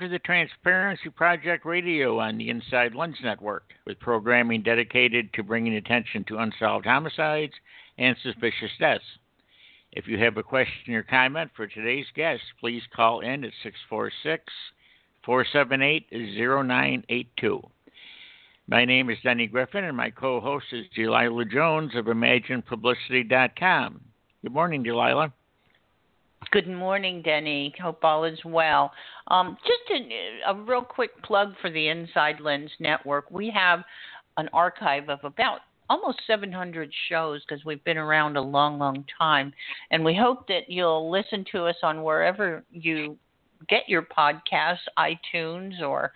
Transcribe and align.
To 0.00 0.08
the 0.08 0.18
Transparency 0.18 1.10
Project 1.10 1.66
Radio 1.66 2.18
on 2.20 2.38
the 2.38 2.48
Inside 2.48 2.94
Lens 2.94 3.18
Network, 3.22 3.64
with 3.86 4.00
programming 4.00 4.62
dedicated 4.62 5.30
to 5.34 5.42
bringing 5.42 5.74
attention 5.74 6.24
to 6.24 6.38
unsolved 6.38 6.86
homicides 6.86 7.52
and 7.98 8.16
suspicious 8.22 8.70
deaths. 8.78 9.04
If 9.92 10.08
you 10.08 10.16
have 10.16 10.38
a 10.38 10.42
question 10.42 10.94
or 10.94 11.02
comment 11.02 11.50
for 11.54 11.66
today's 11.66 12.06
guest, 12.14 12.40
please 12.60 12.80
call 12.96 13.20
in 13.20 13.44
at 13.44 13.52
646 13.62 14.42
478 15.22 16.06
0982. 16.10 17.60
My 18.68 18.86
name 18.86 19.10
is 19.10 19.18
Denny 19.22 19.48
Griffin, 19.48 19.84
and 19.84 19.98
my 19.98 20.08
co 20.08 20.40
host 20.40 20.64
is 20.72 20.86
Delilah 20.96 21.44
Jones 21.44 21.94
of 21.94 22.06
ImaginePublicity.com. 22.06 24.00
Good 24.42 24.52
morning, 24.52 24.82
Delilah. 24.82 25.34
Good 26.50 26.68
morning, 26.68 27.22
Denny. 27.22 27.72
Hope 27.80 28.02
all 28.02 28.24
is 28.24 28.38
well. 28.44 28.90
Um, 29.28 29.56
just 29.64 30.02
a, 30.02 30.50
a, 30.50 30.54
real 30.54 30.82
quick 30.82 31.10
plug 31.22 31.54
for 31.60 31.70
the 31.70 31.88
Inside 31.88 32.40
Lens 32.40 32.70
Network. 32.80 33.30
We 33.30 33.50
have 33.50 33.84
an 34.36 34.48
archive 34.52 35.08
of 35.08 35.20
about 35.22 35.60
almost 35.88 36.18
700 36.26 36.90
shows 37.08 37.42
because 37.46 37.64
we've 37.64 37.84
been 37.84 37.98
around 37.98 38.36
a 38.36 38.40
long, 38.40 38.78
long 38.78 39.04
time. 39.16 39.52
And 39.92 40.04
we 40.04 40.16
hope 40.16 40.48
that 40.48 40.68
you'll 40.68 41.10
listen 41.10 41.44
to 41.52 41.66
us 41.66 41.76
on 41.82 42.02
wherever 42.02 42.64
you 42.72 43.16
get 43.68 43.88
your 43.88 44.02
podcasts, 44.02 44.78
iTunes 44.98 45.80
or 45.80 46.12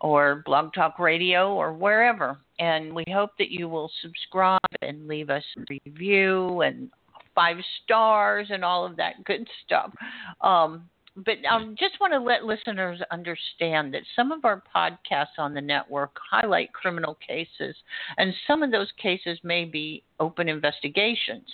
or 0.00 0.42
Blog 0.44 0.72
Talk 0.74 0.98
Radio 0.98 1.54
or 1.54 1.72
wherever. 1.72 2.38
And 2.58 2.94
we 2.94 3.04
hope 3.12 3.30
that 3.38 3.50
you 3.50 3.68
will 3.68 3.90
subscribe 4.02 4.60
and 4.82 5.08
leave 5.08 5.30
us 5.30 5.44
a 5.56 5.78
review 5.86 6.60
and 6.60 6.90
five 7.34 7.56
stars 7.82 8.48
and 8.50 8.64
all 8.64 8.84
of 8.86 8.96
that 8.96 9.24
good 9.24 9.46
stuff. 9.64 9.92
Um, 10.40 10.88
but 11.16 11.36
I 11.48 11.64
just 11.78 12.00
want 12.00 12.12
to 12.12 12.18
let 12.18 12.44
listeners 12.44 13.00
understand 13.12 13.94
that 13.94 14.02
some 14.16 14.32
of 14.32 14.44
our 14.44 14.62
podcasts 14.74 15.38
on 15.38 15.54
the 15.54 15.60
network 15.60 16.16
highlight 16.30 16.72
criminal 16.72 17.16
cases, 17.26 17.76
and 18.18 18.34
some 18.48 18.64
of 18.64 18.72
those 18.72 18.90
cases 19.00 19.38
may 19.44 19.64
be 19.64 20.02
open 20.18 20.48
investigations. 20.48 21.46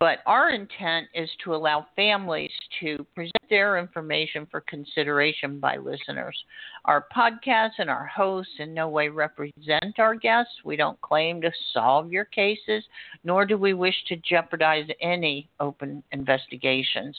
But 0.00 0.18
our 0.26 0.50
intent 0.50 1.06
is 1.14 1.30
to 1.44 1.54
allow 1.54 1.86
families 1.94 2.50
to 2.80 3.06
present 3.14 3.32
their 3.48 3.78
information 3.78 4.46
for 4.50 4.60
consideration 4.62 5.60
by 5.60 5.76
listeners. 5.76 6.36
Our 6.84 7.06
podcasts 7.14 7.78
and 7.78 7.88
our 7.88 8.06
hosts 8.06 8.52
in 8.58 8.74
no 8.74 8.88
way 8.88 9.08
represent 9.08 9.98
our 9.98 10.16
guests. 10.16 10.52
We 10.64 10.76
don't 10.76 11.00
claim 11.00 11.40
to 11.42 11.50
solve 11.72 12.12
your 12.12 12.24
cases, 12.24 12.84
nor 13.22 13.46
do 13.46 13.56
we 13.56 13.72
wish 13.72 13.94
to 14.08 14.16
jeopardize 14.16 14.88
any 15.00 15.48
open 15.60 16.02
investigations. 16.10 17.16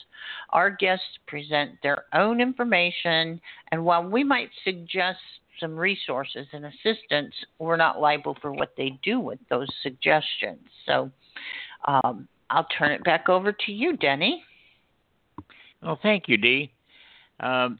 Our 0.50 0.70
guests 0.70 1.18
present 1.26 1.72
their 1.82 2.04
own 2.12 2.40
information, 2.42 3.40
and 3.72 3.84
while 3.84 4.04
we 4.04 4.22
might 4.22 4.50
suggest 4.64 5.18
some 5.58 5.74
resources 5.74 6.46
and 6.52 6.66
assistance, 6.66 7.34
we're 7.58 7.76
not 7.76 8.00
liable 8.00 8.36
for 8.42 8.52
what 8.52 8.74
they 8.76 8.98
do 9.02 9.18
with 9.18 9.38
those 9.48 9.68
suggestions. 9.82 10.60
So, 10.84 11.10
um, 11.86 12.28
I'll 12.50 12.66
turn 12.78 12.92
it 12.92 13.04
back 13.04 13.28
over 13.28 13.52
to 13.52 13.72
you, 13.72 13.96
Denny. 13.96 14.42
Well, 15.82 15.98
thank 16.02 16.28
you, 16.28 16.36
Dee. 16.36 16.72
Um, 17.40 17.78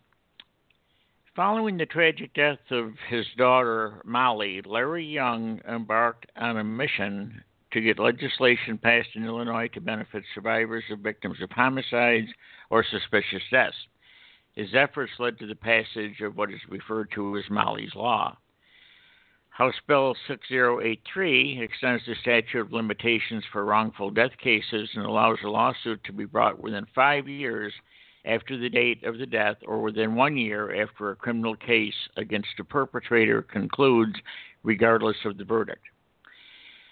following 1.34 1.76
the 1.76 1.86
tragic 1.86 2.34
death 2.34 2.58
of 2.70 2.92
his 3.08 3.26
daughter, 3.36 4.02
Molly, 4.04 4.62
Larry 4.64 5.04
Young 5.04 5.60
embarked 5.68 6.26
on 6.36 6.58
a 6.58 6.64
mission 6.64 7.42
to 7.72 7.80
get 7.80 7.98
legislation 7.98 8.78
passed 8.78 9.08
in 9.14 9.24
Illinois 9.24 9.68
to 9.68 9.80
benefit 9.80 10.24
survivors 10.34 10.84
of 10.90 11.00
victims 11.00 11.36
of 11.42 11.50
homicides 11.50 12.28
or 12.70 12.84
suspicious 12.90 13.42
deaths. 13.50 13.76
His 14.54 14.70
efforts 14.74 15.12
led 15.18 15.38
to 15.38 15.46
the 15.46 15.54
passage 15.54 16.20
of 16.22 16.36
what 16.36 16.50
is 16.50 16.60
referred 16.68 17.10
to 17.14 17.36
as 17.36 17.44
Molly's 17.50 17.94
Law. 17.94 18.36
House 19.56 19.80
Bill 19.88 20.14
6083 20.28 21.62
extends 21.62 22.02
the 22.04 22.14
statute 22.20 22.60
of 22.60 22.74
limitations 22.74 23.42
for 23.50 23.64
wrongful 23.64 24.10
death 24.10 24.36
cases 24.36 24.90
and 24.94 25.06
allows 25.06 25.38
a 25.42 25.48
lawsuit 25.48 26.04
to 26.04 26.12
be 26.12 26.26
brought 26.26 26.62
within 26.62 26.86
five 26.94 27.26
years 27.26 27.72
after 28.26 28.58
the 28.58 28.68
date 28.68 29.02
of 29.04 29.16
the 29.16 29.24
death 29.24 29.56
or 29.66 29.80
within 29.80 30.14
one 30.14 30.36
year 30.36 30.82
after 30.82 31.10
a 31.10 31.16
criminal 31.16 31.56
case 31.56 31.94
against 32.18 32.50
a 32.58 32.64
perpetrator 32.64 33.40
concludes, 33.40 34.16
regardless 34.62 35.16
of 35.24 35.38
the 35.38 35.44
verdict. 35.44 35.84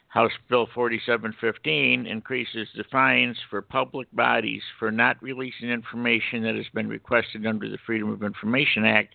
House 0.09 0.33
Bill 0.49 0.67
4715 0.75 2.07
increases 2.07 2.67
the 2.75 2.85
fines 2.85 3.37
for 3.51 3.61
public 3.61 4.11
bodies 4.15 4.63
for 4.79 4.91
not 4.91 5.23
releasing 5.23 5.69
information 5.69 6.43
that 6.45 6.55
has 6.55 6.69
been 6.73 6.89
requested 6.89 7.45
under 7.45 7.69
the 7.69 7.79
Freedom 7.85 8.11
of 8.11 8.23
Information 8.23 8.87
Act 8.87 9.15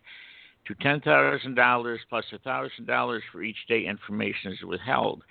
to 0.70 0.76
$10,000 0.76 1.98
plus 2.10 2.26
$1,000 2.46 3.20
for 3.32 3.42
each 3.42 3.58
day 3.68 3.86
information 3.86 4.54
is 4.54 4.62
withheld. 4.64 5.24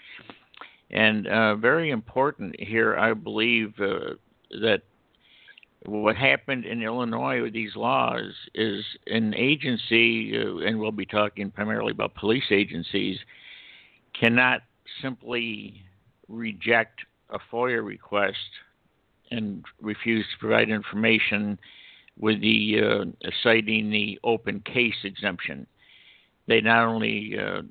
And 0.91 1.29
uh, 1.29 1.55
very 1.55 1.91
important 1.91 2.59
here, 2.59 2.97
I 2.97 3.15
believe 3.15 3.73
uh, 3.79 4.15
that 4.61 4.83
what 5.85 6.17
happened 6.17 6.65
in 6.65 6.83
Illinois 6.83 7.41
with 7.41 7.53
these 7.53 7.77
laws 7.77 8.33
is 8.55 8.85
an 9.07 9.33
agency, 9.35 10.37
uh, 10.37 10.67
and 10.67 10.79
we'll 10.81 10.91
be 10.91 11.07
talking 11.07 11.53
primarily 11.53 11.93
about 11.93 12.17
police 12.17 12.51
agencies, 12.51 13.19
cannot 14.19 14.63
simply 15.01 15.85
reject 16.27 17.01
a 17.31 17.39
FOIA 17.53 17.85
request 17.85 18.39
and 19.31 19.65
refuse 19.81 20.25
to 20.33 20.39
provide 20.41 20.69
information 20.69 21.59
with 22.19 22.41
the 22.41 22.81
uh, 22.81 23.31
citing 23.43 23.91
the 23.91 24.19
open 24.25 24.61
case 24.61 24.95
exemption. 25.05 25.67
They 26.47 26.61
not 26.61 26.87
only 26.87 27.37
uh, 27.39 27.63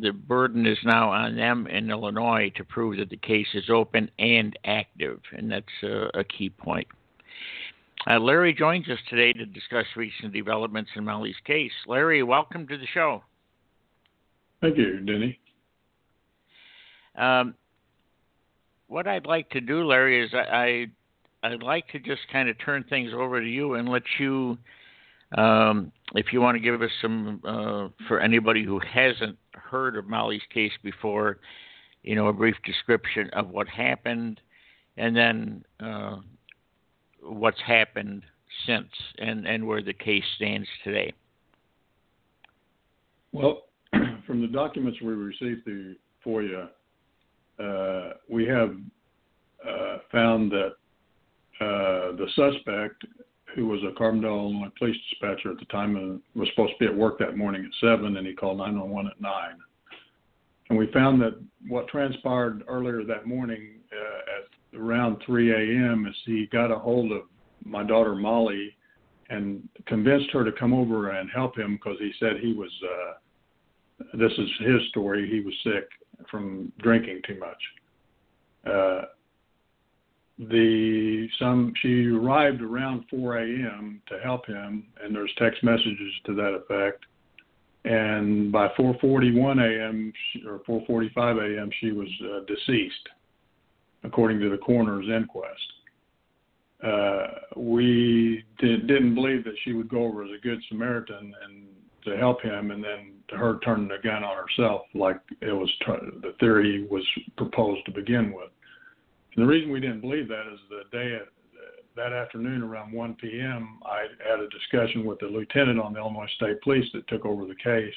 the 0.00 0.12
burden 0.12 0.66
is 0.66 0.78
now 0.84 1.10
on 1.10 1.36
them 1.36 1.66
in 1.66 1.90
Illinois 1.90 2.52
to 2.56 2.64
prove 2.64 2.98
that 2.98 3.10
the 3.10 3.16
case 3.16 3.48
is 3.54 3.70
open 3.70 4.10
and 4.18 4.56
active, 4.64 5.20
and 5.32 5.50
that's 5.50 5.66
uh, 5.82 6.08
a 6.14 6.24
key 6.24 6.50
point. 6.50 6.86
Uh, 8.08 8.18
Larry 8.18 8.54
joins 8.54 8.88
us 8.88 8.98
today 9.10 9.32
to 9.32 9.44
discuss 9.44 9.84
recent 9.96 10.32
developments 10.32 10.90
in 10.94 11.04
Molly's 11.04 11.34
case. 11.44 11.72
Larry, 11.86 12.22
welcome 12.22 12.66
to 12.68 12.78
the 12.78 12.86
show. 12.94 13.22
Thank 14.60 14.76
you, 14.76 15.00
Denny. 15.00 15.38
Um, 17.16 17.54
what 18.86 19.06
I'd 19.06 19.26
like 19.26 19.50
to 19.50 19.60
do, 19.60 19.84
Larry, 19.84 20.24
is 20.24 20.30
I, 20.32 20.86
I'd 21.42 21.62
like 21.62 21.88
to 21.88 21.98
just 21.98 22.22
kind 22.32 22.48
of 22.48 22.56
turn 22.64 22.84
things 22.88 23.12
over 23.14 23.40
to 23.40 23.46
you 23.46 23.74
and 23.74 23.88
let 23.88 24.02
you, 24.18 24.58
um, 25.36 25.92
if 26.14 26.32
you 26.32 26.40
want 26.40 26.56
to 26.56 26.60
give 26.60 26.82
us 26.82 26.90
some, 27.00 27.40
uh, 27.44 27.88
for 28.08 28.20
anybody 28.20 28.64
who 28.64 28.80
hasn't 28.80 29.38
heard 29.54 29.96
of 29.96 30.06
Molly's 30.06 30.42
case 30.52 30.72
before, 30.82 31.38
you 32.02 32.14
know, 32.14 32.28
a 32.28 32.32
brief 32.32 32.56
description 32.64 33.30
of 33.34 33.50
what 33.50 33.68
happened, 33.68 34.40
and 34.96 35.16
then 35.16 35.64
uh, 35.80 36.16
what's 37.22 37.60
happened 37.64 38.24
since, 38.66 38.88
and 39.18 39.46
and 39.46 39.66
where 39.66 39.82
the 39.82 39.92
case 39.92 40.24
stands 40.36 40.66
today. 40.82 41.12
Well, 43.32 43.64
from 44.26 44.40
the 44.40 44.48
documents 44.48 45.00
we 45.02 45.12
received 45.12 45.64
through 45.64 45.96
FOIA, 46.24 46.68
uh, 47.58 48.14
we 48.28 48.46
have 48.46 48.76
uh, 49.68 49.98
found 50.10 50.50
that 50.52 50.72
uh, 51.60 52.12
the 52.16 52.26
suspect, 52.34 53.04
who 53.54 53.66
was 53.66 53.80
a 53.82 53.98
Carbondale, 53.98 54.38
Illinois 54.38 54.70
police 54.78 54.96
dispatcher 55.10 55.50
at 55.50 55.58
the 55.58 55.64
time, 55.66 55.96
and 55.96 56.20
was 56.34 56.48
supposed 56.50 56.72
to 56.74 56.78
be 56.78 56.86
at 56.86 56.96
work 56.96 57.18
that 57.18 57.36
morning 57.36 57.64
at 57.64 57.70
7, 57.80 58.16
and 58.16 58.26
he 58.26 58.34
called 58.34 58.58
911 58.58 59.10
at 59.10 59.20
9. 59.20 59.32
And 60.70 60.78
we 60.78 60.90
found 60.92 61.20
that 61.22 61.40
what 61.66 61.88
transpired 61.88 62.62
earlier 62.68 63.02
that 63.04 63.26
morning 63.26 63.80
uh, 63.92 64.76
at 64.76 64.78
around 64.78 65.16
3 65.24 65.52
a.m. 65.52 66.06
is 66.06 66.14
he 66.26 66.46
got 66.52 66.70
a 66.70 66.78
hold 66.78 67.10
of 67.10 67.22
my 67.64 67.82
daughter 67.82 68.14
Molly 68.14 68.76
and 69.30 69.66
convinced 69.86 70.30
her 70.32 70.44
to 70.44 70.52
come 70.52 70.72
over 70.72 71.10
and 71.10 71.30
help 71.30 71.58
him 71.58 71.76
because 71.76 71.98
he 71.98 72.12
said 72.18 72.36
he 72.40 72.52
was. 72.52 72.70
Uh, 72.82 73.12
this 74.14 74.32
is 74.32 74.48
his 74.60 74.88
story. 74.90 75.28
He 75.28 75.40
was 75.40 75.54
sick 75.64 75.88
from 76.30 76.72
drinking 76.78 77.20
too 77.26 77.38
much. 77.38 77.62
Uh, 78.66 79.02
the 80.38 81.28
some 81.38 81.72
she 81.82 82.06
arrived 82.06 82.62
around 82.62 83.04
4 83.10 83.38
a.m. 83.38 84.00
to 84.08 84.18
help 84.20 84.46
him, 84.46 84.86
and 85.02 85.14
there's 85.14 85.32
text 85.36 85.64
messages 85.64 86.12
to 86.26 86.34
that 86.34 86.54
effect. 86.54 87.04
And 87.84 88.52
by 88.52 88.68
4:41 88.78 89.60
a.m. 89.60 90.12
or 90.46 90.60
4:45 90.60 91.58
a.m. 91.58 91.70
she 91.80 91.92
was 91.92 92.08
uh, 92.24 92.40
deceased, 92.46 93.08
according 94.04 94.40
to 94.40 94.50
the 94.50 94.58
coroner's 94.58 95.06
inquest. 95.08 95.72
Uh, 96.84 97.26
we 97.56 98.44
did, 98.58 98.86
didn't 98.86 99.14
believe 99.16 99.42
that 99.42 99.54
she 99.64 99.72
would 99.72 99.88
go 99.88 100.04
over 100.04 100.22
as 100.22 100.30
a 100.30 100.40
good 100.40 100.62
Samaritan 100.68 101.34
and 101.44 101.66
to 102.04 102.16
help 102.16 102.40
him, 102.40 102.70
and 102.70 102.82
then 102.82 103.12
to 103.28 103.36
her 103.36 103.58
turning 103.64 103.88
the 103.88 103.98
gun 104.02 104.22
on 104.22 104.36
herself, 104.36 104.82
like 104.94 105.20
it 105.40 105.52
was 105.52 105.70
the 106.22 106.34
theory 106.38 106.86
was 106.88 107.04
proposed 107.36 107.84
to 107.86 107.90
begin 107.90 108.32
with. 108.32 108.50
And 109.38 109.46
the 109.46 109.52
reason 109.52 109.70
we 109.70 109.78
didn't 109.78 110.00
believe 110.00 110.26
that 110.26 110.52
is 110.52 110.58
the 110.68 110.82
day 110.90 111.16
that 111.94 112.12
afternoon 112.12 112.60
around 112.60 112.90
1 112.90 113.14
p.m., 113.20 113.78
I 113.86 114.06
had 114.28 114.40
a 114.40 114.48
discussion 114.48 115.04
with 115.04 115.20
the 115.20 115.26
lieutenant 115.26 115.78
on 115.78 115.92
the 115.92 116.00
Illinois 116.00 116.26
State 116.34 116.60
Police 116.60 116.86
that 116.92 117.06
took 117.06 117.24
over 117.24 117.46
the 117.46 117.54
case, 117.54 117.94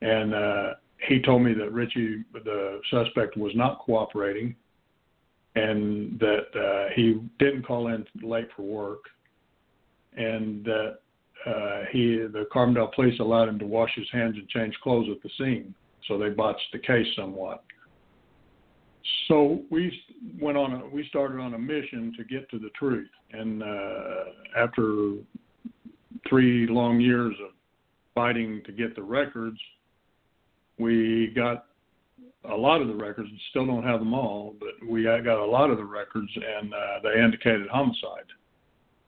and 0.00 0.32
uh, 0.32 0.74
he 1.06 1.20
told 1.20 1.42
me 1.42 1.52
that 1.52 1.70
Richie, 1.72 2.24
the 2.32 2.80
suspect, 2.90 3.36
was 3.36 3.52
not 3.54 3.80
cooperating, 3.80 4.56
and 5.56 6.18
that 6.20 6.46
uh, 6.58 6.94
he 6.96 7.20
didn't 7.38 7.66
call 7.66 7.88
in 7.88 8.06
late 8.22 8.48
for 8.56 8.62
work, 8.62 9.02
and 10.16 10.64
that 10.64 11.00
uh, 11.44 11.80
he, 11.92 12.16
the 12.32 12.46
Carbondale 12.50 12.94
police, 12.94 13.20
allowed 13.20 13.50
him 13.50 13.58
to 13.58 13.66
wash 13.66 13.90
his 13.94 14.08
hands 14.10 14.36
and 14.38 14.48
change 14.48 14.74
clothes 14.82 15.08
at 15.14 15.22
the 15.22 15.28
scene, 15.36 15.74
so 16.08 16.16
they 16.16 16.30
botched 16.30 16.72
the 16.72 16.78
case 16.78 17.08
somewhat. 17.14 17.62
So 19.28 19.62
we 19.70 19.92
went 20.40 20.56
on. 20.56 20.72
A, 20.72 20.86
we 20.86 21.06
started 21.08 21.40
on 21.40 21.54
a 21.54 21.58
mission 21.58 22.14
to 22.16 22.24
get 22.24 22.48
to 22.50 22.58
the 22.58 22.70
truth, 22.70 23.08
and 23.32 23.62
uh, 23.62 24.24
after 24.56 25.14
three 26.28 26.66
long 26.66 27.00
years 27.00 27.34
of 27.44 27.50
fighting 28.14 28.62
to 28.64 28.72
get 28.72 28.94
the 28.94 29.02
records, 29.02 29.58
we 30.78 31.32
got 31.34 31.66
a 32.50 32.56
lot 32.56 32.80
of 32.80 32.88
the 32.88 32.94
records. 32.94 33.28
And 33.28 33.40
still 33.50 33.66
don't 33.66 33.84
have 33.84 34.00
them 34.00 34.14
all, 34.14 34.54
but 34.58 34.88
we 34.88 35.04
got 35.04 35.26
a 35.26 35.44
lot 35.44 35.70
of 35.70 35.76
the 35.76 35.84
records, 35.84 36.30
and 36.34 36.72
uh, 36.72 37.00
they 37.02 37.20
indicated 37.22 37.68
homicide. 37.68 38.26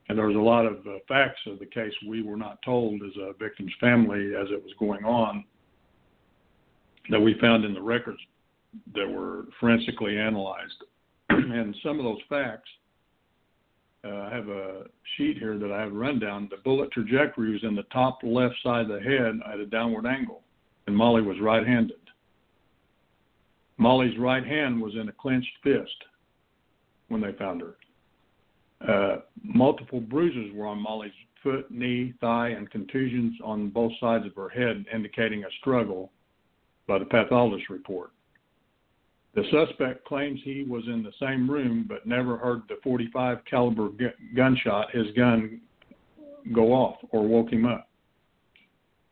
And 0.09 0.17
there 0.17 0.27
was 0.27 0.37
a 0.37 0.39
lot 0.39 0.67
of 0.67 0.87
uh, 0.87 0.99
facts 1.09 1.41
of 1.47 1.59
the 1.59 1.67
case 1.67 1.93
we 2.07 2.23
were 2.23 2.37
not 2.37 2.61
told 2.63 3.03
as 3.03 3.17
a 3.21 3.33
victim's 3.39 3.73
family 3.81 4.35
as 4.37 4.47
it 4.51 4.63
was 4.63 4.73
going 4.79 5.05
on 5.05 5.45
that 7.11 7.21
we 7.21 7.35
found 7.41 7.65
in 7.65 7.75
the 7.75 7.81
records 7.81 8.19
that 8.95 9.09
were 9.09 9.45
forensically 9.61 10.19
analyzed. 10.19 10.85
and 11.29 11.75
some 11.83 11.99
of 11.99 12.05
those 12.05 12.21
facts, 12.29 12.69
uh, 14.05 14.09
I 14.09 14.35
have 14.35 14.49
a 14.49 14.85
sheet 15.17 15.39
here 15.39 15.59
that 15.59 15.73
I 15.73 15.81
have 15.81 15.93
rundown. 15.93 16.49
The 16.51 16.59
bullet 16.59 16.91
trajectory 16.93 17.53
was 17.53 17.65
in 17.65 17.75
the 17.75 17.83
top 17.85 18.19
left 18.23 18.55
side 18.63 18.83
of 18.83 18.89
the 18.89 19.01
head 19.01 19.41
at 19.53 19.59
a 19.59 19.67
downward 19.67 20.07
angle, 20.07 20.43
and 20.87 20.97
Molly 20.97 21.23
was 21.23 21.41
right 21.41 21.67
handed. 21.67 21.97
Molly's 23.79 24.19
right 24.19 24.47
hand 24.47 24.81
was 24.81 24.95
in 24.95 25.09
a 25.09 25.13
clenched 25.13 25.53
fist 25.63 26.05
when 27.09 27.21
they 27.21 27.33
found 27.33 27.61
her. 27.63 27.77
Uh, 28.87 29.21
multiple 29.43 30.01
bruises 30.01 30.55
were 30.55 30.67
on 30.67 30.79
Molly's 30.79 31.13
foot, 31.43 31.71
knee, 31.71 32.13
thigh, 32.21 32.49
and 32.49 32.71
contusions 32.71 33.35
on 33.45 33.71
both 33.71 33.93
sides 34.01 34.27
of 34.27 34.35
her 34.35 34.49
head, 34.49 34.85
indicating 34.93 35.45
a 35.45 35.51
struggle 35.61 36.11
by 36.87 36.99
the 36.99 37.05
pathologist 37.05 37.71
report. 37.71 38.11
The 39.37 39.45
suspect 39.51 40.07
claims 40.07 40.41
he 40.43 40.65
was 40.67 40.83
in 40.87 41.03
the 41.03 41.13
same 41.21 41.49
room 41.49 41.85
but 41.87 42.07
never 42.07 42.39
heard 42.39 42.63
the 42.69 42.79
45 42.83 43.45
caliber 43.45 43.91
gu- 43.91 44.09
gunshot 44.35 44.91
his 44.93 45.09
gun 45.15 45.61
go 46.55 46.73
off 46.73 46.97
or 47.11 47.29
woke 47.29 47.53
him 47.53 47.67
up. 47.67 47.91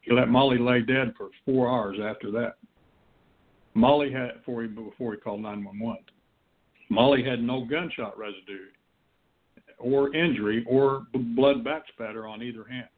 He 0.01 0.15
let 0.15 0.31
Molly 0.31 0.57
lay 0.57 0.81
dead 0.81 1.13
for 1.19 1.29
four 1.45 1.69
hours 1.69 1.99
after 2.03 2.31
that. 2.31 2.57
Molly 3.75 4.11
had 4.11 4.39
before 4.39 4.63
he 4.63 4.69
before 4.69 5.13
he 5.13 5.21
called 5.21 5.43
911. 5.43 6.03
Molly 6.89 7.23
had 7.23 7.43
no 7.43 7.67
gunshot 7.67 8.17
residue 8.17 8.69
or 9.79 10.15
injury 10.15 10.65
or 10.67 11.07
blood 11.37 11.63
backspatter 11.63 12.27
on 12.31 12.43
either 12.43 12.65
hand. 12.65 12.89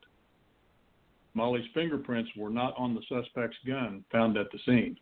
Molly's 1.35 1.67
fingerprints 1.75 2.31
were 2.37 2.51
not 2.51 2.75
on 2.79 2.95
the 2.95 3.03
suspect's 3.09 3.59
gun 3.67 4.05
found 4.13 4.37
at 4.37 4.47
the 4.53 4.59
scene. 4.65 4.97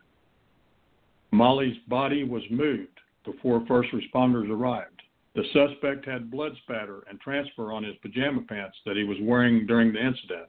Molly's 1.34 1.76
body 1.88 2.22
was 2.24 2.42
moved 2.50 3.00
before 3.24 3.64
first 3.66 3.90
responders 3.92 4.48
arrived. 4.48 5.02
The 5.34 5.42
suspect 5.52 6.06
had 6.06 6.30
blood 6.30 6.52
spatter 6.62 7.02
and 7.10 7.20
transfer 7.20 7.72
on 7.72 7.82
his 7.82 7.96
pajama 8.02 8.42
pants 8.42 8.76
that 8.86 8.96
he 8.96 9.02
was 9.02 9.18
wearing 9.20 9.66
during 9.66 9.92
the 9.92 10.04
incident. 10.04 10.46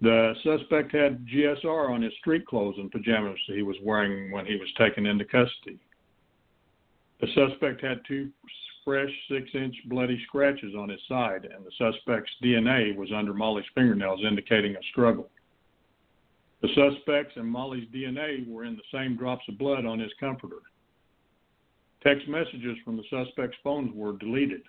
The 0.00 0.34
suspect 0.42 0.92
had 0.92 1.26
GSR 1.26 1.90
on 1.90 2.00
his 2.00 2.12
street 2.20 2.46
clothes 2.46 2.76
and 2.78 2.90
pajamas 2.90 3.38
that 3.48 3.56
he 3.56 3.62
was 3.62 3.76
wearing 3.82 4.30
when 4.30 4.46
he 4.46 4.56
was 4.56 4.72
taken 4.78 5.04
into 5.04 5.24
custody. 5.24 5.78
The 7.20 7.26
suspect 7.34 7.82
had 7.82 8.00
two 8.06 8.30
fresh 8.84 9.12
six 9.28 9.50
inch 9.54 9.74
bloody 9.86 10.18
scratches 10.26 10.74
on 10.74 10.88
his 10.88 11.00
side, 11.06 11.44
and 11.44 11.66
the 11.66 11.72
suspect's 11.76 12.30
DNA 12.42 12.96
was 12.96 13.10
under 13.12 13.34
Molly's 13.34 13.66
fingernails, 13.74 14.20
indicating 14.26 14.76
a 14.76 14.82
struggle. 14.90 15.28
The 16.60 16.68
suspect's 16.74 17.36
and 17.36 17.46
Molly's 17.46 17.88
DNA 17.94 18.48
were 18.48 18.64
in 18.64 18.76
the 18.76 18.82
same 18.92 19.16
drops 19.16 19.44
of 19.48 19.58
blood 19.58 19.86
on 19.86 20.00
his 20.00 20.12
comforter. 20.18 20.62
Text 22.02 22.26
messages 22.28 22.76
from 22.84 22.96
the 22.96 23.04
suspect's 23.10 23.56
phones 23.62 23.92
were 23.94 24.16
deleted. 24.18 24.62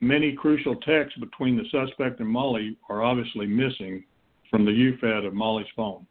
Many 0.00 0.32
crucial 0.32 0.76
texts 0.76 1.18
between 1.18 1.56
the 1.56 1.68
suspect 1.70 2.20
and 2.20 2.28
Molly 2.28 2.76
are 2.88 3.02
obviously 3.02 3.46
missing 3.46 4.04
from 4.50 4.64
the 4.64 4.70
UFED 4.70 5.26
of 5.26 5.34
Molly's 5.34 5.66
phone. 5.74 6.06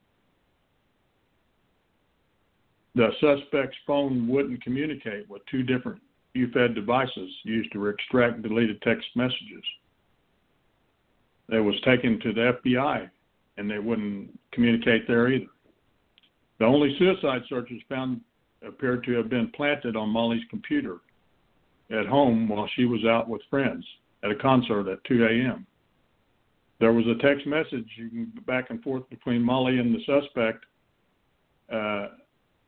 The 2.95 3.09
suspect's 3.19 3.77
phone 3.85 4.27
wouldn't 4.27 4.63
communicate 4.63 5.29
with 5.29 5.43
two 5.49 5.63
different 5.63 6.01
UFED 6.35 6.75
devices 6.75 7.31
used 7.43 7.71
to 7.73 7.87
extract 7.87 8.41
deleted 8.41 8.81
text 8.81 9.07
messages. 9.15 9.63
It 11.49 11.59
was 11.59 11.79
taken 11.81 12.19
to 12.19 12.33
the 12.33 12.53
FBI 12.63 13.09
and 13.57 13.69
they 13.69 13.79
wouldn't 13.79 14.37
communicate 14.51 15.07
there 15.07 15.31
either. 15.31 15.47
The 16.59 16.65
only 16.65 16.95
suicide 16.97 17.41
searches 17.49 17.81
found 17.89 18.21
appeared 18.65 19.03
to 19.05 19.13
have 19.13 19.29
been 19.29 19.51
planted 19.55 19.95
on 19.95 20.09
Molly's 20.09 20.43
computer 20.49 20.97
at 21.91 22.05
home 22.05 22.49
while 22.49 22.69
she 22.75 22.85
was 22.85 23.05
out 23.05 23.29
with 23.29 23.41
friends 23.49 23.85
at 24.23 24.31
a 24.31 24.35
concert 24.35 24.87
at 24.87 25.03
2 25.05 25.25
a.m. 25.25 25.65
There 26.79 26.93
was 26.93 27.05
a 27.07 27.21
text 27.21 27.45
message 27.47 27.89
back 28.45 28.69
and 28.69 28.81
forth 28.83 29.09
between 29.09 29.41
Molly 29.41 29.79
and 29.79 29.93
the 29.93 30.03
suspect 30.05 30.65
uh, 31.71 32.07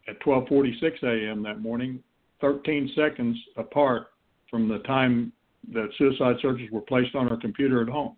at 0.07 0.19
12:46 0.25 1.03
a.m. 1.03 1.43
that 1.43 1.61
morning, 1.61 2.03
13 2.41 2.91
seconds 2.95 3.37
apart 3.57 4.07
from 4.49 4.67
the 4.67 4.79
time 4.79 5.31
that 5.73 5.89
suicide 5.97 6.37
searches 6.41 6.69
were 6.71 6.81
placed 6.81 7.15
on 7.15 7.27
her 7.27 7.37
computer 7.37 7.81
at 7.81 7.89
home. 7.89 8.15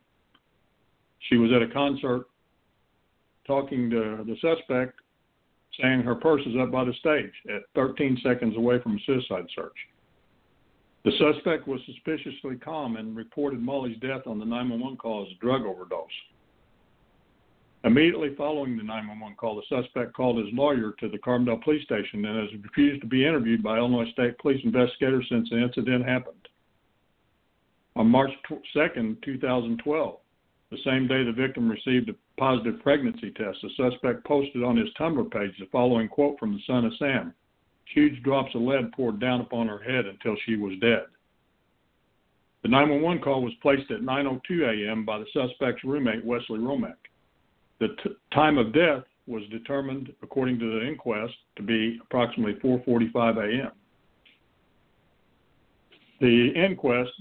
She 1.29 1.37
was 1.37 1.51
at 1.51 1.61
a 1.61 1.67
concert 1.67 2.25
talking 3.51 3.89
to 3.89 4.23
the 4.25 4.35
suspect, 4.39 4.93
saying 5.81 6.01
her 6.03 6.15
purse 6.15 6.41
is 6.45 6.55
up 6.57 6.71
by 6.71 6.85
the 6.85 6.93
stage 6.99 7.33
at 7.53 7.63
13 7.75 8.17
seconds 8.23 8.55
away 8.55 8.79
from 8.81 8.95
a 8.95 8.99
suicide 9.05 9.45
search. 9.53 9.75
The 11.03 11.11
suspect 11.17 11.67
was 11.67 11.81
suspiciously 11.85 12.55
calm 12.63 12.95
and 12.95 13.13
reported 13.13 13.61
Molly's 13.61 13.99
death 13.99 14.21
on 14.25 14.39
the 14.39 14.45
911 14.45 14.97
call 14.97 15.25
as 15.25 15.33
a 15.35 15.39
drug 15.41 15.63
overdose. 15.63 16.07
Immediately 17.83 18.35
following 18.37 18.77
the 18.77 18.83
911 18.83 19.35
call, 19.35 19.55
the 19.55 19.81
suspect 19.81 20.13
called 20.13 20.37
his 20.37 20.53
lawyer 20.53 20.93
to 20.99 21.09
the 21.09 21.17
Carbondale 21.17 21.61
police 21.61 21.83
station 21.83 22.23
and 22.23 22.39
has 22.39 22.63
refused 22.63 23.01
to 23.01 23.07
be 23.07 23.25
interviewed 23.25 23.61
by 23.61 23.77
Illinois 23.77 24.09
State 24.11 24.37
Police 24.37 24.61
investigators 24.63 25.25
since 25.29 25.49
the 25.49 25.61
incident 25.61 26.07
happened. 26.07 26.47
On 27.97 28.07
March 28.07 28.31
2, 28.47 29.17
2012, 29.25 30.19
the 30.69 30.77
same 30.85 31.07
day 31.07 31.25
the 31.25 31.33
victim 31.33 31.69
received 31.69 32.09
a 32.09 32.13
positive 32.41 32.81
pregnancy 32.81 33.29
test, 33.29 33.59
the 33.61 33.69
suspect 33.77 34.25
posted 34.25 34.63
on 34.63 34.75
his 34.75 34.89
Tumblr 34.99 35.31
page 35.31 35.51
the 35.59 35.67
following 35.71 36.07
quote 36.07 36.39
from 36.39 36.53
the 36.53 36.59
son 36.65 36.85
of 36.85 36.93
Sam 36.97 37.35
Huge 37.93 38.23
drops 38.23 38.55
of 38.55 38.61
lead 38.61 38.91
poured 38.93 39.19
down 39.19 39.41
upon 39.41 39.67
her 39.67 39.77
head 39.77 40.07
until 40.07 40.35
she 40.43 40.55
was 40.55 40.73
dead. 40.81 41.03
The 42.63 42.69
911 42.69 43.21
call 43.21 43.43
was 43.43 43.53
placed 43.61 43.91
at 43.91 44.01
9:02 44.01 44.87
a.m. 44.87 45.05
by 45.05 45.19
the 45.19 45.25
suspect's 45.31 45.83
roommate 45.83 46.25
Wesley 46.25 46.57
Romack. 46.57 46.97
The 47.79 47.89
t- 48.03 48.15
time 48.33 48.57
of 48.57 48.73
death 48.73 49.03
was 49.27 49.43
determined, 49.51 50.11
according 50.23 50.57
to 50.59 50.79
the 50.79 50.87
inquest, 50.87 51.35
to 51.57 51.61
be 51.61 51.99
approximately 52.01 52.55
4:45 52.55 53.37
a.m. 53.37 53.71
The 56.19 56.53
inquest 56.55 57.11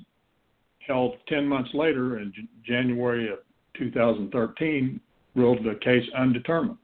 held 0.79 1.17
10 1.29 1.47
months 1.47 1.75
later 1.75 2.21
in 2.21 2.33
January 2.65 3.31
of 3.31 3.41
2013 3.75 4.99
ruled 5.35 5.65
the 5.65 5.79
case 5.83 6.05
undetermined. 6.17 6.79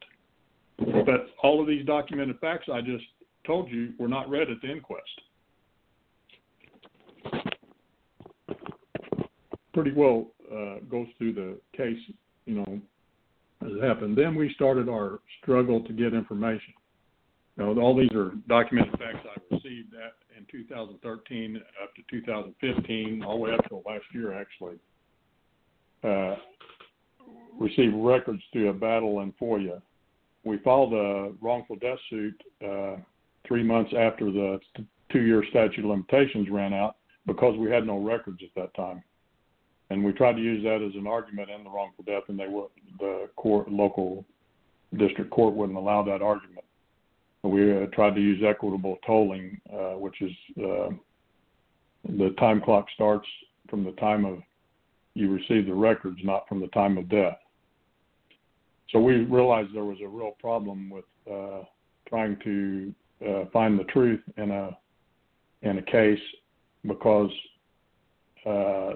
But 0.79 1.29
all 1.43 1.61
of 1.61 1.67
these 1.67 1.87
documented 1.87 2.39
facts 2.41 2.69
I 2.73 2.81
just 2.81 3.05
told 3.47 3.71
you 3.71 3.93
were 3.99 4.09
not 4.09 4.29
read 4.29 4.51
at 4.51 4.61
the 4.61 4.71
inquest. 4.71 5.03
Pretty 9.73 9.93
well 9.93 10.29
uh, 10.51 10.77
goes 10.91 11.07
through 11.19 11.35
the 11.35 11.59
case, 11.77 11.99
you 12.47 12.57
know, 12.57 12.81
as 13.65 13.73
it 13.73 13.83
happened. 13.83 14.17
Then 14.17 14.35
we 14.35 14.53
started 14.55 14.89
our 14.89 15.21
struggle 15.43 15.83
to 15.83 15.93
get 15.93 16.15
information. 16.15 16.75
You 17.57 17.65
know, 17.65 17.81
all 17.81 17.97
these 17.97 18.13
are 18.13 18.33
documented 18.49 18.99
facts 18.99 19.25
I 19.25 19.55
received 19.55 19.93
that 19.93 20.15
in 20.37 20.47
2013 20.51 21.57
up 21.83 21.95
to 21.95 22.03
2015, 22.11 23.23
all 23.23 23.37
the 23.37 23.41
way 23.41 23.53
up 23.53 23.67
till 23.69 23.83
last 23.87 24.05
year, 24.13 24.39
actually. 24.39 24.77
Uh, 26.05 26.37
received 27.59 27.95
records 27.97 28.43
through 28.53 28.69
a 28.69 28.73
battle 28.73 29.21
in 29.21 29.33
FOIA. 29.41 29.81
We 30.45 30.59
filed 30.59 30.93
a 30.93 31.33
wrongful 31.41 31.77
death 31.77 31.99
suit 32.09 32.41
uh, 32.65 32.97
three 33.47 33.63
months 33.63 33.93
after 33.99 34.31
the 34.31 34.61
two-year 35.13 35.45
statute 35.51 35.85
of 35.85 35.91
limitations 35.91 36.49
ran 36.51 36.73
out 36.73 36.97
because 37.27 37.57
we 37.59 37.71
had 37.71 37.87
no 37.87 37.99
records 37.99 38.41
at 38.43 38.55
that 38.55 38.75
time. 38.75 39.03
And 39.91 40.05
we 40.05 40.13
tried 40.13 40.35
to 40.35 40.43
use 40.43 40.63
that 40.65 40.83
as 40.83 40.95
an 40.95 41.07
argument 41.07 41.51
in 41.51 41.65
the 41.65 41.71
wrongful 41.71 42.05
death, 42.05 42.25
and 42.29 42.39
they 42.39 42.49
were 42.49 42.67
the 42.99 43.29
court, 43.37 43.71
local 43.71 44.25
district 44.97 45.31
court 45.31 45.55
wouldn't 45.55 45.79
allow 45.79 46.03
that 46.03 46.23
argument. 46.23 46.65
We 47.43 47.83
uh, 47.83 47.87
tried 47.93 48.15
to 48.17 48.21
use 48.21 48.43
equitable 48.45 48.99
tolling, 49.07 49.61
uh, 49.73 49.95
which 49.95 50.21
is 50.21 50.33
uh, 50.59 50.89
the 52.05 52.35
time 52.39 52.61
clock 52.61 52.87
starts 52.95 53.27
from 53.69 53.85
the 53.85 53.93
time 53.93 54.25
of 54.25 54.39
you 55.15 55.31
receive 55.33 55.67
the 55.67 55.75
records, 55.75 56.19
not 56.25 56.49
from 56.49 56.61
the 56.61 56.67
time 56.69 56.99
of 56.99 57.09
death. 57.09 57.39
So 58.91 59.01
we 59.01 59.25
realized 59.25 59.75
there 59.75 59.85
was 59.85 59.99
a 60.03 60.09
real 60.09 60.33
problem 60.41 60.91
with 60.91 61.05
uh, 61.31 61.63
trying 62.09 62.39
to 62.45 62.95
uh, 63.27 63.45
find 63.53 63.79
the 63.79 63.85
truth 63.85 64.21
in 64.37 64.51
a 64.51 64.77
in 65.63 65.79
a 65.79 65.83
case 65.83 66.21
because 66.87 67.31
uh, 68.45 68.93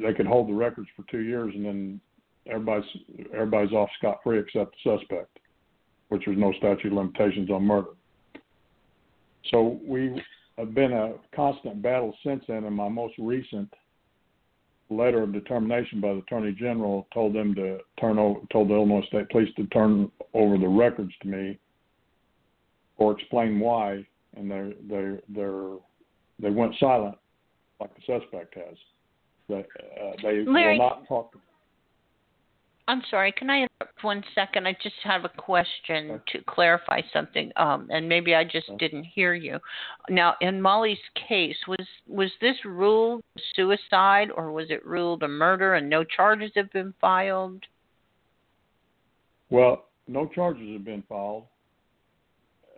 they 0.00 0.12
could 0.14 0.26
hold 0.26 0.48
the 0.48 0.54
records 0.54 0.88
for 0.94 1.04
two 1.10 1.20
years 1.20 1.52
and 1.54 1.64
then 1.64 2.00
everybody's 2.46 2.88
everybody's 3.34 3.72
off 3.72 3.88
scot 3.98 4.18
free 4.22 4.38
except 4.38 4.76
the 4.84 4.98
suspect, 4.98 5.38
which 6.08 6.26
was 6.26 6.36
no 6.38 6.52
statute 6.52 6.88
of 6.88 6.92
limitations 6.92 7.50
on 7.50 7.64
murder. 7.64 7.90
So 9.50 9.80
we 9.84 10.22
have 10.58 10.74
been 10.74 10.92
a 10.92 11.14
constant 11.34 11.82
battle 11.82 12.14
since 12.24 12.44
then. 12.48 12.64
And 12.64 12.74
my 12.74 12.88
most 12.88 13.14
recent 13.18 13.72
letter 14.90 15.22
of 15.22 15.32
determination 15.32 16.00
by 16.00 16.14
the 16.14 16.20
Attorney 16.20 16.52
General 16.52 17.06
told 17.12 17.34
them 17.34 17.54
to 17.54 17.78
turn 18.00 18.18
over, 18.18 18.40
told 18.50 18.68
the 18.68 18.74
Illinois 18.74 19.04
State 19.06 19.28
Police 19.30 19.54
to 19.56 19.66
turn 19.66 20.10
over 20.34 20.58
the 20.58 20.68
records 20.68 21.12
to 21.22 21.28
me 21.28 21.58
or 22.96 23.12
explain 23.12 23.60
why, 23.60 24.06
and 24.36 24.50
they 24.50 24.74
they 24.88 25.18
they 25.28 25.76
they 26.40 26.50
went 26.50 26.74
silent 26.78 27.16
like 27.80 27.90
the 27.94 28.00
suspect 28.20 28.54
has. 28.54 28.76
They 29.48 29.60
uh, 29.60 30.12
they 30.22 30.44
Larry, 30.44 30.78
will 30.78 30.78
not 30.78 31.08
talk. 31.08 31.34
I'm 32.88 33.02
sorry. 33.10 33.32
Can 33.32 33.50
I 33.50 33.58
interrupt 33.58 34.02
one 34.02 34.24
second? 34.34 34.66
I 34.66 34.74
just 34.82 34.94
have 35.04 35.26
a 35.26 35.28
question 35.28 36.22
to 36.32 36.42
clarify 36.48 37.02
something, 37.12 37.52
um, 37.56 37.86
and 37.90 38.08
maybe 38.08 38.34
I 38.34 38.44
just 38.44 38.70
didn't 38.78 39.04
hear 39.04 39.34
you. 39.34 39.58
Now, 40.08 40.36
in 40.40 40.60
Molly's 40.60 40.96
case, 41.28 41.56
was 41.68 41.86
was 42.06 42.30
this 42.40 42.56
ruled 42.64 43.22
suicide 43.54 44.30
or 44.34 44.52
was 44.52 44.70
it 44.70 44.84
ruled 44.86 45.22
a 45.22 45.28
murder 45.28 45.74
and 45.74 45.90
no 45.90 46.02
charges 46.02 46.50
have 46.56 46.72
been 46.72 46.94
filed? 46.98 47.62
Well, 49.50 49.84
no 50.06 50.26
charges 50.26 50.72
have 50.72 50.84
been 50.84 51.04
filed. 51.10 51.44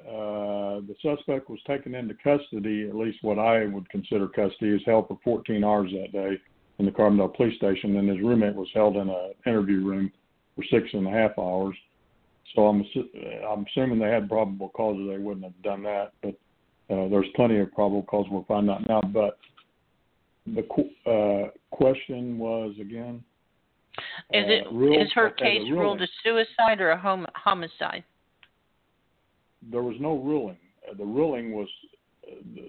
Uh, 0.00 0.80
the 0.88 0.96
suspect 1.02 1.48
was 1.48 1.60
taken 1.68 1.94
into 1.94 2.14
custody, 2.14 2.88
at 2.88 2.96
least 2.96 3.18
what 3.22 3.38
I 3.38 3.66
would 3.66 3.88
consider 3.90 4.26
custody, 4.26 4.74
is 4.74 4.82
held 4.84 5.06
for 5.06 5.18
14 5.22 5.62
hours 5.62 5.92
that 5.92 6.10
day 6.10 6.40
in 6.80 6.86
the 6.86 6.92
Carbondale 6.92 7.34
police 7.34 7.56
station, 7.56 7.96
and 7.96 8.08
his 8.08 8.20
roommate 8.20 8.54
was 8.54 8.68
held 8.74 8.96
in 8.96 9.08
an 9.08 9.32
interview 9.46 9.84
room 9.84 10.10
for 10.56 10.64
six 10.70 10.88
and 10.94 11.06
a 11.06 11.10
half 11.10 11.38
hours. 11.38 11.76
So 12.54 12.66
I'm 12.66 12.84
I'm 13.48 13.66
assuming 13.68 13.98
they 13.98 14.10
had 14.10 14.28
probable 14.28 14.70
cause 14.70 14.96
or 14.98 15.12
they 15.12 15.22
wouldn't 15.22 15.44
have 15.44 15.62
done 15.62 15.82
that, 15.84 16.12
but 16.22 16.34
uh, 16.92 17.08
there's 17.08 17.26
plenty 17.36 17.58
of 17.58 17.70
probable 17.72 18.02
cause 18.04 18.26
we'll 18.30 18.44
find 18.44 18.68
out 18.70 18.88
now. 18.88 19.00
But 19.02 19.38
the 20.46 20.62
uh, 21.06 21.50
question 21.70 22.38
was 22.38 22.74
again. 22.80 23.22
Is 24.32 24.44
it 24.46 24.66
uh, 24.66 24.70
ruled, 24.70 25.02
is 25.02 25.12
her 25.14 25.30
case 25.30 25.62
ruled 25.70 26.00
a 26.00 26.06
suicide 26.24 26.80
or 26.80 26.90
a 26.92 26.98
hom- 26.98 27.26
homicide? 27.34 28.04
There 29.70 29.82
was 29.82 29.96
no 30.00 30.16
ruling. 30.16 30.56
The 30.96 31.04
ruling 31.04 31.52
was 31.52 31.68
uh, 32.26 32.62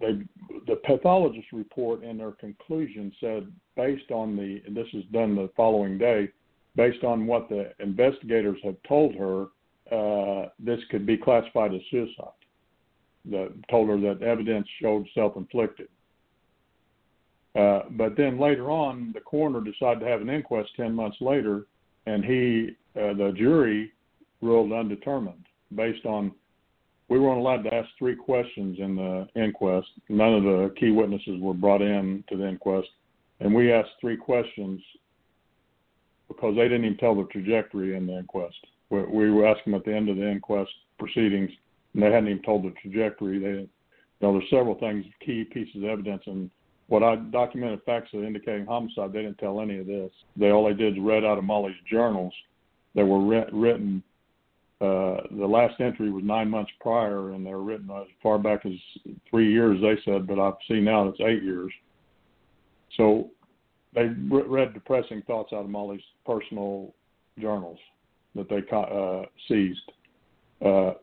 they 0.00 0.18
the 0.66 0.76
pathologist 0.84 1.46
report 1.52 2.02
in 2.02 2.18
their 2.18 2.32
conclusion 2.32 3.12
said 3.20 3.46
based 3.76 4.10
on 4.10 4.36
the 4.36 4.60
and 4.66 4.76
this 4.76 4.88
is 4.92 5.04
done 5.12 5.34
the 5.34 5.50
following 5.56 5.98
day 5.98 6.28
based 6.76 7.04
on 7.04 7.26
what 7.26 7.48
the 7.48 7.72
investigators 7.80 8.58
had 8.64 8.76
told 8.84 9.14
her 9.14 9.46
uh, 9.92 10.48
this 10.58 10.80
could 10.90 11.06
be 11.06 11.16
classified 11.16 11.74
as 11.74 11.80
suicide. 11.90 12.32
That 13.30 13.52
told 13.70 13.88
her 13.88 14.00
that 14.00 14.22
evidence 14.22 14.66
showed 14.80 15.06
self-inflicted. 15.14 15.88
Uh, 17.54 17.82
but 17.92 18.16
then 18.16 18.38
later 18.38 18.70
on 18.70 19.12
the 19.14 19.20
coroner 19.20 19.60
decided 19.60 20.00
to 20.00 20.06
have 20.06 20.20
an 20.20 20.28
inquest 20.28 20.70
10 20.76 20.94
months 20.94 21.18
later 21.20 21.66
and 22.06 22.24
he 22.24 22.70
uh, 22.96 23.14
the 23.14 23.32
jury 23.36 23.92
ruled 24.42 24.72
undetermined 24.72 25.46
based 25.74 26.04
on 26.04 26.32
we 27.14 27.20
weren't 27.20 27.38
allowed 27.38 27.62
to 27.62 27.72
ask 27.72 27.88
three 27.96 28.16
questions 28.16 28.76
in 28.80 28.96
the 28.96 29.28
inquest. 29.40 29.86
None 30.08 30.34
of 30.34 30.42
the 30.42 30.74
key 30.76 30.90
witnesses 30.90 31.40
were 31.40 31.54
brought 31.54 31.80
in 31.80 32.24
to 32.28 32.36
the 32.36 32.48
inquest, 32.48 32.88
and 33.38 33.54
we 33.54 33.72
asked 33.72 33.90
three 34.00 34.16
questions 34.16 34.80
because 36.26 36.56
they 36.56 36.64
didn't 36.64 36.86
even 36.86 36.98
tell 36.98 37.14
the 37.14 37.22
trajectory 37.30 37.96
in 37.96 38.08
the 38.08 38.18
inquest. 38.18 38.56
We, 38.90 39.04
we 39.04 39.30
were 39.30 39.46
asking 39.46 39.74
at 39.74 39.84
the 39.84 39.94
end 39.94 40.08
of 40.08 40.16
the 40.16 40.28
inquest 40.28 40.72
proceedings, 40.98 41.52
and 41.92 42.02
they 42.02 42.10
hadn't 42.10 42.30
even 42.30 42.42
told 42.42 42.64
the 42.64 42.74
trajectory. 42.82 43.38
They, 43.38 43.60
you 43.60 43.68
know, 44.20 44.32
there's 44.32 44.50
several 44.50 44.74
things, 44.74 45.04
key 45.24 45.44
pieces 45.44 45.76
of 45.76 45.84
evidence, 45.84 46.24
and 46.26 46.50
what 46.88 47.04
I 47.04 47.14
documented 47.14 47.82
facts 47.86 48.10
of 48.12 48.24
indicating 48.24 48.66
homicide. 48.66 49.12
They 49.12 49.22
didn't 49.22 49.38
tell 49.38 49.60
any 49.60 49.78
of 49.78 49.86
this. 49.86 50.10
They 50.36 50.50
all 50.50 50.66
they 50.66 50.74
did 50.74 50.94
is 50.94 51.00
read 51.00 51.24
out 51.24 51.38
of 51.38 51.44
Molly's 51.44 51.76
journals 51.88 52.34
that 52.96 53.06
were 53.06 53.24
written 53.52 54.02
uh, 54.80 55.22
the 55.30 55.46
last 55.46 55.80
entry 55.80 56.10
was 56.10 56.24
nine 56.24 56.50
months 56.50 56.72
prior, 56.80 57.30
and 57.30 57.46
they're 57.46 57.58
written 57.58 57.90
as 57.90 58.06
far 58.22 58.38
back 58.38 58.66
as 58.66 58.72
three 59.30 59.52
years. 59.52 59.80
They 59.80 60.00
said, 60.04 60.26
but 60.26 60.38
I've 60.38 60.54
seen 60.68 60.84
now 60.84 61.08
it's 61.08 61.20
eight 61.20 61.42
years. 61.42 61.72
So 62.96 63.30
they 63.94 64.08
read 64.28 64.74
depressing 64.74 65.22
thoughts 65.26 65.52
out 65.52 65.64
of 65.64 65.70
Molly's 65.70 66.02
personal 66.26 66.92
journals 67.38 67.78
that 68.34 68.48
they 68.48 68.62
uh, 68.76 69.22
seized. 69.48 69.92
Uh, 70.64 70.94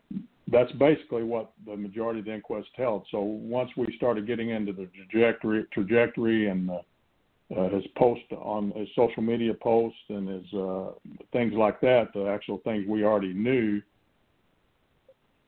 that's 0.48 0.72
basically 0.72 1.22
what 1.22 1.52
the 1.66 1.76
majority 1.76 2.20
of 2.20 2.26
the 2.26 2.34
inquest 2.34 2.68
held. 2.76 3.06
So 3.10 3.20
once 3.20 3.70
we 3.76 3.94
started 3.96 4.26
getting 4.26 4.50
into 4.50 4.72
the 4.72 4.88
trajectory, 5.10 5.64
trajectory 5.72 6.48
and 6.48 6.68
the 6.68 6.80
uh, 7.56 7.68
his 7.68 7.84
post 7.96 8.22
on 8.32 8.72
his 8.76 8.88
social 8.96 9.22
media 9.22 9.52
posts 9.54 9.98
and 10.08 10.28
his 10.28 10.54
uh, 10.54 10.90
things 11.32 11.52
like 11.54 11.80
that, 11.80 12.08
the 12.14 12.26
actual 12.26 12.58
things 12.64 12.84
we 12.88 13.04
already 13.04 13.34
knew, 13.34 13.80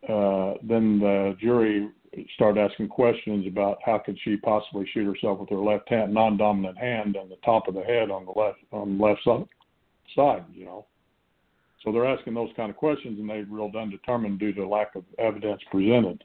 uh, 0.09 0.55
then 0.63 0.99
the 1.01 1.37
jury 1.41 1.89
started 2.35 2.61
asking 2.61 2.89
questions 2.89 3.47
about 3.47 3.79
how 3.85 3.99
could 3.99 4.19
she 4.23 4.37
possibly 4.37 4.89
shoot 4.93 5.07
herself 5.07 5.41
with 5.41 5.49
her 5.49 5.57
left 5.57 5.89
hand, 5.89 6.13
non-dominant 6.13 6.77
hand, 6.79 7.17
on 7.17 7.29
the 7.29 7.37
top 7.45 7.69
of 7.69 7.75
the 7.75 7.83
head 7.83 8.11
on 8.11 8.25
the 8.25 8.33
left 8.39 8.59
on 8.73 8.99
the 8.99 9.05
left 9.05 9.21
side, 10.15 10.45
you 10.53 10.65
know. 10.65 10.87
So 11.83 11.93
they're 11.93 12.07
asking 12.07 12.35
those 12.35 12.51
kind 12.57 12.71
of 12.71 12.77
questions, 12.77 13.19
and 13.19 13.29
they're 13.29 13.45
real 13.49 13.71
undetermined 13.77 14.39
due 14.39 14.53
to 14.55 14.67
lack 14.67 14.95
of 14.95 15.05
evidence 15.19 15.61
presented. 15.71 16.25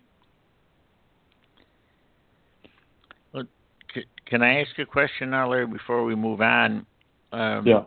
Can 4.29 4.43
I 4.43 4.61
ask 4.61 4.77
a 4.77 4.85
question 4.85 5.31
now, 5.31 5.49
Larry, 5.49 5.67
before 5.67 6.05
we 6.05 6.15
move 6.15 6.41
on? 6.41 6.85
Um, 7.31 7.65
yeah. 7.65 7.83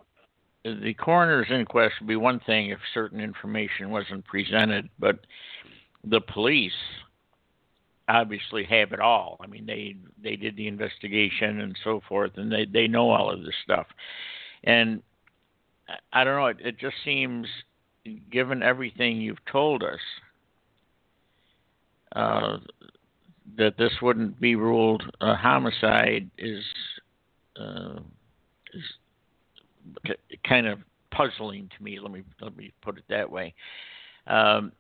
The 0.65 0.95
coroner's 0.95 1.49
inquest 1.51 1.95
would 2.01 2.07
be 2.09 2.17
one 2.17 2.41
thing 2.47 2.71
if 2.71 2.79
certain 2.95 3.21
information 3.21 3.91
wasn't 3.91 4.25
presented, 4.25 4.89
but 4.99 5.19
the 6.05 6.21
police 6.21 6.73
obviously 8.09 8.65
have 8.65 8.93
it 8.93 9.01
all. 9.01 9.39
I 9.41 9.47
mean, 9.47 9.67
they 9.67 9.97
they 10.23 10.37
did 10.37 10.57
the 10.57 10.69
investigation 10.69 11.61
and 11.61 11.77
so 11.83 12.01
forth, 12.09 12.33
and 12.37 12.51
they 12.51 12.65
they 12.65 12.87
know 12.87 13.11
all 13.11 13.31
of 13.33 13.41
this 13.41 13.55
stuff. 13.65 13.87
And 14.65 15.03
I 16.13 16.23
don't 16.23 16.37
know. 16.37 16.47
It, 16.47 16.59
it 16.61 16.79
just 16.79 16.97
seems, 17.05 17.47
given 18.31 18.63
everything 18.63 19.21
you've 19.21 19.45
told 19.51 19.83
us, 19.83 20.01
uh, 22.15 22.59
that 23.57 23.77
this 23.77 23.93
wouldn't 24.01 24.41
be 24.41 24.55
ruled 24.57 25.03
a 25.21 25.35
homicide 25.35 26.31
is 26.39 26.65
uh, 27.61 28.01
is 28.75 30.15
kind 30.49 30.67
of 30.67 30.79
puzzling 31.11 31.69
to 31.77 31.85
me. 31.85 31.99
Let 32.01 32.13
me 32.13 32.23
let 32.41 32.57
me 32.57 32.73
put 32.83 32.99
it 32.99 33.05
that 33.09 33.31
way. 33.31 33.55
Um, 34.27 34.73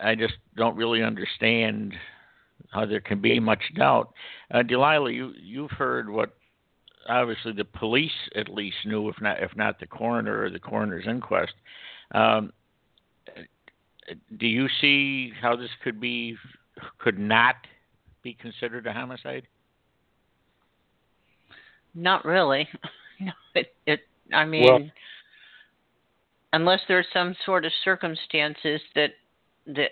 I 0.00 0.14
just 0.14 0.34
don't 0.56 0.76
really 0.76 1.02
understand 1.02 1.94
how 2.70 2.86
there 2.86 3.00
can 3.00 3.20
be 3.20 3.38
much 3.40 3.62
doubt. 3.76 4.12
Uh, 4.52 4.62
Delilah, 4.62 5.10
you 5.10 5.32
you've 5.40 5.72
heard 5.72 6.08
what 6.08 6.34
obviously 7.08 7.52
the 7.52 7.64
police 7.64 8.10
at 8.34 8.48
least 8.48 8.76
knew, 8.84 9.08
if 9.08 9.20
not 9.20 9.42
if 9.42 9.54
not 9.56 9.78
the 9.78 9.86
coroner 9.86 10.42
or 10.42 10.50
the 10.50 10.58
coroner's 10.58 11.06
inquest. 11.06 11.52
Um, 12.12 12.52
do 14.38 14.46
you 14.46 14.68
see 14.80 15.32
how 15.40 15.56
this 15.56 15.70
could 15.82 16.00
be 16.00 16.36
could 16.98 17.18
not 17.18 17.56
be 18.22 18.34
considered 18.34 18.86
a 18.86 18.92
homicide? 18.92 19.46
Not 21.94 22.24
really. 22.24 22.68
no, 23.20 23.32
it, 23.54 23.74
it. 23.86 24.00
I 24.32 24.44
mean, 24.44 24.64
well, 24.64 24.90
unless 26.52 26.80
there's 26.88 27.06
some 27.12 27.34
sort 27.44 27.64
of 27.64 27.72
circumstances 27.84 28.80
that 28.94 29.10
that 29.66 29.90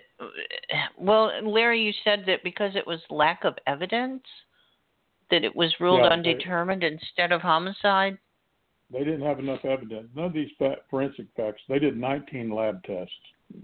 well, 0.98 1.32
Larry, 1.42 1.82
you 1.82 1.92
said 2.04 2.24
that 2.26 2.44
because 2.44 2.76
it 2.76 2.86
was 2.86 3.00
lack 3.10 3.44
of 3.44 3.54
evidence 3.66 4.22
that 5.30 5.44
it 5.44 5.54
was 5.54 5.74
ruled 5.80 6.00
Yeah, 6.00 6.08
they- 6.08 6.14
undetermined 6.14 6.84
instead 6.84 7.32
of 7.32 7.40
homicide. 7.40 8.18
They 8.92 8.98
didn't 9.02 9.22
have 9.22 9.38
enough 9.38 9.64
evidence. 9.64 10.08
None 10.14 10.26
of 10.26 10.32
these 10.32 10.50
fa- 10.58 10.76
forensic 10.90 11.26
facts. 11.36 11.62
They 11.68 11.78
did 11.78 11.96
19 11.96 12.50
lab 12.50 12.82
tests. 12.84 13.14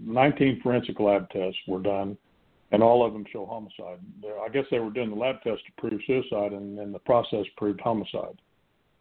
19 0.03 0.59
forensic 0.61 0.99
lab 0.99 1.29
tests 1.29 1.59
were 1.67 1.79
done, 1.79 2.17
and 2.71 2.81
all 2.81 3.05
of 3.05 3.13
them 3.13 3.25
show 3.31 3.45
homicide. 3.45 3.99
I 4.43 4.49
guess 4.49 4.65
they 4.71 4.79
were 4.79 4.91
doing 4.91 5.09
the 5.09 5.15
lab 5.15 5.41
test 5.41 5.61
to 5.65 5.71
prove 5.77 6.01
suicide, 6.07 6.53
and 6.53 6.77
then 6.77 6.91
the 6.91 6.99
process 6.99 7.45
proved 7.57 7.81
homicide. 7.81 8.39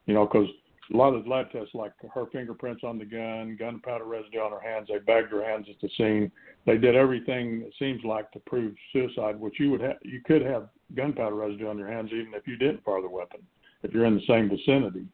You 0.07 0.15
know, 0.15 0.27
because 0.27 0.49
a 0.93 0.97
lot 0.97 1.15
of 1.15 1.25
the 1.25 1.31
lab 1.31 1.53
tests, 1.53 1.75
like 1.75 1.93
her 2.13 2.27
fingerprints 2.33 2.83
on 2.83 2.99
the 2.99 3.05
gun, 3.05 3.57
gunpowder 3.59 4.05
residue 4.05 4.41
on 4.41 4.51
her 4.51 4.61
hands, 4.61 4.89
they 4.89 4.99
bagged 4.99 5.31
her 5.31 5.45
hands 5.45 5.67
at 5.71 5.81
the 5.81 5.89
scene. 5.97 6.33
They 6.67 6.79
did 6.79 6.97
everything 6.97 7.63
it 7.65 7.75
seems 7.79 8.03
like 8.05 8.31
to 8.33 8.41
prove 8.41 8.75
suicide, 8.93 9.39
which 9.39 9.61
you 9.61 9.71
would 9.71 9.81
have. 9.83 9.97
You 10.03 10.21
could 10.25 10.43
have 10.43 10.69
gunpowder 10.97 11.37
residue 11.37 11.69
on 11.69 11.79
your 11.79 11.91
hands 11.91 12.11
even 12.13 12.35
if 12.35 12.47
you 12.47 12.57
didn't 12.57 12.83
fire 12.85 13.01
the 13.01 13.09
weapon, 13.09 13.41
if 13.85 13.93
you're 13.93 14.07
in 14.07 14.17
the 14.17 14.27
same 14.27 14.49
vicinity. 14.49 15.07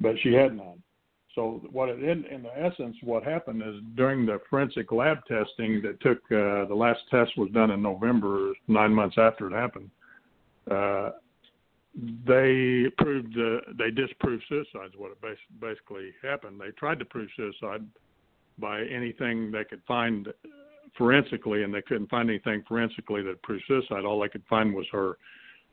But 0.00 0.16
she 0.22 0.34
had 0.34 0.54
none. 0.54 0.82
So 1.38 1.62
what 1.70 1.88
it 1.88 2.02
in, 2.02 2.24
in 2.24 2.44
essence, 2.56 2.96
what 3.00 3.22
happened 3.22 3.62
is 3.62 3.76
during 3.94 4.26
the 4.26 4.40
forensic 4.50 4.90
lab 4.90 5.18
testing 5.28 5.80
that 5.82 6.00
took 6.00 6.18
uh, 6.32 6.66
the 6.66 6.74
last 6.74 6.98
test 7.12 7.30
was 7.38 7.48
done 7.52 7.70
in 7.70 7.80
November, 7.80 8.54
nine 8.66 8.92
months 8.92 9.14
after 9.20 9.46
it 9.46 9.52
happened. 9.52 9.88
Uh, 10.68 11.10
they 12.26 12.86
proved 12.98 13.38
uh, 13.38 13.60
they 13.78 13.92
disproved 13.92 14.42
suicide. 14.48 14.88
Is 14.88 14.98
what 14.98 15.12
it 15.12 15.20
bas- 15.20 15.36
basically 15.60 16.10
happened. 16.24 16.60
They 16.60 16.72
tried 16.72 16.98
to 16.98 17.04
prove 17.04 17.28
suicide 17.36 17.86
by 18.58 18.82
anything 18.86 19.52
they 19.52 19.62
could 19.62 19.82
find 19.86 20.26
forensically, 20.96 21.62
and 21.62 21.72
they 21.72 21.82
couldn't 21.82 22.10
find 22.10 22.28
anything 22.28 22.64
forensically 22.66 23.22
that 23.22 23.40
proved 23.42 23.62
suicide. 23.68 24.04
All 24.04 24.18
they 24.18 24.28
could 24.28 24.44
find 24.50 24.74
was 24.74 24.86
her 24.90 25.18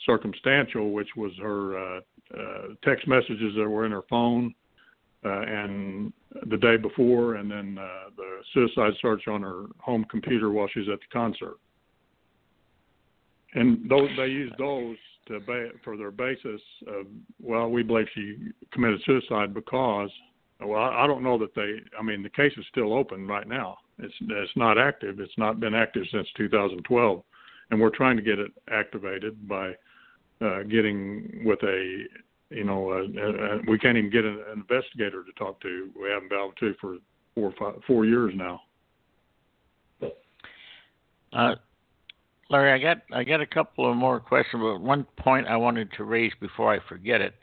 circumstantial, 0.05 0.91
which 0.91 1.09
was 1.17 1.31
her 1.41 1.77
uh, 1.79 2.01
uh, 2.37 2.61
text 2.83 3.07
messages 3.07 3.55
that 3.57 3.67
were 3.67 3.87
in 3.87 3.91
her 3.91 4.03
phone, 4.07 4.53
and 5.29 6.13
the 6.49 6.57
day 6.57 6.77
before, 6.77 7.35
and 7.35 7.49
then 7.49 7.77
uh, 7.79 8.09
the 8.15 8.41
suicide 8.53 8.93
search 9.01 9.27
on 9.27 9.41
her 9.41 9.65
home 9.79 10.05
computer 10.09 10.51
while 10.51 10.67
she's 10.73 10.89
at 10.91 10.99
the 10.99 11.05
concert. 11.11 11.57
And 13.53 13.89
those 13.89 14.09
they 14.17 14.27
used 14.27 14.55
those 14.57 14.97
to 15.27 15.39
ba- 15.39 15.71
for 15.83 15.97
their 15.97 16.11
basis 16.11 16.61
of 16.87 17.07
well, 17.41 17.69
we 17.69 17.83
believe 17.83 18.07
she 18.13 18.37
committed 18.71 19.01
suicide 19.05 19.53
because 19.53 20.09
well, 20.61 20.79
I 20.79 21.03
I 21.03 21.07
don't 21.07 21.23
know 21.23 21.37
that 21.37 21.55
they. 21.55 21.79
I 21.97 22.03
mean, 22.03 22.21
the 22.21 22.29
case 22.29 22.53
is 22.57 22.65
still 22.69 22.93
open 22.93 23.27
right 23.27 23.47
now. 23.47 23.77
It's 23.99 24.13
it's 24.21 24.55
not 24.55 24.77
active. 24.77 25.19
It's 25.19 25.37
not 25.37 25.59
been 25.59 25.73
active 25.73 26.03
since 26.11 26.27
2012, 26.37 27.23
and 27.71 27.79
we're 27.79 27.89
trying 27.89 28.17
to 28.17 28.23
get 28.23 28.39
it 28.39 28.51
activated 28.69 29.47
by 29.47 29.73
uh, 30.41 30.63
getting 30.63 31.41
with 31.45 31.63
a 31.63 32.03
you 32.55 32.63
know 32.63 32.91
uh, 32.91 33.21
uh, 33.21 33.57
we 33.67 33.77
can't 33.77 33.97
even 33.97 34.09
get 34.09 34.25
an, 34.25 34.39
an 34.51 34.59
investigator 34.59 35.23
to 35.23 35.31
talk 35.37 35.59
to. 35.61 35.89
We 36.01 36.09
haven't 36.09 36.29
been 36.29 36.39
able 36.39 36.53
to 36.59 36.73
for 36.79 36.97
four 37.35 37.51
or 37.51 37.53
five, 37.59 37.81
four 37.85 38.05
years 38.05 38.33
now. 38.35 38.61
Uh, 41.33 41.55
Larry, 42.49 42.71
I 42.71 42.79
got 42.79 43.01
I 43.11 43.23
got 43.23 43.41
a 43.41 43.45
couple 43.45 43.89
of 43.89 43.97
more 43.97 44.19
questions, 44.19 44.61
but 44.63 44.79
one 44.79 45.05
point 45.17 45.47
I 45.47 45.57
wanted 45.57 45.91
to 45.97 46.03
raise 46.03 46.31
before 46.39 46.73
I 46.73 46.79
forget 46.87 47.21
it 47.21 47.33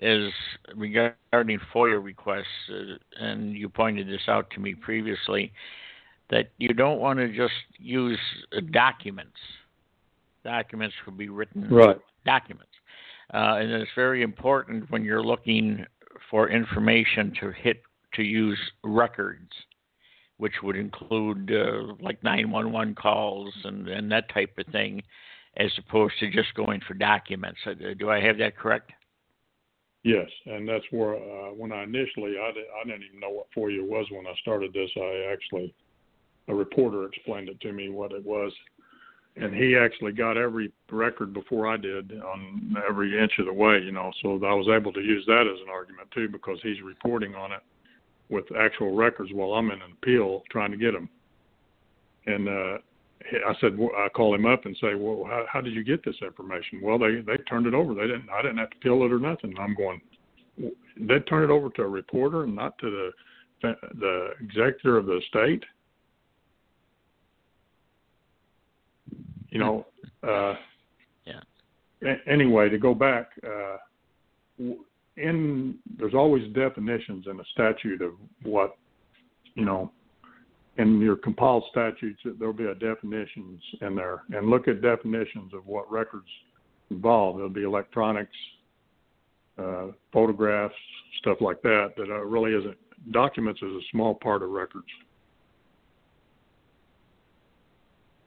is 0.00 0.32
regarding 0.76 1.58
FOIA 1.74 2.02
requests, 2.02 2.46
uh, 2.70 3.24
and 3.24 3.54
you 3.54 3.68
pointed 3.68 4.06
this 4.06 4.22
out 4.28 4.48
to 4.50 4.60
me 4.60 4.74
previously 4.74 5.52
that 6.30 6.50
you 6.58 6.68
don't 6.68 7.00
want 7.00 7.18
to 7.18 7.28
just 7.28 7.54
use 7.78 8.18
uh, 8.56 8.60
documents. 8.70 9.36
Documents 10.44 10.94
could 11.04 11.18
be 11.18 11.28
written 11.28 11.68
Right. 11.68 11.98
documents, 12.24 12.67
uh, 13.34 13.56
and 13.60 13.70
it's 13.70 13.90
very 13.94 14.22
important 14.22 14.90
when 14.90 15.04
you're 15.04 15.22
looking 15.22 15.84
for 16.30 16.48
information 16.48 17.32
to 17.40 17.50
hit 17.52 17.82
to 18.14 18.22
use 18.22 18.58
records 18.82 19.52
which 20.38 20.54
would 20.62 20.76
include 20.76 21.52
uh, 21.52 21.92
like 22.00 22.22
911 22.22 22.94
calls 22.94 23.52
and, 23.64 23.88
and 23.88 24.10
that 24.10 24.32
type 24.32 24.56
of 24.56 24.66
thing, 24.72 25.02
as 25.56 25.70
opposed 25.78 26.14
to 26.20 26.30
just 26.30 26.54
going 26.54 26.80
for 26.86 26.94
documents. 26.94 27.58
Uh, 27.66 27.74
do 27.98 28.08
I 28.08 28.20
have 28.20 28.38
that 28.38 28.56
correct? 28.56 28.92
Yes, 30.04 30.28
and 30.46 30.66
that's 30.66 30.84
where 30.90 31.16
uh, 31.16 31.50
when 31.50 31.72
I 31.72 31.82
initially 31.82 32.36
I, 32.40 32.52
did, 32.52 32.64
I 32.80 32.86
didn't 32.86 33.02
even 33.08 33.20
know 33.20 33.30
what 33.30 33.48
FOIA 33.56 33.84
was 33.84 34.06
when 34.12 34.26
I 34.26 34.34
started 34.40 34.72
this. 34.72 34.90
I 34.96 35.32
actually 35.32 35.74
a 36.46 36.54
reporter 36.54 37.04
explained 37.04 37.48
it 37.48 37.60
to 37.60 37.72
me 37.72 37.90
what 37.90 38.12
it 38.12 38.24
was, 38.24 38.52
and 39.40 39.54
he 39.54 39.76
actually 39.76 40.12
got 40.12 40.36
every 40.36 40.72
record 40.90 41.32
before 41.32 41.66
I 41.66 41.76
did 41.76 42.12
on 42.20 42.76
every 42.88 43.18
inch 43.20 43.32
of 43.38 43.46
the 43.46 43.52
way. 43.52 43.78
You 43.78 43.92
know, 43.92 44.12
so 44.22 44.34
I 44.44 44.54
was 44.54 44.68
able 44.68 44.92
to 44.92 45.00
use 45.00 45.24
that 45.26 45.42
as 45.42 45.60
an 45.62 45.70
argument 45.70 46.10
too 46.12 46.28
because 46.28 46.58
he's 46.62 46.82
reporting 46.82 47.34
on 47.34 47.52
it 47.52 47.60
with 48.28 48.44
actual 48.58 48.94
records 48.94 49.30
while 49.32 49.52
I'm 49.52 49.70
in 49.70 49.80
an 49.80 49.92
appeal 50.02 50.42
trying 50.50 50.70
to 50.72 50.76
get 50.76 50.92
them. 50.92 51.08
And 52.26 52.48
uh, 52.48 52.78
I 53.46 53.54
said, 53.60 53.78
I 53.96 54.08
call 54.10 54.34
him 54.34 54.46
up 54.46 54.66
and 54.66 54.76
say, 54.80 54.94
well, 54.94 55.24
how, 55.24 55.44
how 55.50 55.60
did 55.60 55.74
you 55.74 55.84
get 55.84 56.04
this 56.04 56.16
information? 56.22 56.80
Well, 56.82 56.98
they 56.98 57.20
they 57.20 57.36
turned 57.48 57.66
it 57.66 57.74
over. 57.74 57.94
They 57.94 58.02
didn't. 58.02 58.28
I 58.30 58.42
didn't 58.42 58.58
have 58.58 58.70
to 58.70 58.76
peel 58.78 59.02
it 59.02 59.12
or 59.12 59.18
nothing. 59.18 59.54
I'm 59.58 59.74
going. 59.74 60.00
They 60.58 61.20
turned 61.20 61.44
it 61.44 61.50
over 61.50 61.70
to 61.70 61.82
a 61.82 61.88
reporter 61.88 62.44
and 62.44 62.54
not 62.54 62.76
to 62.78 62.90
the 63.62 63.74
the 63.98 64.30
executor 64.40 64.98
of 64.98 65.06
the 65.06 65.20
state. 65.28 65.64
You 69.50 69.58
know. 69.60 69.86
Uh, 70.22 70.56
Yeah. 71.24 71.40
a- 72.02 72.28
Anyway, 72.28 72.68
to 72.68 72.78
go 72.78 72.94
back, 72.94 73.30
uh, 73.44 73.76
in 75.16 75.78
there's 75.98 76.14
always 76.14 76.50
definitions 76.52 77.26
in 77.26 77.40
a 77.40 77.44
statute 77.52 78.00
of 78.02 78.12
what 78.42 78.76
you 79.54 79.64
know 79.64 79.90
in 80.78 81.00
your 81.00 81.16
compiled 81.16 81.64
statutes 81.70 82.20
there'll 82.38 82.54
be 82.54 82.66
a 82.66 82.74
definitions 82.74 83.60
in 83.80 83.96
there 83.96 84.22
and 84.30 84.48
look 84.48 84.68
at 84.68 84.80
definitions 84.80 85.52
of 85.52 85.66
what 85.66 85.90
records 85.90 86.28
involve 86.90 87.36
there'll 87.36 87.50
be 87.50 87.64
electronics 87.64 88.36
uh, 89.58 89.86
photographs 90.12 90.74
stuff 91.18 91.38
like 91.40 91.60
that 91.62 91.92
that 91.96 92.08
uh, 92.10 92.24
really 92.24 92.52
isn't 92.54 92.76
documents 93.10 93.60
is 93.60 93.72
a 93.72 93.80
small 93.90 94.14
part 94.14 94.42
of 94.42 94.50
records 94.50 94.86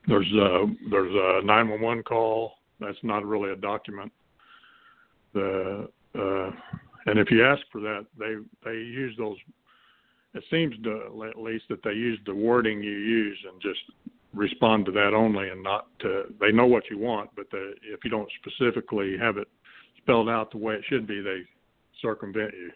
there's 0.07 0.31
a 0.33 0.65
there's 0.89 1.13
a 1.13 1.45
911 1.45 2.03
call 2.03 2.53
that's 2.79 2.97
not 3.03 3.25
really 3.25 3.51
a 3.51 3.55
document 3.55 4.11
the 5.33 5.87
uh, 6.17 6.51
and 7.05 7.17
if 7.17 7.31
you 7.31 7.45
ask 7.45 7.61
for 7.71 7.81
that, 7.81 8.05
they 8.17 8.35
they 8.63 8.77
use 8.77 9.15
those. 9.17 9.37
It 10.33 10.43
seems 10.49 10.75
to 10.83 11.27
at 11.29 11.41
least 11.41 11.65
that 11.69 11.83
they 11.83 11.91
use 11.91 12.19
the 12.25 12.35
wording 12.35 12.81
you 12.81 12.91
use 12.91 13.37
and 13.51 13.61
just 13.61 13.79
respond 14.33 14.85
to 14.85 14.91
that 14.93 15.13
only, 15.13 15.49
and 15.49 15.63
not 15.63 15.87
to. 15.99 16.23
They 16.39 16.51
know 16.51 16.67
what 16.67 16.83
you 16.89 16.97
want, 16.97 17.31
but 17.35 17.49
the, 17.51 17.73
if 17.83 18.03
you 18.03 18.09
don't 18.09 18.29
specifically 18.41 19.17
have 19.17 19.37
it 19.37 19.47
spelled 19.97 20.29
out 20.29 20.51
the 20.51 20.57
way 20.57 20.75
it 20.75 20.83
should 20.87 21.07
be, 21.07 21.21
they 21.21 21.41
circumvent 22.01 22.53
you. 22.53 22.71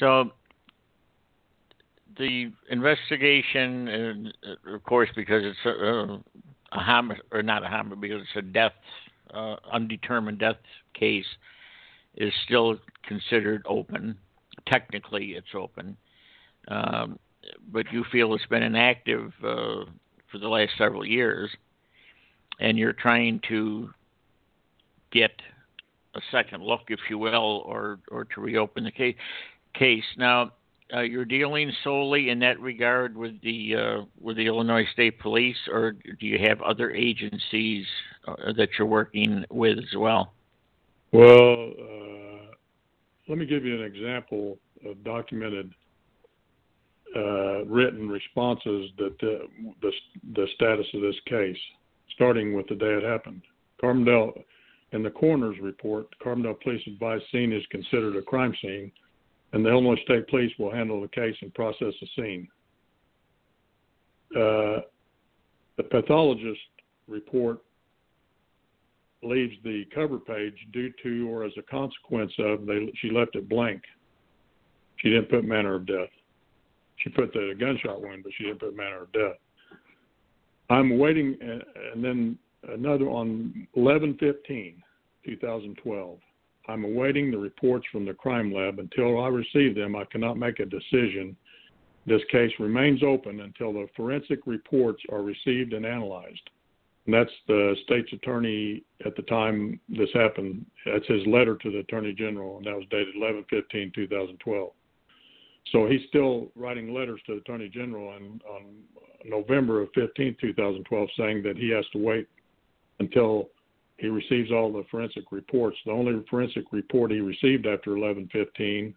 So 0.00 0.30
the 2.18 2.52
investigation, 2.70 3.88
and 3.88 4.34
uh, 4.46 4.74
of 4.74 4.82
course, 4.84 5.08
because 5.14 5.42
it's 5.44 5.58
a, 5.64 6.18
a 6.72 6.78
homicide 6.78 7.22
or 7.30 7.42
not 7.42 7.64
a 7.64 7.68
homicide, 7.68 8.00
because 8.00 8.22
it's 8.22 8.36
a 8.36 8.42
death, 8.42 8.72
uh, 9.32 9.56
undetermined 9.72 10.38
death 10.38 10.56
case, 10.94 11.26
is 12.16 12.32
still 12.44 12.76
considered 13.06 13.64
open. 13.68 14.16
Technically, 14.66 15.32
it's 15.32 15.54
open, 15.54 15.96
um, 16.68 17.18
but 17.72 17.86
you 17.92 18.04
feel 18.12 18.34
it's 18.34 18.46
been 18.46 18.62
inactive 18.62 19.32
uh, 19.42 19.84
for 20.30 20.38
the 20.38 20.48
last 20.48 20.72
several 20.78 21.04
years, 21.04 21.50
and 22.60 22.78
you're 22.78 22.92
trying 22.92 23.40
to 23.48 23.90
get 25.10 25.32
a 26.14 26.20
second 26.30 26.62
look, 26.62 26.82
if 26.88 27.00
you 27.08 27.18
will, 27.18 27.62
or 27.66 27.98
or 28.10 28.24
to 28.26 28.40
reopen 28.40 28.84
the 28.84 28.90
case. 28.90 29.16
Case 29.74 30.04
now 30.18 30.52
uh, 30.94 31.00
you're 31.00 31.24
dealing 31.24 31.72
solely 31.82 32.28
in 32.28 32.38
that 32.40 32.60
regard 32.60 33.16
with 33.16 33.40
the 33.42 33.74
uh, 33.76 34.04
with 34.20 34.36
the 34.36 34.46
Illinois 34.46 34.84
State 34.92 35.18
Police, 35.18 35.56
or 35.70 35.92
do 35.92 36.26
you 36.26 36.38
have 36.38 36.60
other 36.60 36.90
agencies 36.90 37.86
uh, 38.26 38.52
that 38.56 38.68
you're 38.78 38.86
working 38.86 39.44
with 39.50 39.78
as 39.78 39.96
well? 39.96 40.32
Well, 41.12 41.72
uh, 41.80 42.54
let 43.28 43.38
me 43.38 43.46
give 43.46 43.64
you 43.64 43.74
an 43.74 43.84
example 43.84 44.58
of 44.84 45.02
documented 45.04 45.72
uh, 47.16 47.64
written 47.64 48.08
responses 48.08 48.90
that 48.98 49.16
uh, 49.22 49.46
the 49.80 49.92
the 50.34 50.46
status 50.54 50.86
of 50.94 51.00
this 51.00 51.16
case, 51.26 51.58
starting 52.14 52.54
with 52.54 52.66
the 52.68 52.74
day 52.74 52.92
it 52.92 53.02
happened. 53.02 53.42
Carbondale, 53.82 54.44
in 54.92 55.02
the 55.02 55.10
coroner's 55.10 55.58
report, 55.60 56.06
Carbondale 56.24 56.60
Police 56.60 56.82
advised 56.86 57.24
scene 57.32 57.52
is 57.52 57.62
considered 57.70 58.16
a 58.16 58.22
crime 58.22 58.54
scene 58.60 58.92
and 59.52 59.64
the 59.64 59.70
Illinois 59.70 60.00
State 60.04 60.28
Police 60.28 60.52
will 60.58 60.72
handle 60.72 61.00
the 61.00 61.08
case 61.08 61.36
and 61.42 61.52
process 61.54 61.94
the 62.00 62.06
scene. 62.16 62.48
uh, 64.34 64.80
the 65.76 65.82
pathologist 65.90 66.60
report 67.08 67.58
leaves 69.22 69.54
the 69.62 69.84
cover 69.94 70.18
page 70.18 70.54
due 70.72 70.90
to 71.02 71.28
or 71.30 71.44
as 71.44 71.52
a 71.58 71.62
consequence 71.62 72.32
of 72.38 72.66
they 72.66 72.92
she 73.00 73.10
left 73.10 73.36
it 73.36 73.48
blank. 73.48 73.82
She 74.96 75.10
didn't 75.10 75.30
put 75.30 75.44
manner 75.44 75.74
of 75.74 75.86
death. 75.86 76.10
She 76.96 77.10
put 77.10 77.32
the 77.32 77.54
gunshot 77.58 78.00
wound, 78.00 78.22
but 78.22 78.32
she 78.36 78.44
didn't 78.44 78.60
put 78.60 78.76
manner 78.76 79.02
of 79.02 79.12
death. 79.12 79.38
I'm 80.70 80.98
waiting, 80.98 81.36
and 81.40 82.04
then 82.04 82.38
another 82.68 83.06
on 83.08 83.66
11/15, 83.76 84.76
2012. 85.24 86.18
I'm 86.68 86.84
awaiting 86.84 87.30
the 87.30 87.38
reports 87.38 87.86
from 87.90 88.04
the 88.04 88.14
crime 88.14 88.52
lab. 88.52 88.78
Until 88.78 89.20
I 89.22 89.28
receive 89.28 89.74
them, 89.74 89.96
I 89.96 90.04
cannot 90.04 90.36
make 90.36 90.60
a 90.60 90.66
decision. 90.66 91.36
This 92.06 92.22
case 92.30 92.52
remains 92.58 93.02
open 93.02 93.40
until 93.40 93.72
the 93.72 93.88
forensic 93.96 94.40
reports 94.46 95.02
are 95.10 95.22
received 95.22 95.72
and 95.72 95.86
analyzed. 95.86 96.50
And 97.06 97.14
that's 97.14 97.30
the 97.48 97.76
state's 97.84 98.12
attorney 98.12 98.84
at 99.04 99.16
the 99.16 99.22
time 99.22 99.80
this 99.88 100.10
happened. 100.14 100.64
That's 100.86 101.06
his 101.06 101.26
letter 101.26 101.56
to 101.56 101.70
the 101.70 101.78
attorney 101.78 102.12
general, 102.12 102.58
and 102.58 102.66
that 102.66 102.76
was 102.76 102.86
dated 102.90 103.16
11/15/2012. 103.16 104.72
So 105.70 105.86
he's 105.86 106.06
still 106.08 106.50
writing 106.54 106.92
letters 106.92 107.20
to 107.26 107.34
the 107.34 107.40
attorney 107.40 107.68
general 107.68 108.08
on, 108.08 108.40
on 108.48 108.64
November 109.24 109.80
of 109.80 109.90
15, 109.94 110.36
2012, 110.40 111.08
saying 111.16 111.42
that 111.42 111.56
he 111.56 111.70
has 111.70 111.88
to 111.90 111.98
wait 111.98 112.28
until 112.98 113.50
he 114.02 114.08
receives 114.08 114.50
all 114.50 114.72
the 114.72 114.82
forensic 114.90 115.30
reports. 115.30 115.78
The 115.86 115.92
only 115.92 116.24
forensic 116.28 116.64
report 116.72 117.12
he 117.12 117.20
received 117.20 117.66
after 117.66 117.92
11:15, 117.92 118.92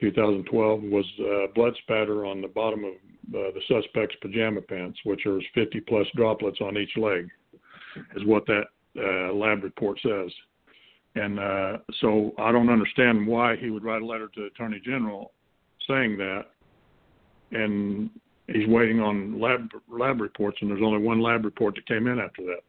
2012 0.00 0.82
was 0.82 1.04
uh, 1.18 1.46
blood 1.54 1.74
spatter 1.82 2.26
on 2.26 2.42
the 2.42 2.48
bottom 2.48 2.84
of 2.84 2.92
uh, 2.92 3.50
the 3.54 3.62
suspect's 3.66 4.16
pajama 4.20 4.60
pants, 4.60 4.98
which 5.04 5.24
are 5.24 5.40
50 5.54 5.80
plus 5.80 6.06
droplets 6.14 6.58
on 6.60 6.76
each 6.76 6.94
leg, 6.98 7.28
is 8.16 8.24
what 8.26 8.44
that 8.46 8.64
uh, 8.98 9.32
lab 9.32 9.64
report 9.64 9.98
says. 10.02 10.30
And 11.14 11.40
uh, 11.40 11.78
so 12.02 12.32
I 12.38 12.52
don't 12.52 12.68
understand 12.68 13.26
why 13.26 13.56
he 13.56 13.70
would 13.70 13.82
write 13.82 14.02
a 14.02 14.06
letter 14.06 14.28
to 14.28 14.40
the 14.40 14.46
Attorney 14.48 14.80
General 14.84 15.32
saying 15.88 16.18
that, 16.18 16.44
and 17.52 18.10
he's 18.46 18.68
waiting 18.68 19.00
on 19.00 19.40
lab 19.40 19.70
lab 19.88 20.20
reports, 20.20 20.58
and 20.60 20.70
there's 20.70 20.82
only 20.84 21.02
one 21.02 21.22
lab 21.22 21.46
report 21.46 21.76
that 21.76 21.86
came 21.86 22.06
in 22.06 22.20
after 22.20 22.42
that. 22.42 22.60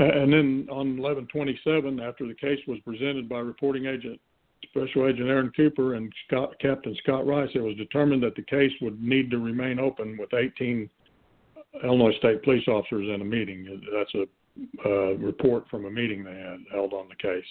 And 0.00 0.32
then 0.32 0.66
on 0.70 0.96
1127, 0.96 2.00
after 2.00 2.26
the 2.26 2.34
case 2.34 2.58
was 2.66 2.78
presented 2.86 3.28
by 3.28 3.40
reporting 3.40 3.84
agent 3.84 4.18
Special 4.64 5.08
Agent 5.08 5.28
Aaron 5.28 5.52
Cooper 5.56 5.94
and 5.94 6.12
Scott, 6.26 6.54
Captain 6.60 6.96
Scott 7.02 7.26
Rice, 7.26 7.50
it 7.54 7.60
was 7.60 7.76
determined 7.76 8.22
that 8.22 8.34
the 8.34 8.42
case 8.42 8.72
would 8.80 9.02
need 9.02 9.30
to 9.30 9.38
remain 9.38 9.78
open 9.78 10.16
with 10.18 10.32
18 10.32 10.88
Illinois 11.82 12.16
State 12.18 12.42
police 12.42 12.66
officers 12.68 13.08
in 13.14 13.20
a 13.20 13.24
meeting. 13.24 13.80
That's 13.92 14.14
a 14.14 14.26
uh, 14.86 15.14
report 15.14 15.68
from 15.68 15.86
a 15.86 15.90
meeting 15.90 16.24
they 16.24 16.30
had 16.30 16.60
held 16.72 16.92
on 16.92 17.08
the 17.08 17.16
case. 17.16 17.44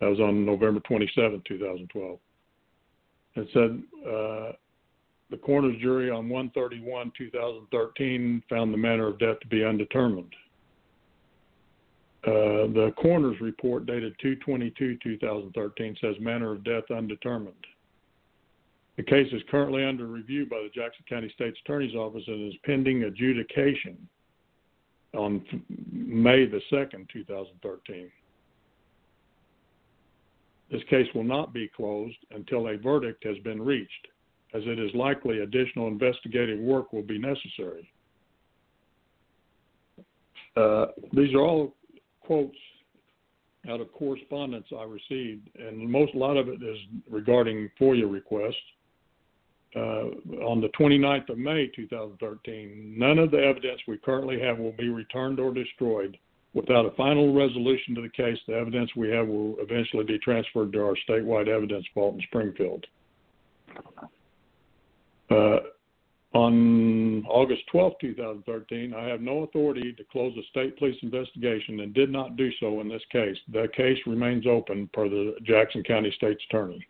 That 0.00 0.10
was 0.10 0.20
on 0.20 0.44
November 0.44 0.80
27, 0.80 1.42
2012. 1.46 2.18
It 3.36 3.48
said 3.52 3.82
uh, 4.02 4.52
the 5.30 5.36
coroner's 5.42 5.80
jury 5.80 6.10
on 6.10 6.28
131 6.28 7.12
2013 7.16 8.42
found 8.48 8.72
the 8.72 8.78
manner 8.78 9.08
of 9.08 9.18
death 9.18 9.40
to 9.40 9.46
be 9.48 9.64
undetermined. 9.64 10.34
Uh, 12.26 12.66
the 12.72 12.92
coroner's 12.96 13.40
report 13.40 13.86
dated 13.86 14.12
222-2013 14.18 16.00
says 16.00 16.16
manner 16.18 16.52
of 16.52 16.64
death 16.64 16.90
undetermined. 16.90 17.54
The 18.96 19.04
case 19.04 19.32
is 19.32 19.42
currently 19.48 19.84
under 19.84 20.06
review 20.06 20.44
by 20.46 20.56
the 20.56 20.70
Jackson 20.74 21.04
County 21.08 21.30
State's 21.34 21.58
Attorney's 21.64 21.94
Office 21.94 22.24
and 22.26 22.52
is 22.52 22.58
pending 22.64 23.04
adjudication 23.04 23.96
on 25.14 25.44
May 25.92 26.46
the 26.46 26.60
2nd, 26.72 27.08
2013. 27.12 28.10
This 30.70 30.82
case 30.90 31.06
will 31.14 31.24
not 31.24 31.52
be 31.52 31.70
closed 31.76 32.16
until 32.32 32.68
a 32.68 32.76
verdict 32.76 33.22
has 33.24 33.38
been 33.44 33.62
reached, 33.62 34.08
as 34.52 34.62
it 34.66 34.80
is 34.80 34.90
likely 34.94 35.40
additional 35.40 35.86
investigative 35.86 36.58
work 36.58 36.92
will 36.92 37.02
be 37.02 37.18
necessary. 37.18 37.88
Uh, 40.56 40.86
these 41.12 41.32
are 41.34 41.40
all 41.42 41.74
quotes 42.26 42.56
out 43.68 43.80
of 43.80 43.92
correspondence 43.92 44.66
I 44.76 44.84
received, 44.84 45.48
and 45.56 45.88
most 45.88 46.14
a 46.14 46.18
lot 46.18 46.36
of 46.36 46.48
it 46.48 46.62
is 46.62 46.78
regarding 47.10 47.70
FOIA 47.80 48.10
requests. 48.10 48.54
Uh, 49.74 50.08
on 50.46 50.60
the 50.60 50.68
29th 50.78 51.28
of 51.28 51.38
May 51.38 51.66
2013, 51.74 52.94
none 52.96 53.18
of 53.18 53.30
the 53.30 53.38
evidence 53.38 53.80
we 53.86 53.98
currently 53.98 54.40
have 54.40 54.58
will 54.58 54.72
be 54.72 54.88
returned 54.88 55.38
or 55.38 55.52
destroyed. 55.52 56.16
Without 56.54 56.86
a 56.86 56.90
final 56.92 57.34
resolution 57.34 57.94
to 57.94 58.00
the 58.00 58.08
case, 58.08 58.38
the 58.48 58.54
evidence 58.54 58.90
we 58.96 59.10
have 59.10 59.28
will 59.28 59.56
eventually 59.58 60.04
be 60.04 60.18
transferred 60.18 60.72
to 60.72 60.80
our 60.80 60.96
statewide 61.06 61.48
evidence 61.48 61.84
vault 61.94 62.14
in 62.14 62.22
Springfield. 62.22 62.86
Uh, 65.28 65.58
on 66.34 67.24
August 67.28 67.62
12, 67.70 67.94
2013, 68.00 68.94
I 68.94 69.04
have 69.08 69.20
no 69.20 69.44
authority 69.44 69.92
to 69.92 70.04
close 70.04 70.36
a 70.36 70.42
state 70.50 70.78
police 70.78 70.96
investigation 71.02 71.80
and 71.80 71.94
did 71.94 72.10
not 72.10 72.36
do 72.36 72.50
so 72.60 72.80
in 72.80 72.88
this 72.88 73.02
case. 73.10 73.36
The 73.52 73.68
case 73.74 73.98
remains 74.06 74.46
open 74.46 74.88
per 74.92 75.08
the 75.08 75.36
Jackson 75.44 75.82
County 75.82 76.12
State's 76.16 76.42
Attorney. 76.50 76.86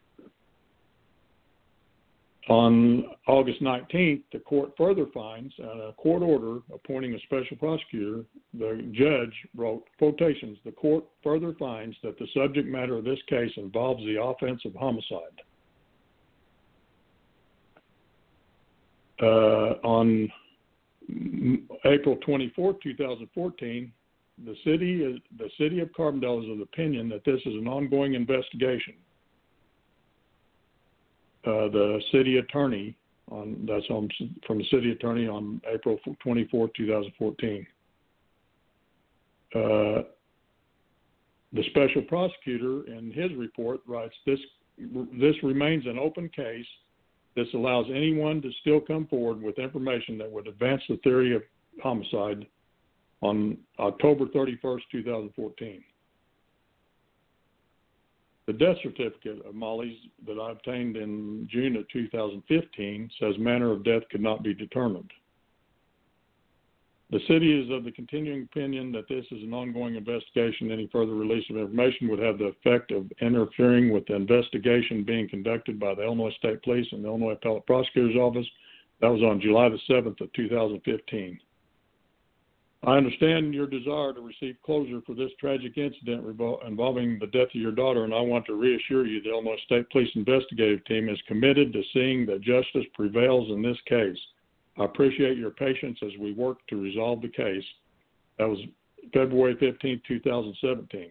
On 2.49 3.05
August 3.27 3.61
19th, 3.61 4.23
the 4.33 4.39
court 4.39 4.71
further 4.79 5.07
finds 5.13 5.53
a 5.59 5.93
court 5.97 6.23
order 6.23 6.61
appointing 6.73 7.15
a 7.15 7.19
special 7.21 7.57
prosecutor. 7.57 8.25
The 8.55 8.89
judge 8.93 9.35
wrote 9.57 9.85
quotations. 9.99 10.57
The 10.65 10.71
court 10.71 11.05
further 11.25 11.55
finds 11.59 11.97
that 12.05 12.17
the 12.19 12.29
subject 12.35 12.69
matter 12.69 12.97
of 12.97 13.05
this 13.05 13.19
case 13.29 13.51
involves 13.57 14.05
the 14.05 14.23
offense 14.23 14.61
of 14.65 14.75
homicide. 14.77 15.43
On 19.25 20.31
April 21.85 22.17
24, 22.25 22.75
2014, 22.83 23.93
the 24.45 24.55
city 24.65 25.23
the 25.39 25.49
city 25.59 25.81
of 25.81 25.89
Carbondale 25.93 26.45
is 26.45 26.51
of 26.51 26.59
the 26.59 26.65
opinion 26.65 27.09
that 27.09 27.25
this 27.25 27.41
is 27.47 27.55
an 27.55 27.67
ongoing 27.67 28.15
investigation. 28.15 28.95
Uh, 31.47 31.69
the 31.69 32.01
city 32.13 32.39
attorney 32.39 32.95
on 33.31 33.65
that's 33.67 33.89
on 33.89 34.09
from 34.47 34.59
the 34.59 34.65
city 34.71 34.91
attorney 34.91 35.27
on 35.27 35.61
April 35.73 35.99
24, 36.23 36.69
2014. 36.77 37.67
Uh, 39.55 39.59
the 41.53 41.63
special 41.71 42.03
prosecutor 42.03 42.83
in 42.89 43.11
his 43.13 43.33
report 43.37 43.81
writes 43.87 44.15
this 44.27 44.41
this 44.79 45.35
remains 45.43 45.87
an 45.87 45.99
open 45.99 46.29
case 46.29 46.67
this 47.37 47.47
allows 47.53 47.87
anyone 47.91 48.41
to 48.41 48.51
still 48.63 48.81
come 48.81 49.07
forward 49.07 49.43
with 49.43 49.59
information 49.59 50.17
that 50.19 50.31
would 50.31 50.49
advance 50.49 50.83
the 50.89 50.97
theory 51.05 51.37
of 51.37 51.43
homicide 51.83 52.47
on 53.21 53.59
October 53.79 54.25
31st, 54.27 54.81
2014. 54.91 55.85
The 58.47 58.53
death 58.53 58.77
certificate 58.83 59.45
of 59.45 59.55
Molly's 59.55 59.99
that 60.27 60.39
I 60.41 60.53
obtained 60.53 60.97
in 60.97 61.49
June 61.51 61.77
of 61.77 61.89
2015 61.91 63.11
says 63.21 63.35
manner 63.39 63.73
of 63.73 63.85
death 63.85 64.03
could 64.11 64.21
not 64.23 64.43
be 64.43 64.55
determined. 64.55 65.11
The 67.11 67.21
city 67.29 67.63
is 67.63 67.71
of 67.71 67.85
the 67.85 67.93
continuing 67.93 68.43
opinion 68.43 68.91
that 68.93 69.09
this 69.09 69.25
is 69.31 69.43
an 69.45 69.55
ongoing 69.55 69.95
investigation. 69.95 70.73
Any 70.73 70.89
further 70.89 71.15
release 71.15 71.49
of 71.51 71.57
information 71.57 72.09
would 72.09 72.19
have 72.19 72.39
the 72.39 72.47
effect 72.47 72.91
of 72.91 73.11
interfering 73.21 73.93
with 73.93 74.07
the 74.07 74.17
investigation 74.17 75.05
being 75.05 75.29
conducted 75.29 75.79
by 75.79 75.95
the 75.95 76.03
Illinois 76.03 76.33
State 76.33 76.65
Police 76.65 76.89
and 76.91 77.05
the 77.05 77.09
Illinois 77.09 77.33
Appellate 77.33 77.65
Prosecutor's 77.65 78.17
Office. 78.17 78.47
That 79.01 79.13
was 79.13 79.23
on 79.23 79.41
July 79.41 79.69
the 79.69 79.79
7th 79.89 80.21
of 80.21 80.33
2015. 80.33 81.39
I 82.83 82.97
understand 82.97 83.55
your 83.55 83.67
desire 83.69 84.13
to 84.13 84.21
receive 84.21 84.57
closure 84.65 85.01
for 85.07 85.15
this 85.15 85.31
tragic 85.39 85.79
incident 85.79 86.27
involving 86.67 87.19
the 87.21 87.27
death 87.29 87.49
of 87.49 87.61
your 87.61 87.73
daughter, 87.73 88.05
and 88.05 88.15
I 88.15 88.21
want 88.21 88.47
to 88.47 88.55
reassure 88.55 89.07
you 89.07 89.23
the 89.23 89.31
Illinois 89.31 89.59
State 89.65 89.89
Police 89.91 90.11
investigative 90.15 90.85
team 90.87 91.09
is 91.09 91.21
committed 91.29 91.73
to 91.73 91.83
seeing 91.93 92.27
that 92.27 92.43
justice 92.43 92.87
prevails 92.95 93.51
in 93.51 93.63
this 93.63 93.79
case. 93.87 94.19
I 94.79 94.85
appreciate 94.85 95.39
your 95.39 95.51
patience 95.51 95.99
as 96.03 96.13
we 96.21 96.33
work 96.33 96.59
to 96.69 96.81
resolve 96.81 97.23
the 97.23 97.29
case. 97.29 97.65
That 98.39 98.49
was 98.49 98.59
February 99.13 99.57
15, 99.59 100.03
2017, 100.07 101.11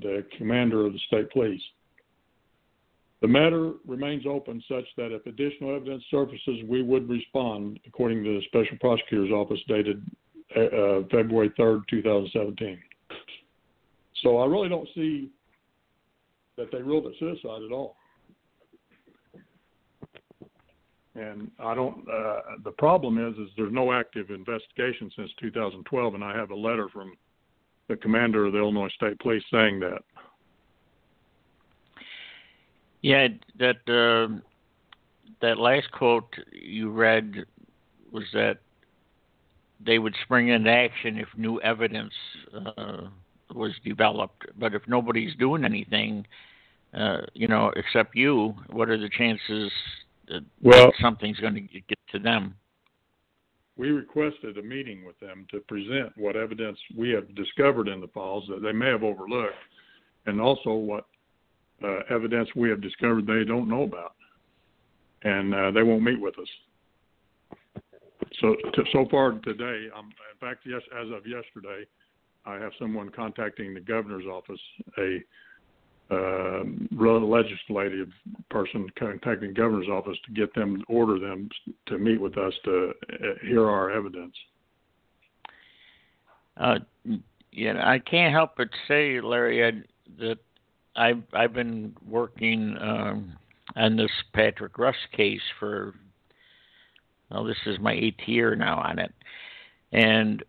the 0.00 0.24
commander 0.38 0.86
of 0.86 0.92
the 0.92 0.98
state 1.06 1.30
police. 1.30 1.60
The 3.20 3.28
matter 3.28 3.74
remains 3.86 4.24
open 4.26 4.62
such 4.68 4.84
that 4.96 5.14
if 5.14 5.24
additional 5.26 5.76
evidence 5.76 6.02
surfaces, 6.10 6.60
we 6.66 6.82
would 6.82 7.08
respond, 7.08 7.78
according 7.86 8.24
to 8.24 8.40
the 8.40 8.42
Special 8.46 8.76
Prosecutor's 8.80 9.30
Office 9.30 9.60
dated 9.68 10.02
uh, 10.56 11.06
February 11.10 11.50
3rd, 11.58 11.82
2017. 11.88 12.78
So 14.22 14.38
I 14.38 14.46
really 14.46 14.68
don't 14.68 14.88
see 14.94 15.30
that 16.56 16.70
they 16.72 16.82
ruled 16.82 17.06
it 17.06 17.14
suicide 17.18 17.62
at 17.64 17.72
all. 17.72 17.96
And 21.14 21.50
I 21.58 21.74
don't. 21.74 22.08
Uh, 22.08 22.40
the 22.64 22.70
problem 22.70 23.18
is, 23.18 23.36
is 23.38 23.50
there's 23.56 23.72
no 23.72 23.92
active 23.92 24.30
investigation 24.30 25.10
since 25.14 25.30
2012, 25.40 26.14
and 26.14 26.24
I 26.24 26.34
have 26.34 26.50
a 26.50 26.56
letter 26.56 26.88
from 26.88 27.12
the 27.88 27.96
commander 27.96 28.46
of 28.46 28.52
the 28.52 28.58
Illinois 28.58 28.88
State 28.90 29.18
Police 29.18 29.42
saying 29.52 29.80
that. 29.80 30.02
Yeah, 33.02 33.28
that 33.58 33.76
uh, 33.88 34.40
that 35.42 35.58
last 35.58 35.90
quote 35.92 36.34
you 36.52 36.90
read 36.90 37.44
was 38.10 38.24
that 38.32 38.58
they 39.84 39.98
would 39.98 40.14
spring 40.22 40.48
into 40.48 40.70
action 40.70 41.18
if 41.18 41.28
new 41.36 41.60
evidence 41.60 42.12
uh, 42.54 43.08
was 43.54 43.72
developed. 43.84 44.46
But 44.56 44.74
if 44.74 44.82
nobody's 44.86 45.34
doing 45.36 45.64
anything, 45.64 46.26
uh, 46.94 47.22
you 47.34 47.48
know, 47.48 47.72
except 47.76 48.14
you, 48.14 48.54
what 48.70 48.88
are 48.88 48.98
the 48.98 49.10
chances 49.10 49.70
well, 50.62 50.92
something's 51.00 51.38
going 51.38 51.54
to 51.54 51.60
get 51.60 51.98
to 52.10 52.18
them? 52.18 52.54
We 53.76 53.90
requested 53.90 54.58
a 54.58 54.62
meeting 54.62 55.04
with 55.04 55.18
them 55.18 55.46
to 55.50 55.60
present 55.60 56.12
what 56.16 56.36
evidence 56.36 56.78
we 56.96 57.10
have 57.10 57.34
discovered 57.34 57.88
in 57.88 58.00
the 58.00 58.08
files 58.08 58.44
that 58.48 58.62
they 58.62 58.72
may 58.72 58.88
have 58.88 59.02
overlooked, 59.02 59.54
and 60.26 60.40
also 60.40 60.72
what 60.72 61.06
uh, 61.82 62.00
evidence 62.10 62.48
we 62.54 62.68
have 62.68 62.80
discovered 62.80 63.26
they 63.26 63.44
don't 63.44 63.68
know 63.68 63.82
about, 63.82 64.14
and 65.22 65.54
uh, 65.54 65.70
they 65.70 65.82
won't 65.82 66.02
meet 66.02 66.20
with 66.20 66.38
us. 66.38 66.48
So 68.40 68.54
to, 68.74 68.84
so 68.92 69.06
far 69.10 69.32
today, 69.32 69.88
um, 69.96 70.10
in 70.32 70.38
fact, 70.40 70.60
yes, 70.66 70.82
as 71.00 71.10
of 71.10 71.26
yesterday, 71.26 71.84
I 72.44 72.54
have 72.54 72.72
someone 72.78 73.08
contacting 73.10 73.74
the 73.74 73.80
governor's 73.80 74.26
office, 74.26 74.60
a 74.98 75.22
uh, 76.12 76.64
legislative 77.24 78.08
person 78.50 78.88
contacting 78.98 79.54
governor's 79.54 79.88
office 79.88 80.16
to 80.26 80.32
get 80.32 80.54
them 80.54 80.82
order 80.88 81.18
them 81.18 81.48
to 81.86 81.98
meet 81.98 82.20
with 82.20 82.36
us 82.38 82.52
to 82.64 82.92
uh, 83.12 83.16
hear 83.42 83.68
our 83.68 83.90
evidence. 83.90 84.34
Uh, 86.56 86.78
yeah, 87.50 87.80
I 87.86 87.98
can't 87.98 88.32
help 88.32 88.52
but 88.56 88.68
say, 88.88 89.20
Larry, 89.20 89.66
I, 89.66 89.72
that 90.18 90.38
I've 90.96 91.22
I've 91.32 91.52
been 91.52 91.94
working 92.06 92.76
um, 92.80 93.36
on 93.76 93.96
this 93.96 94.10
Patrick 94.32 94.78
Russ 94.78 94.96
case 95.16 95.40
for 95.58 95.94
well, 97.30 97.44
this 97.44 97.56
is 97.66 97.78
my 97.78 97.92
eighth 97.92 98.26
year 98.26 98.54
now 98.54 98.78
on 98.78 98.98
it, 98.98 99.12
and 99.92 100.44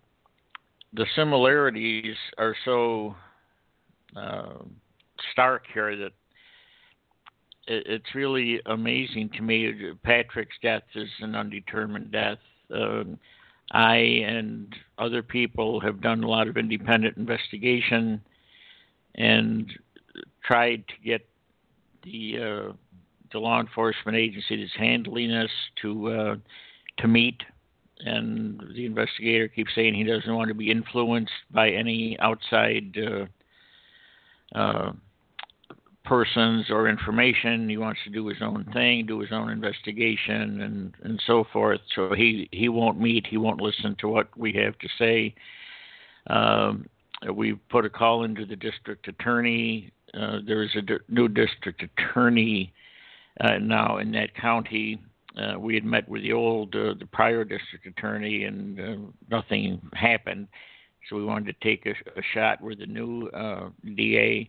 the 0.94 1.06
similarities 1.16 2.16
are 2.38 2.56
so 2.66 3.16
uh, 4.16 4.60
stark 5.32 5.64
here 5.74 5.96
that 5.96 6.14
it, 7.68 7.84
it's 7.88 8.16
really 8.16 8.62
amazing 8.66 9.30
to 9.36 9.42
me. 9.42 9.92
Patrick's 10.04 10.56
death 10.62 10.84
is 10.96 11.10
an 11.20 11.36
undetermined 11.36 12.12
death. 12.12 12.40
Uh, 12.74 13.04
I 13.72 13.96
and 13.96 14.74
other 14.98 15.24
people 15.24 15.80
have 15.80 16.02
done 16.02 16.24
a 16.24 16.30
lot 16.30 16.48
of 16.48 16.58
independent 16.58 17.18
investigation 17.18 18.22
and 19.16 19.72
tried 20.44 20.84
to 20.88 20.94
get 21.04 21.26
the 22.04 22.38
uh, 22.38 22.74
the 23.32 23.40
law 23.40 23.60
enforcement 23.60 24.18
agency 24.18 24.58
that's 24.58 24.76
handling 24.78 25.32
this 25.32 25.52
to 25.82 26.12
uh, 26.12 26.36
to 26.98 27.08
meet, 27.08 27.42
and 28.00 28.62
the 28.76 28.86
investigator 28.86 29.48
keeps 29.48 29.74
saying 29.74 29.96
he 29.96 30.04
doesn't 30.04 30.36
want 30.36 30.50
to 30.50 30.54
be 30.54 30.70
influenced 30.70 31.32
by 31.52 31.70
any 31.70 32.18
outside 32.20 32.96
uh, 32.98 34.58
uh, 34.58 34.92
persons 36.04 36.70
or 36.70 36.88
information. 36.88 37.70
He 37.70 37.78
wants 37.78 38.00
to 38.04 38.10
do 38.10 38.28
his 38.28 38.42
own 38.42 38.66
thing, 38.74 39.06
do 39.06 39.20
his 39.20 39.32
own 39.32 39.50
investigation, 39.50 40.62
and 40.62 40.94
and 41.04 41.22
so 41.26 41.46
forth. 41.52 41.80
So 41.96 42.14
he 42.14 42.50
he 42.52 42.70
won't 42.70 43.00
meet. 43.00 43.28
He 43.28 43.38
won't 43.38 43.62
listen 43.62 43.96
to 44.00 44.08
what 44.08 44.36
we 44.38 44.54
have 44.54 44.78
to 44.80 44.88
say. 44.98 45.36
Um, 46.28 46.88
we 47.34 47.54
put 47.54 47.86
a 47.86 47.90
call 47.90 48.24
into 48.24 48.46
the 48.46 48.56
district 48.56 49.08
attorney. 49.08 49.92
Uh, 50.14 50.40
there 50.46 50.64
is 50.64 50.72
a 50.76 50.82
new 51.10 51.28
district 51.28 51.84
attorney 51.84 52.74
uh, 53.42 53.58
now 53.60 53.98
in 53.98 54.12
that 54.12 54.36
county. 54.36 55.02
Uh, 55.38 55.58
we 55.58 55.74
had 55.74 55.84
met 55.84 56.08
with 56.08 56.22
the 56.22 56.34
old, 56.34 56.76
uh, 56.76 56.94
the 57.00 57.08
prior 57.12 57.44
district 57.44 57.88
attorney, 57.88 58.44
and 58.44 58.80
uh, 58.80 58.96
nothing 59.32 59.82
happened. 59.94 60.48
So 61.10 61.16
we 61.16 61.26
wanted 61.26 61.56
to 61.60 61.68
take 61.68 61.86
a, 61.88 62.20
a 62.20 62.22
shot 62.34 62.62
with 62.62 62.80
the 62.80 62.86
new 62.86 63.28
uh, 63.30 63.70
DA 63.96 64.48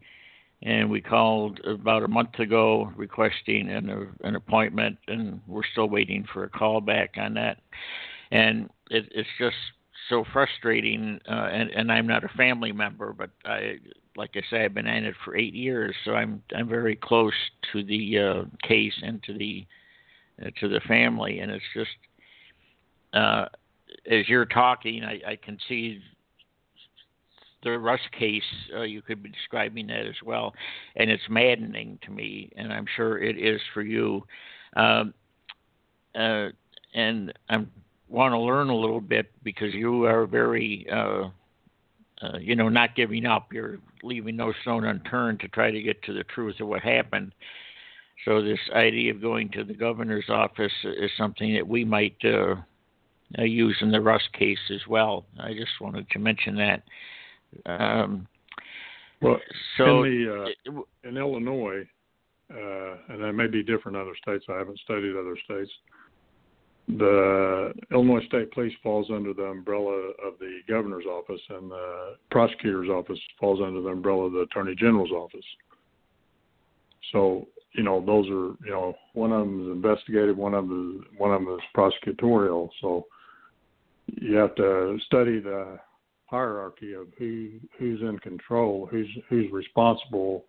and 0.65 0.91
we 0.91 1.01
called 1.03 1.61
about 1.61 2.03
a 2.03 2.09
month 2.09 2.39
ago 2.39 2.91
requesting 2.97 3.69
an, 3.69 4.17
an 4.23 4.35
appointment, 4.35 4.97
and 5.07 5.41
we're 5.47 5.63
still 5.73 5.89
waiting 5.89 6.27
for 6.33 6.45
a 6.45 6.49
call 6.49 6.81
back 6.81 7.15
on 7.19 7.35
that. 7.35 7.59
And 8.31 8.71
it, 8.91 9.05
it's 9.15 9.29
just 9.39 9.57
so 10.09 10.25
frustrating. 10.33 11.21
Uh, 11.29 11.49
and, 11.53 11.71
and 11.71 11.93
I'm 11.93 12.07
not 12.07 12.25
a 12.25 12.29
family 12.29 12.73
member, 12.73 13.13
but 13.13 13.31
I, 13.45 13.77
like 14.17 14.31
I 14.37 14.43
say, 14.51 14.65
I've 14.65 14.75
been 14.75 14.87
in 14.87 15.05
it 15.05 15.15
for 15.23 15.37
eight 15.37 15.55
years, 15.55 15.95
so 16.05 16.13
I'm 16.13 16.43
I'm 16.57 16.69
very 16.69 16.97
close 16.97 17.35
to 17.73 17.85
the 17.85 18.19
uh, 18.19 18.67
case 18.67 18.95
and 19.03 19.23
to 19.25 19.37
the 19.37 19.67
uh, 20.43 20.51
to 20.61 20.69
the 20.69 20.81
family, 20.89 21.41
and 21.41 21.53
it's 21.53 21.65
just. 21.75 21.91
Uh, 23.13 23.47
as 24.11 24.29
you're 24.29 24.45
talking, 24.45 25.05
I, 25.05 25.21
I 25.25 25.37
can 25.37 25.57
see 25.69 26.01
the 27.65 27.79
Russ 27.79 28.01
case, 28.17 28.43
uh, 28.77 28.83
you 28.83 29.03
could 29.03 29.23
be 29.23 29.31
describing 29.31 29.87
that 29.89 30.07
as 30.07 30.23
well, 30.25 30.55
and 30.97 31.11
it's 31.11 31.23
maddening 31.29 31.99
to 32.03 32.11
me, 32.11 32.51
and 32.57 32.73
I'm 32.73 32.87
sure 32.97 33.23
it 33.23 33.39
is 33.39 33.61
for 33.73 33.83
you. 33.83 34.25
Um, 34.77 35.15
uh, 36.15 36.49
and 36.95 37.33
I 37.49 37.65
want 38.09 38.33
to 38.33 38.39
learn 38.39 38.69
a 38.69 38.77
little 38.77 39.01
bit 39.01 39.31
because 39.43 39.75
you 39.75 40.05
are 40.05 40.27
very, 40.27 40.87
uh, 40.93 41.29
uh, 42.23 42.39
you 42.39 42.55
know, 42.55 42.69
not 42.69 42.95
giving 42.95 43.27
up. 43.27 43.53
You're 43.53 43.79
leaving 44.03 44.37
no 44.37 44.53
stone 44.63 44.85
unturned 44.85 45.41
to 45.41 45.49
try 45.49 45.71
to 45.71 45.83
get 45.83 46.03
to 46.05 46.13
the 46.13 46.25
truth 46.25 46.61
of 46.61 46.69
what 46.69 46.83
happened. 46.83 47.33
So 48.25 48.43
this 48.43 48.61
idea 48.73 49.13
of 49.13 49.21
going 49.21 49.51
to 49.51 49.65
the 49.65 49.75
governor's 49.75 50.29
office 50.29 50.73
is 50.85 51.11
something 51.19 51.55
that 51.55 51.67
we 51.67 51.85
might 51.85 52.17
uh, 52.25 52.55
uh, 53.39 53.43
use 53.43 53.77
in 53.81 53.91
the 53.91 54.01
Russ 54.01 54.23
case 54.33 54.59
as 54.73 54.87
well. 54.89 55.25
I 55.41 55.53
just 55.53 55.73
wanted 55.81 56.09
to 56.11 56.19
mention 56.19 56.57
that. 56.57 56.85
Um, 57.67 58.27
well, 59.21 59.41
so 59.79 60.05
in, 60.05 60.25
the, 60.25 60.55
uh, 60.73 61.09
in 61.09 61.17
Illinois, 61.17 61.87
uh, 62.53 62.97
and 63.09 63.23
that 63.23 63.33
may 63.33 63.47
be 63.47 63.63
different 63.63 63.97
in 63.97 64.03
other 64.03 64.17
states. 64.21 64.45
I 64.49 64.59
haven't 64.59 64.79
studied 64.81 65.17
other 65.17 65.37
states. 65.45 65.71
The 66.87 67.73
Illinois 67.91 68.25
State 68.27 68.53
Police 68.53 68.75
falls 68.83 69.07
under 69.11 69.33
the 69.33 69.45
umbrella 69.45 70.11
of 70.23 70.39
the 70.39 70.59
governor's 70.69 71.07
office, 71.07 71.41
and 71.49 71.71
the 71.71 72.17
prosecutor's 72.31 72.91
office 72.91 73.19
falls 73.41 73.61
under 73.65 73.81
the 73.81 73.89
umbrella 73.89 74.27
of 74.27 74.33
the 74.33 74.41
attorney 74.41 74.75
general's 74.75 75.11
office. 75.11 75.47
So, 77.11 77.49
you 77.73 77.83
know, 77.83 78.05
those 78.05 78.27
are, 78.29 78.55
you 78.67 78.71
know, 78.71 78.95
one 79.15 79.33
of 79.33 79.47
them 79.47 79.63
is 79.63 79.73
investigative, 79.73 80.37
one 80.37 80.53
of 80.53 80.69
them 80.69 81.01
is, 81.01 81.19
one 81.19 81.33
of 81.33 81.43
them 81.43 81.55
is 81.55 81.61
prosecutorial. 81.75 82.69
So, 82.83 83.07
you 84.07 84.37
have 84.37 84.55
to 84.57 84.99
study 85.07 85.41
the 85.41 85.79
hierarchy 86.27 86.95
of 86.95 87.09
who 87.19 87.51
who's 87.79 88.01
in 88.01 88.19
control, 88.19 88.87
who's 88.91 89.09
who's 89.29 89.51
responsible 89.53 90.45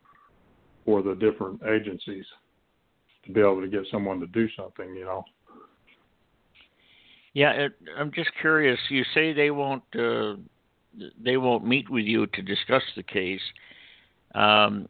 for 0.86 1.02
the 1.02 1.16
different 1.16 1.62
agencies 1.64 2.26
to 3.26 3.32
be 3.32 3.40
able 3.40 3.62
to 3.62 3.68
get 3.68 3.82
someone 3.92 4.20
to 4.20 4.28
do 4.28 4.48
something, 4.58 4.94
you 4.96 5.06
know. 5.06 5.24
Yeah, 7.34 7.52
it, 7.52 7.74
I'm 7.98 8.12
just 8.12 8.30
curious. 8.40 8.80
You 8.90 9.04
say 9.14 9.34
they 9.34 9.52
won't 9.52 9.84
uh, 9.98 10.36
they 11.22 11.38
won't 11.38 11.66
meet 11.66 11.90
with 11.90 12.06
you 12.06 12.28
to 12.28 12.42
discuss 12.42 12.84
the 12.96 13.04
case, 13.04 13.42
um, 14.34 14.88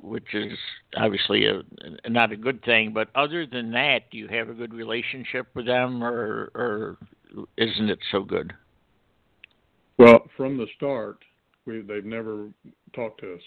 which 0.00 0.34
is 0.34 0.56
obviously 0.96 1.46
a, 1.46 1.62
not 2.08 2.32
a 2.32 2.36
good 2.36 2.64
thing. 2.64 2.92
But 2.94 3.08
other 3.14 3.46
than 3.46 3.70
that, 3.72 4.10
do 4.10 4.16
you 4.16 4.28
have 4.28 4.48
a 4.48 4.54
good 4.54 4.72
relationship 4.72 5.48
with 5.54 5.66
them, 5.66 6.02
or 6.02 6.50
or 6.54 6.96
isn't 7.58 7.90
it 7.90 7.98
so 8.10 8.22
good? 8.22 8.54
Well, 10.02 10.26
from 10.36 10.56
the 10.56 10.66
start, 10.74 11.18
we 11.64 11.80
they've 11.80 12.04
never 12.04 12.48
talked 12.92 13.20
to 13.20 13.34
us. 13.34 13.40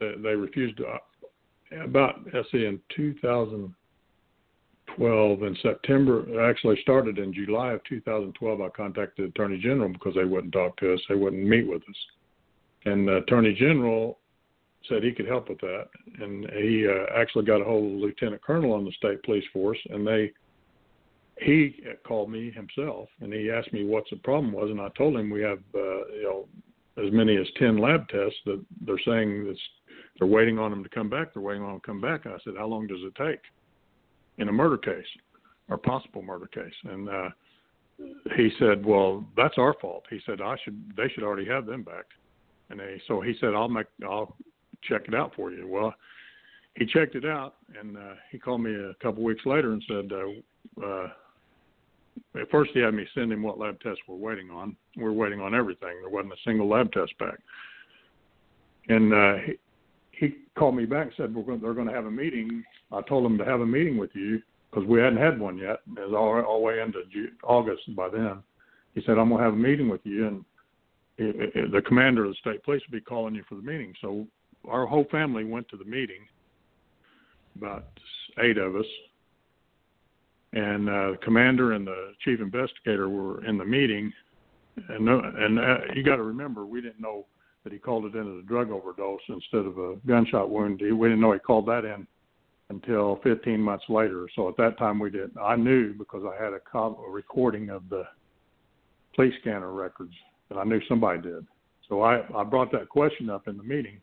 They, 0.00 0.14
they 0.22 0.34
refused 0.34 0.78
to. 0.78 0.86
Uh, 0.86 0.96
about 1.84 2.20
let's 2.32 2.50
see, 2.50 2.64
in 2.64 2.80
2012 2.96 5.42
in 5.42 5.54
September, 5.62 6.48
actually 6.48 6.80
started 6.80 7.18
in 7.18 7.34
July 7.34 7.72
of 7.72 7.84
2012. 7.84 8.62
I 8.62 8.70
contacted 8.70 9.26
the 9.26 9.28
Attorney 9.28 9.58
General 9.58 9.90
because 9.90 10.14
they 10.14 10.24
wouldn't 10.24 10.54
talk 10.54 10.78
to 10.78 10.94
us. 10.94 11.00
They 11.10 11.14
wouldn't 11.14 11.46
meet 11.46 11.68
with 11.68 11.82
us, 11.82 11.96
and 12.86 13.06
the 13.06 13.18
Attorney 13.18 13.52
General 13.52 14.18
said 14.88 15.02
he 15.02 15.12
could 15.12 15.28
help 15.28 15.50
with 15.50 15.60
that, 15.60 15.88
and 16.20 16.48
he 16.52 16.88
uh, 16.88 17.04
actually 17.14 17.44
got 17.44 17.60
a 17.60 17.64
hold 17.64 17.84
of 17.84 17.92
the 17.92 17.98
Lieutenant 17.98 18.40
Colonel 18.40 18.72
on 18.72 18.86
the 18.86 18.92
state 18.92 19.22
police 19.24 19.44
force, 19.52 19.78
and 19.90 20.06
they 20.06 20.32
he 21.44 21.76
called 22.06 22.30
me 22.30 22.50
himself 22.50 23.08
and 23.20 23.32
he 23.32 23.50
asked 23.50 23.72
me 23.72 23.84
what 23.84 24.04
the 24.10 24.16
problem 24.16 24.52
was, 24.52 24.70
and 24.70 24.80
I 24.80 24.88
told 24.96 25.16
him 25.16 25.30
we 25.30 25.42
have 25.42 25.58
uh, 25.74 26.06
you 26.08 26.22
know 26.24 26.48
as 27.04 27.12
many 27.12 27.36
as 27.36 27.46
ten 27.58 27.78
lab 27.78 28.08
tests 28.08 28.38
that 28.46 28.62
they're 28.84 29.00
saying 29.04 29.44
that 29.44 29.56
they're 30.18 30.28
waiting 30.28 30.58
on 30.58 30.70
them 30.70 30.82
to 30.82 30.90
come 30.90 31.08
back. 31.08 31.32
They're 31.32 31.42
waiting 31.42 31.62
on 31.62 31.70
them 31.70 31.80
to 31.80 31.86
come 31.86 32.00
back. 32.00 32.26
I 32.26 32.36
said, 32.44 32.54
how 32.56 32.66
long 32.66 32.86
does 32.86 33.00
it 33.02 33.14
take 33.14 33.40
in 34.38 34.48
a 34.48 34.52
murder 34.52 34.76
case 34.76 35.06
or 35.68 35.78
possible 35.78 36.22
murder 36.22 36.46
case. 36.46 36.72
And 36.84 37.08
uh, 37.08 37.28
he 38.36 38.50
said, 38.58 38.84
"Well, 38.84 39.24
that's 39.36 39.54
our 39.58 39.74
fault." 39.80 40.04
He 40.10 40.20
said, 40.26 40.40
"I 40.40 40.56
should 40.64 40.92
they 40.96 41.08
should 41.08 41.24
already 41.24 41.46
have 41.46 41.66
them 41.66 41.82
back." 41.82 42.04
And 42.70 42.80
they 42.80 43.00
so 43.08 43.20
he 43.20 43.34
said, 43.40 43.54
"I'll 43.54 43.68
make 43.68 43.86
I'll 44.04 44.36
check 44.82 45.02
it 45.08 45.14
out 45.14 45.34
for 45.34 45.50
you." 45.50 45.66
Well, 45.68 45.94
he 46.76 46.86
checked 46.86 47.14
it 47.14 47.24
out, 47.24 47.56
and 47.78 47.96
uh, 47.96 48.14
he 48.30 48.38
called 48.38 48.62
me 48.62 48.74
a 48.74 48.94
couple 49.02 49.22
weeks 49.22 49.44
later 49.44 49.72
and 49.72 49.84
said, 49.86 50.10
uh, 50.12 50.84
uh, 50.84 51.08
at 52.40 52.50
first 52.50 52.70
he 52.74 52.80
had 52.80 52.94
me 52.94 53.06
send 53.14 53.32
him 53.32 53.42
what 53.42 53.58
lab 53.58 53.80
tests 53.80 54.00
we're 54.08 54.16
waiting 54.16 54.50
on. 54.50 54.76
We're 54.96 55.12
waiting 55.12 55.40
on 55.40 55.54
everything. 55.54 56.00
There 56.00 56.10
wasn't 56.10 56.32
a 56.32 56.42
single 56.44 56.68
lab 56.68 56.92
test 56.92 57.16
back. 57.18 57.38
And 58.88 59.12
uh, 59.12 59.34
he, 59.44 59.52
he 60.12 60.34
called 60.58 60.76
me 60.76 60.86
back 60.86 61.06
and 61.06 61.14
said 61.16 61.34
we're 61.34 61.42
going, 61.42 61.60
they're 61.60 61.74
going 61.74 61.88
to 61.88 61.94
have 61.94 62.06
a 62.06 62.10
meeting. 62.10 62.64
I 62.90 63.00
told 63.02 63.24
them 63.24 63.38
to 63.38 63.44
have 63.44 63.60
a 63.60 63.66
meeting 63.66 63.96
with 63.96 64.10
you 64.14 64.40
because 64.70 64.86
we 64.88 65.00
hadn't 65.00 65.18
had 65.18 65.38
one 65.38 65.58
yet. 65.58 65.80
It 65.96 66.10
was 66.10 66.14
all, 66.14 66.58
the 66.58 66.64
way 66.64 66.80
into 66.80 67.02
August 67.44 67.94
by 67.94 68.08
then. 68.08 68.42
He 68.94 69.02
said 69.06 69.18
I'm 69.18 69.28
going 69.28 69.38
to 69.38 69.44
have 69.44 69.54
a 69.54 69.56
meeting 69.56 69.88
with 69.88 70.00
you, 70.04 70.26
and 70.26 70.44
it, 71.18 71.52
it, 71.54 71.72
the 71.72 71.82
commander 71.82 72.24
of 72.24 72.32
the 72.32 72.36
state 72.36 72.62
police 72.64 72.82
will 72.88 72.98
be 72.98 73.04
calling 73.04 73.34
you 73.34 73.44
for 73.48 73.54
the 73.54 73.62
meeting. 73.62 73.94
So 74.00 74.26
our 74.68 74.86
whole 74.86 75.06
family 75.10 75.44
went 75.44 75.68
to 75.68 75.76
the 75.76 75.84
meeting, 75.84 76.26
about 77.56 77.84
eight 78.42 78.58
of 78.58 78.76
us, 78.76 78.86
and 80.52 80.88
uh, 80.88 81.12
the 81.12 81.18
commander 81.22 81.72
and 81.72 81.86
the 81.86 82.12
chief 82.24 82.40
investigator 82.40 83.08
were 83.08 83.44
in 83.44 83.58
the 83.58 83.64
meeting. 83.64 84.12
And 84.88 85.08
and 85.08 85.58
uh, 85.58 85.78
you 85.94 86.02
got 86.02 86.16
to 86.16 86.22
remember, 86.22 86.64
we 86.64 86.80
didn't 86.80 87.00
know 87.00 87.26
that 87.64 87.72
he 87.72 87.78
called 87.78 88.04
it 88.06 88.14
in 88.14 88.38
as 88.38 88.44
a 88.44 88.46
drug 88.46 88.70
overdose 88.70 89.20
instead 89.28 89.66
of 89.66 89.78
a 89.78 89.96
gunshot 90.06 90.50
wound. 90.50 90.80
We 90.80 91.08
didn't 91.08 91.20
know 91.20 91.32
he 91.32 91.38
called 91.38 91.66
that 91.66 91.84
in 91.84 92.06
until 92.70 93.20
15 93.22 93.60
months 93.60 93.84
later. 93.88 94.26
So 94.34 94.48
at 94.48 94.56
that 94.56 94.78
time, 94.78 94.98
we 94.98 95.10
didn't. 95.10 95.36
I 95.40 95.56
knew 95.56 95.92
because 95.92 96.22
I 96.24 96.42
had 96.42 96.54
a, 96.54 96.60
co- 96.60 97.04
a 97.06 97.10
recording 97.10 97.70
of 97.70 97.88
the 97.90 98.04
police 99.14 99.34
scanner 99.40 99.72
records, 99.72 100.14
and 100.50 100.58
I 100.58 100.64
knew 100.64 100.80
somebody 100.88 101.20
did. 101.20 101.46
So 101.88 102.02
I, 102.02 102.22
I 102.34 102.44
brought 102.44 102.72
that 102.72 102.88
question 102.88 103.28
up 103.28 103.46
in 103.48 103.56
the 103.56 103.62
meeting. 103.62 104.00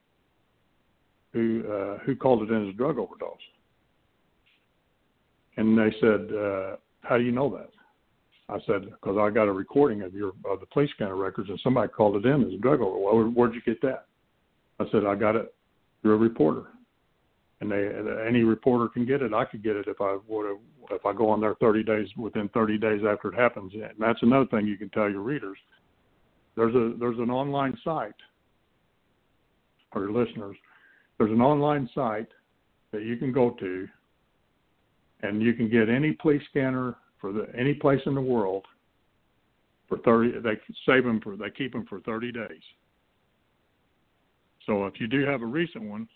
Who 1.34 1.64
uh, 1.72 2.00
who 2.06 2.16
called 2.16 2.42
it 2.44 2.52
in 2.52 2.68
as 2.68 2.74
a 2.74 2.78
drug 2.78 2.98
overdose? 2.98 3.38
And 5.58 5.78
they 5.78 5.94
said, 6.00 6.34
uh, 6.34 6.76
"How 7.02 7.18
do 7.18 7.24
you 7.24 7.32
know 7.32 7.50
that?" 7.50 7.70
I 8.48 8.60
said, 8.66 8.90
"Because 8.90 9.18
I 9.18 9.30
got 9.30 9.48
a 9.48 9.54
recording 9.54 10.02
of 10.02 10.14
your 10.14 10.34
of 10.46 10.60
the 10.60 10.66
police 10.68 10.90
scanner 10.92 11.16
records, 11.16 11.50
and 11.50 11.60
somebody 11.60 11.92
called 11.92 12.16
it 12.16 12.26
in 12.26 12.44
as 12.46 12.54
a 12.54 12.58
drug 12.58 12.82
overdose." 12.82 13.14
Well, 13.14 13.32
where'd 13.32 13.54
you 13.54 13.62
get 13.62 13.82
that? 13.82 14.06
I 14.80 14.90
said, 14.92 15.06
"I 15.06 15.16
got 15.16 15.36
it 15.36 15.54
through 16.02 16.14
a 16.14 16.18
reporter." 16.18 16.68
And 17.62 17.70
they, 17.70 17.92
any 18.26 18.44
reporter 18.44 18.88
can 18.88 19.06
get 19.06 19.22
it. 19.22 19.34
I 19.34 19.44
could 19.44 19.62
get 19.62 19.76
it 19.76 19.88
if 19.88 20.00
I 20.00 20.18
would 20.28 20.58
if 20.92 21.06
I 21.06 21.14
go 21.14 21.30
on 21.30 21.42
there 21.42 21.56
30 21.56 21.84
days 21.84 22.08
within 22.18 22.50
30 22.50 22.78
days 22.78 23.02
after 23.06 23.30
it 23.30 23.36
happens. 23.36 23.74
And 23.74 23.92
that's 24.00 24.24
another 24.24 24.46
thing 24.46 24.66
you 24.66 24.78
can 24.78 24.90
tell 24.90 25.10
your 25.10 25.22
readers. 25.22 25.58
There's 26.56 26.74
a 26.74 26.94
there's 26.98 27.20
an 27.20 27.30
online 27.30 27.78
site, 27.84 28.16
or 29.94 30.04
your 30.04 30.12
listeners. 30.12 30.58
There's 31.18 31.32
an 31.32 31.42
online 31.42 31.90
site 31.94 32.30
that 32.92 33.04
you 33.04 33.18
can 33.18 33.32
go 33.32 33.52
to 33.52 33.88
and 35.22 35.42
you 35.42 35.54
can 35.54 35.70
get 35.70 35.90
any 35.90 36.12
police 36.14 36.42
scanner 36.50 36.96
for 37.20 37.32
the 37.32 37.48
any 37.58 37.74
place 37.74 38.02
in 38.06 38.16
the 38.16 38.22
world 38.22 38.66
for 39.88 39.98
30 40.00 40.40
they 40.40 40.58
save 40.86 41.04
them 41.04 41.20
for 41.22 41.36
they 41.36 41.50
keep 41.50 41.74
them 41.74 41.86
for 41.88 42.00
30 42.02 42.32
days. 42.32 42.62
So 44.66 44.86
if 44.86 45.00
you 45.00 45.08
do 45.08 45.26
have 45.26 45.42
a 45.42 45.46
recent 45.46 45.84
one 45.84 46.08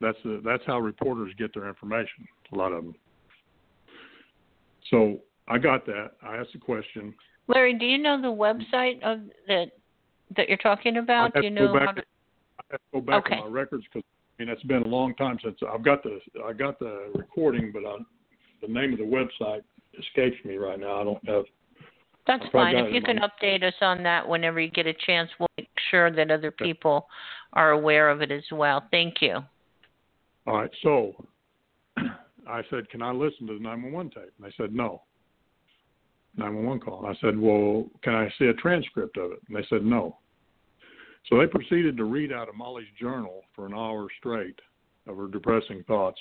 that's 0.00 0.18
the, 0.24 0.40
that's 0.44 0.62
how 0.66 0.78
reporters 0.78 1.32
get 1.38 1.52
their 1.52 1.68
information 1.68 2.26
a 2.52 2.56
lot 2.56 2.72
of 2.72 2.84
them 2.84 2.94
so 4.90 5.18
i 5.48 5.58
got 5.58 5.86
that. 5.86 6.12
I 6.22 6.36
asked 6.36 6.52
the 6.52 6.58
question. 6.58 7.14
Larry 7.46 7.74
do 7.74 7.84
you 7.84 7.98
know 7.98 8.20
the 8.20 8.28
website 8.28 9.02
of 9.02 9.20
that 9.48 9.72
that 10.36 10.48
you're 10.48 10.58
talking 10.58 10.98
about? 10.98 11.34
Do 11.34 11.42
you 11.42 11.50
know 11.50 11.72
how 11.78 11.92
to... 11.92 12.02
I 12.02 12.64
have 12.72 12.80
to 12.80 12.86
go 12.92 13.00
back 13.00 13.26
okay. 13.26 13.40
my 13.40 13.46
records 13.46 13.84
because 13.92 14.06
mean, 14.38 14.48
it's 14.48 14.62
been 14.64 14.82
a 14.82 14.88
long 14.88 15.14
time 15.14 15.38
since 15.42 15.56
I've 15.68 15.84
got 15.84 16.02
the 16.02 16.20
I 16.44 16.52
got 16.52 16.78
the 16.78 17.10
recording, 17.14 17.72
but 17.72 17.84
I, 17.84 17.96
the 18.62 18.72
name 18.72 18.92
of 18.92 18.98
the 18.98 19.04
website 19.04 19.62
escapes 19.98 20.36
me 20.44 20.56
right 20.56 20.78
now. 20.78 21.00
I 21.00 21.04
don't 21.04 21.28
have. 21.28 21.44
That's 22.26 22.44
fine. 22.52 22.76
If 22.76 22.92
you 22.92 23.00
can 23.00 23.18
update 23.18 23.62
us 23.62 23.74
on 23.80 24.02
that 24.02 24.28
whenever 24.28 24.60
you 24.60 24.70
get 24.70 24.86
a 24.86 24.94
chance, 25.06 25.30
we'll 25.40 25.48
make 25.56 25.70
sure 25.90 26.10
that 26.10 26.30
other 26.30 26.50
people 26.50 27.08
are 27.54 27.70
aware 27.70 28.10
of 28.10 28.20
it 28.20 28.30
as 28.30 28.44
well. 28.52 28.84
Thank 28.90 29.22
you. 29.22 29.38
All 30.46 30.58
right. 30.58 30.70
So 30.82 31.14
I 32.46 32.62
said, 32.70 32.88
"Can 32.90 33.02
I 33.02 33.12
listen 33.12 33.46
to 33.46 33.54
the 33.54 33.60
911 33.60 34.10
tape?" 34.12 34.32
And 34.36 34.46
they 34.46 34.54
said, 34.56 34.74
"No." 34.74 35.02
911 36.36 36.80
call. 36.80 37.04
And 37.04 37.16
I 37.16 37.20
said, 37.20 37.38
"Well, 37.38 37.86
can 38.02 38.14
I 38.14 38.28
see 38.38 38.46
a 38.46 38.54
transcript 38.54 39.16
of 39.16 39.32
it?" 39.32 39.40
And 39.48 39.56
they 39.56 39.66
said, 39.68 39.84
"No." 39.84 40.18
So 41.28 41.38
they 41.38 41.46
proceeded 41.46 41.96
to 41.98 42.04
read 42.04 42.32
out 42.32 42.48
of 42.48 42.54
Molly's 42.54 42.86
journal 42.98 43.42
for 43.54 43.66
an 43.66 43.74
hour 43.74 44.08
straight 44.18 44.58
of 45.06 45.16
her 45.16 45.28
depressing 45.28 45.84
thoughts, 45.86 46.18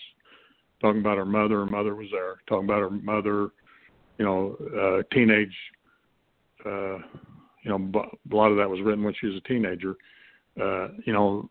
talking 0.82 1.00
about 1.00 1.17
her 1.17 1.26
mother. 1.26 1.60
Her 1.60 1.65
mother 1.65 1.96
was 1.96 2.08
there, 2.12 2.38
talking 2.48 2.65
about 2.65 2.82
her 2.82 2.89
mother, 2.89 3.50
you 4.17 4.26
know, 4.26 4.58
uh, 4.78 5.15
teenage, 5.15 5.56
uh, 6.65 6.98
you 7.63 7.72
know, 7.78 7.91
a 7.96 8.36
lot 8.36 8.52
of 8.52 8.58
that 8.58 8.70
was 8.70 8.82
written 8.82 9.04
when 9.04 9.13
she 9.20 9.28
was 9.28 9.38
a 9.38 9.48
teenager. 9.48 9.96
Uh, 10.62 10.89
you 11.06 11.13
know, 11.13 11.50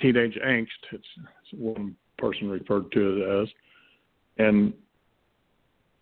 teenage 0.00 0.38
angst, 0.44 0.66
it's, 0.92 1.06
it's 1.16 1.52
one 1.60 1.94
person 2.16 2.48
referred 2.48 2.90
to 2.92 3.22
it 3.22 3.42
as. 3.42 3.48
And 4.38 4.72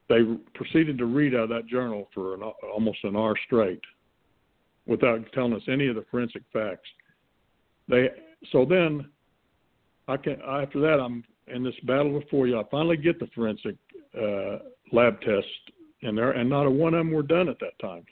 they 0.09 0.21
proceeded 0.55 0.99
to 0.99 1.07
read 1.07 1.35
out 1.35 1.45
of 1.45 1.49
that 1.49 1.67
journal 1.67 2.09
for 2.15 2.35
an, 2.35 2.43
almost 2.43 2.99
an 3.05 3.17
hour 3.17 3.35
straight 3.47 3.81
without 4.87 5.21
telling 5.33 5.53
us 5.53 5.63
any 5.69 5.89
of 5.89 5.97
the 5.97 6.05
forensic 6.11 6.43
facts. 6.53 6.89
They 7.89 8.09
so 8.53 8.65
then 8.65 9.07
I 10.09 10.17
can 10.17 10.41
after 10.43 10.81
that 10.81 11.01
I'm 11.01 11.25
in 11.49 11.63
this 11.63 11.75
battle 11.85 12.19
before 12.19 12.47
you. 12.47 12.59
I 12.59 12.65
finally 12.71 12.97
get 12.97 13.19
the 13.19 13.29
forensic 13.35 13.77
uh, 14.17 14.59
lab 14.93 15.21
test 15.21 15.47
in 16.01 16.15
there, 16.15 16.33
and 16.33 16.49
not 16.49 16.67
a 16.67 16.71
one 16.71 16.95
of 16.95 16.99
them 16.99 17.13
were 17.13 17.23
done 17.23 17.49
at 17.49 17.59
that 17.61 17.79
time. 17.81 18.05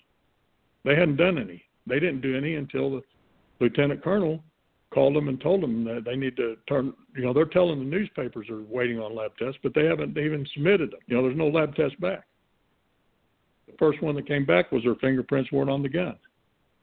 They 0.84 0.94
hadn't 0.94 1.16
done 1.16 1.38
any. 1.38 1.64
They 1.86 2.00
didn't 2.00 2.20
do 2.20 2.36
any 2.36 2.56
until 2.56 2.90
the 2.90 3.02
lieutenant 3.60 4.02
colonel 4.02 4.42
called 4.92 5.16
them 5.16 5.28
and 5.28 5.40
told 5.40 5.60
them 5.60 5.84
that 5.84 6.04
they 6.04 6.14
need 6.14 6.36
to 6.36 6.56
turn. 6.68 6.92
You 7.16 7.24
know, 7.24 7.32
they're 7.32 7.46
telling 7.46 7.78
the 7.78 7.84
newspapers 7.84 8.48
are 8.48 8.62
waiting 8.62 9.00
on 9.00 9.14
lab 9.14 9.36
tests, 9.38 9.58
but 9.62 9.74
they 9.74 9.84
haven't 9.84 10.16
even 10.16 10.46
submitted 10.54 10.92
them. 10.92 11.00
You 11.06 11.16
know, 11.16 11.22
there's 11.22 11.36
no 11.36 11.48
lab 11.48 11.74
test 11.74 12.00
back. 12.00 12.24
The 13.66 13.74
first 13.78 14.00
one 14.02 14.14
that 14.14 14.28
came 14.28 14.44
back 14.44 14.70
was 14.70 14.84
their 14.84 14.94
fingerprints 14.96 15.50
weren't 15.50 15.70
on 15.70 15.82
the 15.82 15.88
gun 15.88 16.16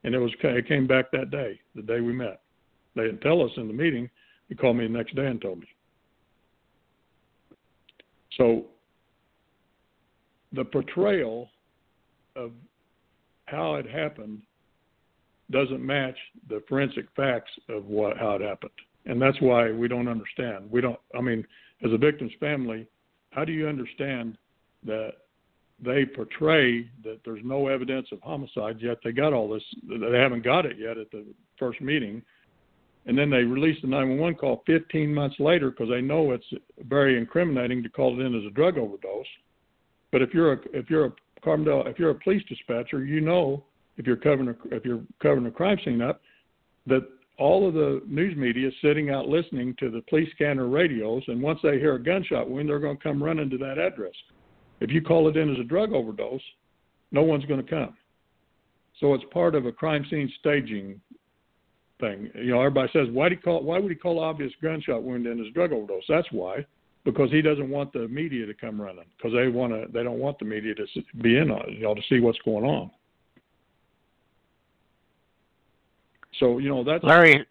and 0.04 0.16
it 0.16 0.20
was 0.20 0.32
it 0.42 0.68
came 0.68 0.88
back 0.88 1.12
that 1.12 1.32
day, 1.32 1.60
the 1.76 1.82
day 1.82 2.02
we 2.02 2.14
met. 2.14 2.42
They 2.96 3.04
didn't 3.04 3.22
tell 3.22 3.44
us 3.44 3.52
in 3.58 3.68
the 3.68 3.74
meeting. 3.74 4.10
He 4.50 4.56
called 4.56 4.78
me 4.78 4.88
the 4.88 4.94
next 4.94 5.16
day 5.16 5.28
and 5.28 5.42
told 5.42 5.60
me. 5.60 5.68
So 8.38 8.66
the 10.54 10.66
portrayal 10.66 11.50
of 12.36 12.52
how 13.46 13.76
it 13.76 13.90
happened 13.90 14.42
doesn't 15.52 15.86
match 15.86 16.18
the 16.50 16.64
forensic 16.68 17.06
facts 17.16 17.52
of 17.70 17.86
what 17.86 18.18
how 18.18 18.36
it 18.36 18.42
happened. 18.42 18.72
And 19.06 19.22
that's 19.22 19.40
why 19.42 19.72
we 19.72 19.88
don't 19.88 20.08
understand. 20.08 20.70
We 20.72 20.82
don't 20.82 21.00
I 21.18 21.22
mean, 21.22 21.45
as 21.84 21.91
a 21.91 21.97
victim's 21.97 22.34
family, 22.39 22.88
how 23.32 23.45
do 23.45 23.52
you 23.52 23.68
understand 23.68 24.38
that 24.86 25.12
they 25.84 26.06
portray 26.06 26.88
that 27.04 27.20
there's 27.26 27.44
no 27.44 27.68
evidence 27.68 28.08
of 28.12 28.22
homicide 28.22 28.78
yet. 28.80 29.00
They 29.04 29.12
got 29.12 29.34
all 29.34 29.50
this 29.50 29.64
they 29.84 30.18
haven't 30.18 30.44
got 30.44 30.66
it 30.66 30.78
yet 30.78 30.98
at 30.98 31.10
the 31.12 31.26
first 31.58 31.82
meeting. 31.82 32.22
And 33.08 33.18
then 33.18 33.32
they 33.32 33.44
release 33.44 33.82
the 33.82 33.88
911 33.88 34.38
call 34.38 34.62
15 34.68 35.12
months 35.12 35.38
later 35.40 35.72
because 35.72 35.90
they 35.90 36.02
know 36.02 36.32
it's 36.32 36.46
very 36.88 37.18
incriminating 37.18 37.82
to 37.82 37.90
call 37.90 38.20
it 38.20 38.24
in 38.24 38.36
as 38.36 38.46
a 38.46 38.54
drug 38.54 38.78
overdose. 38.78 39.26
But 40.12 40.22
if 40.22 40.34
you're 40.34 40.54
a 40.54 40.58
if 40.74 40.90
you're 40.90 41.06
a 41.06 41.14
Carbondale 41.44 41.88
if 41.88 41.98
you're 41.98 42.12
a 42.12 42.16
police 42.16 42.44
dispatcher 42.48 43.04
you 43.04 43.22
know 43.22 43.64
if 43.98 44.06
you're 44.06 44.16
covering 44.16 44.50
a, 44.50 44.76
if 44.76 44.86
you're 44.86 45.02
covering 45.22 45.48
a 45.48 45.52
crime 45.52 45.78
scene 45.84 46.02
up 46.02 46.22
that 46.86 47.08
all 47.40 47.68
of 47.68 47.74
the 47.74 48.04
news 48.06 48.38
media 48.38 48.68
is 48.68 48.74
sitting 48.84 49.10
out 49.10 49.28
listening 49.28 49.76
to 49.80 49.90
the 49.90 50.02
police 50.08 50.30
scanner 50.36 50.68
radios. 50.68 51.24
And 51.28 51.42
once 51.42 51.60
they 51.64 51.80
hear 51.80 51.96
a 51.96 52.04
gunshot 52.04 52.48
wound 52.48 52.70
they're 52.70 52.78
going 52.78 52.98
to 52.98 53.04
come 53.04 53.24
running 53.24 53.50
to 53.50 53.58
that 53.58 53.80
address 53.80 54.14
if 54.82 54.92
you 54.92 55.02
call 55.02 55.30
it 55.30 55.38
in 55.38 55.54
as 55.54 55.60
a 55.60 55.64
drug 55.64 55.94
overdose, 55.94 56.42
no 57.12 57.22
one's 57.22 57.46
going 57.46 57.64
to 57.64 57.70
come. 57.70 57.96
So 59.00 59.14
it's 59.14 59.24
part 59.32 59.56
of 59.56 59.66
a 59.66 59.72
crime 59.72 60.06
scene 60.10 60.32
staging 60.40 61.00
thing. 62.00 62.30
You 62.36 62.52
know, 62.52 62.60
everybody 62.60 62.90
says, 62.92 63.08
why 63.12 63.30
do 63.30 63.38
call? 63.38 63.64
Why 63.64 63.80
would 63.80 63.92
he 63.92 63.96
call 63.96 64.20
obvious 64.20 64.52
gunshot 64.62 65.04
wound 65.04 65.28
in 65.28 65.44
as 65.44 65.54
drug 65.54 65.72
overdose? 65.72 66.04
That's 66.10 66.28
why, 66.32 66.66
because 67.06 67.32
he 67.32 67.42
doesn't 67.42 67.70
want 67.70 67.94
the 67.94 68.08
media 68.08 68.46
to 68.46 68.54
come 68.54 68.82
running, 68.82 69.06
because 69.18 69.34
they 69.34 69.48
want 69.48 69.72
to. 69.72 69.86
They 69.92 70.04
don't 70.04 70.20
want 70.20 70.40
the 70.40 70.46
media 70.46 70.76
to 70.76 70.86
be 71.22 71.38
in 71.38 71.52
on 71.52 71.70
it, 71.70 71.78
you 71.78 71.84
know, 71.84 71.96
to 71.96 72.02
see 72.10 72.20
what's 72.20 72.40
going 72.40 72.66
on. 72.66 72.92
So 76.40 76.58
you 76.58 76.70
know 76.70 76.84
that's 76.84 77.04
Larry. 77.04 77.46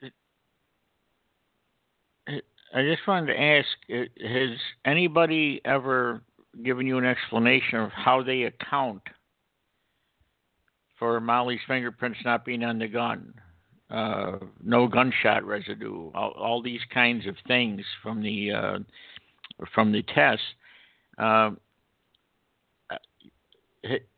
I 2.73 2.83
just 2.83 3.07
wanted 3.07 3.33
to 3.33 3.41
ask: 3.41 3.69
Has 3.89 4.59
anybody 4.85 5.61
ever 5.65 6.23
given 6.65 6.87
you 6.87 6.99
an 6.99 7.05
explanation 7.05 7.79
of 7.79 7.91
how 7.93 8.23
they 8.23 8.43
account 8.43 9.03
for 10.99 11.21
Molly's 11.21 11.61
fingerprints 11.67 12.19
not 12.25 12.45
being 12.45 12.63
on 12.63 12.79
the 12.79 12.89
gun, 12.89 13.35
uh, 13.91 14.39
no 14.63 14.87
gunshot 14.87 15.45
residue, 15.45 16.11
all, 16.15 16.33
all, 16.33 16.63
these 16.63 16.81
kinds 16.93 17.27
of 17.27 17.35
things 17.49 17.83
from 18.03 18.23
the 18.23 18.53
uh, 18.53 18.79
from 19.75 19.91
the 19.93 20.03
test. 20.15 20.43
Uh, 21.19 21.51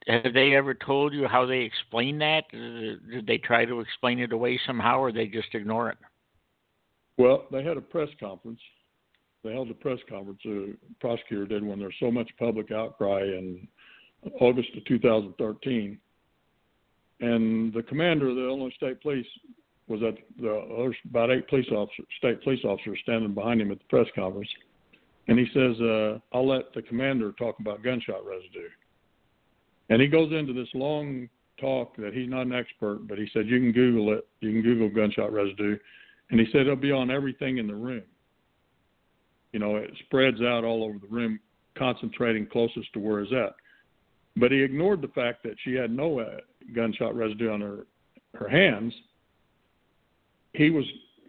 have 0.07 0.35
they 0.35 0.55
ever 0.55 0.75
told 0.75 1.15
you 1.15 1.29
how 1.29 1.47
they 1.47 1.61
explain 1.61 2.19
that? 2.19 2.45
Did 2.51 3.27
they 3.27 3.39
try 3.39 3.65
to 3.65 3.81
explain 3.81 4.19
it 4.19 4.33
away 4.33 4.61
somehow, 4.67 4.99
or 4.99 5.13
they 5.13 5.27
just 5.27 5.55
ignore 5.55 5.89
it? 5.91 5.99
Well, 7.17 7.45
they 7.53 7.63
had 7.63 7.77
a 7.77 7.81
press 7.81 8.09
conference. 8.19 8.61
They 9.43 9.53
held 9.53 9.71
a 9.71 9.75
press 9.75 9.99
conference. 10.09 10.41
The 10.45 10.77
prosecutor 11.01 11.47
did 11.47 11.65
when 11.65 11.79
there's 11.79 11.95
so 11.99 12.11
much 12.11 12.31
public 12.39 12.71
outcry 12.71 13.23
in 13.23 13.67
August 14.41 14.69
of 14.77 14.85
2013, 14.85 15.99
and 17.21 17.73
the 17.73 17.83
commander 17.83 18.29
of 18.29 18.37
the 18.37 18.45
Illinois 18.45 18.73
State 18.77 19.01
Police 19.01 19.27
was 19.89 20.03
at 20.03 20.15
the 20.41 20.65
there's 20.77 20.97
about 21.09 21.31
eight 21.31 21.49
police 21.49 21.67
officers, 21.73 22.07
state 22.19 22.43
police 22.43 22.65
officers 22.65 22.99
standing 23.03 23.35
behind 23.35 23.61
him 23.61 23.73
at 23.73 23.79
the 23.79 23.85
press 23.89 24.07
conference, 24.15 24.49
and 25.29 25.39
he 25.39 25.47
says, 25.53 25.81
uh, 25.81 26.19
"I'll 26.33 26.47
let 26.47 26.73
the 26.73 26.83
commander 26.83 27.33
talk 27.33 27.59
about 27.59 27.83
gunshot 27.83 28.25
residue." 28.25 28.69
And 29.89 30.01
he 30.01 30.09
goes 30.09 30.33
into 30.33 30.53
this 30.53 30.69
long 30.75 31.29
talk 31.59 31.97
that 31.97 32.15
he's 32.15 32.29
not 32.29 32.47
an 32.47 32.53
expert, 32.53 33.07
but 33.09 33.19
he 33.19 33.29
said 33.33 33.49
you 33.49 33.59
can 33.59 33.73
Google 33.73 34.13
it. 34.13 34.27
You 34.41 34.53
can 34.53 34.63
Google 34.63 34.89
gunshot 34.89 35.33
residue, 35.33 35.79
and 36.31 36.41
he 36.41 36.47
said 36.47 36.63
it'll 36.63 36.77
be 36.77 36.93
on 36.93 37.11
everything 37.11 37.59
in 37.59 37.67
the 37.67 37.75
room. 37.75 38.03
You 39.53 39.61
know, 39.61 39.77
it 39.77 39.91
spreads 40.07 40.41
out 40.41 40.65
all 40.65 40.85
over 40.85 40.99
the 40.99 41.09
room, 41.09 41.39
concentrating 41.77 42.47
closest 42.47 42.93
to 42.95 42.99
where 42.99 43.21
it's 43.21 43.33
at. 43.33 43.55
But 44.37 44.51
he 44.51 44.63
ignored 44.63 45.03
the 45.03 45.09
fact 45.09 45.43
that 45.43 45.57
she 45.63 45.75
had 45.75 45.91
no 45.91 46.21
uh, 46.21 46.39
gunshot 46.75 47.15
residue 47.15 47.51
on 47.51 47.61
her 47.61 47.87
her 48.35 48.49
hands. 48.49 48.95
He 50.55 50.71
was 50.71 50.85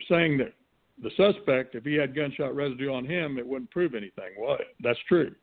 saying 0.10 0.38
that 0.38 0.54
the 1.02 1.12
suspect, 1.18 1.76
if 1.76 1.84
he 1.84 1.96
had 1.96 2.16
gunshot 2.16 2.56
residue 2.56 2.94
on 2.94 3.06
him, 3.06 3.38
it 3.38 3.46
wouldn't 3.46 3.72
prove 3.72 3.94
anything. 3.94 4.32
Well, 4.40 4.58
that's 4.82 5.00
true 5.08 5.34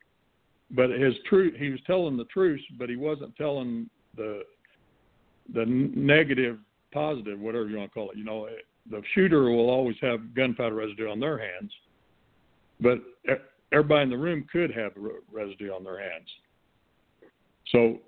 but 0.71 0.91
his 0.91 1.15
truth 1.29 1.55
he 1.59 1.71
was 1.71 1.81
telling 1.87 2.17
the 2.17 2.25
truth 2.25 2.61
but 2.79 2.89
he 2.89 2.97
wasn't 2.97 3.35
telling 3.37 3.89
the 4.17 4.43
the 5.55 5.65
negative 5.67 6.59
positive 6.93 7.39
whatever 7.39 7.69
you 7.69 7.77
want 7.77 7.91
to 7.91 7.95
call 7.95 8.11
it 8.11 8.17
you 8.17 8.25
know 8.25 8.49
the 8.91 9.03
shooter 9.15 9.51
will 9.51 9.71
always 9.71 9.97
have 10.01 10.35
gunpowder 10.35 10.75
residue 10.75 11.09
on 11.09 11.21
their 11.21 11.39
hands 11.39 11.73
but 12.81 12.99
everybody 13.73 14.03
in 14.03 14.11
the 14.11 14.17
room 14.17 14.47
could 14.51 14.73
have 14.73 14.93
residue 15.31 15.73
on 15.73 15.85
their 15.85 16.01
hands 16.01 16.29
so 17.69 17.99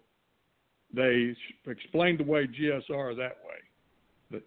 they 0.95 1.35
explained 1.67 2.21
away 2.21 2.47
GSR 2.47 3.17
that 3.17 3.39
way 3.47 3.61
that 4.31 4.43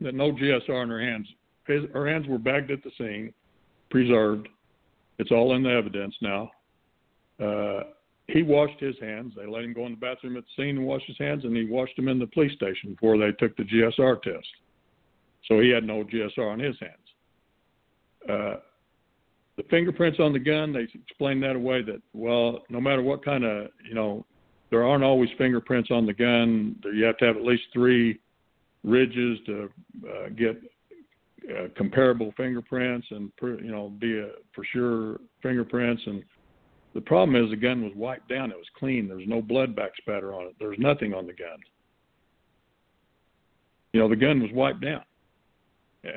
that 0.00 0.14
no 0.14 0.32
GSR 0.32 0.82
in 0.82 0.88
her 0.88 1.00
hands 1.00 1.28
his, 1.66 1.82
her 1.92 2.08
hands 2.08 2.26
were 2.26 2.38
bagged 2.38 2.70
at 2.70 2.82
the 2.82 2.90
scene 2.98 3.32
preserved 3.90 4.48
it's 5.18 5.30
all 5.30 5.54
in 5.54 5.62
the 5.62 5.70
evidence 5.70 6.14
now 6.20 6.50
uh, 7.42 7.80
he 8.28 8.42
washed 8.42 8.80
his 8.80 8.96
hands. 9.00 9.34
They 9.36 9.46
let 9.46 9.64
him 9.64 9.72
go 9.72 9.86
in 9.86 9.92
the 9.92 9.98
bathroom 9.98 10.36
at 10.36 10.44
the 10.44 10.62
scene 10.62 10.78
and 10.78 10.86
wash 10.86 11.02
his 11.06 11.18
hands, 11.18 11.44
and 11.44 11.56
he 11.56 11.64
washed 11.64 11.94
them 11.96 12.08
in 12.08 12.18
the 12.18 12.26
police 12.26 12.52
station 12.54 12.90
before 12.90 13.18
they 13.18 13.32
took 13.32 13.56
the 13.56 13.62
GSR 13.62 14.22
test. 14.22 14.46
So 15.46 15.60
he 15.60 15.70
had 15.70 15.84
no 15.84 16.02
GSR 16.02 16.52
on 16.52 16.58
his 16.58 16.76
hands. 16.80 16.92
Uh, 18.28 18.56
the 19.56 19.62
fingerprints 19.70 20.20
on 20.20 20.32
the 20.32 20.38
gun, 20.38 20.72
they 20.72 20.86
explained 20.94 21.42
that 21.42 21.56
away 21.56 21.82
that, 21.82 22.02
well, 22.12 22.64
no 22.68 22.80
matter 22.80 23.02
what 23.02 23.24
kind 23.24 23.44
of, 23.44 23.68
you 23.88 23.94
know, 23.94 24.24
there 24.70 24.84
aren't 24.84 25.04
always 25.04 25.30
fingerprints 25.38 25.90
on 25.90 26.06
the 26.06 26.12
gun. 26.12 26.76
You 26.84 27.04
have 27.04 27.16
to 27.18 27.24
have 27.24 27.36
at 27.36 27.44
least 27.44 27.62
three 27.72 28.18
ridges 28.84 29.38
to 29.46 29.70
uh, 30.08 30.28
get 30.36 30.60
uh, 31.50 31.68
comparable 31.76 32.34
fingerprints 32.36 33.06
and, 33.10 33.30
you 33.40 33.70
know, 33.70 33.90
be 33.98 34.18
a, 34.18 34.30
for 34.54 34.64
sure 34.72 35.20
fingerprints. 35.42 36.02
And 36.06 36.22
the 36.94 37.00
problem 37.00 37.42
is 37.42 37.50
the 37.50 37.56
gun 37.56 37.82
was 37.82 37.92
wiped 37.94 38.28
down. 38.28 38.50
It 38.50 38.56
was 38.56 38.66
clean. 38.78 39.06
There 39.06 39.16
was 39.16 39.28
no 39.28 39.40
blood 39.40 39.74
back 39.74 39.92
spatter 39.98 40.34
on 40.34 40.46
it. 40.48 40.56
There 40.58 40.68
was 40.68 40.78
nothing 40.78 41.14
on 41.14 41.26
the 41.26 41.32
gun. 41.32 41.58
You 43.92 44.00
know, 44.00 44.08
the 44.08 44.16
gun 44.16 44.42
was 44.42 44.50
wiped 44.52 44.82
down. 44.82 45.02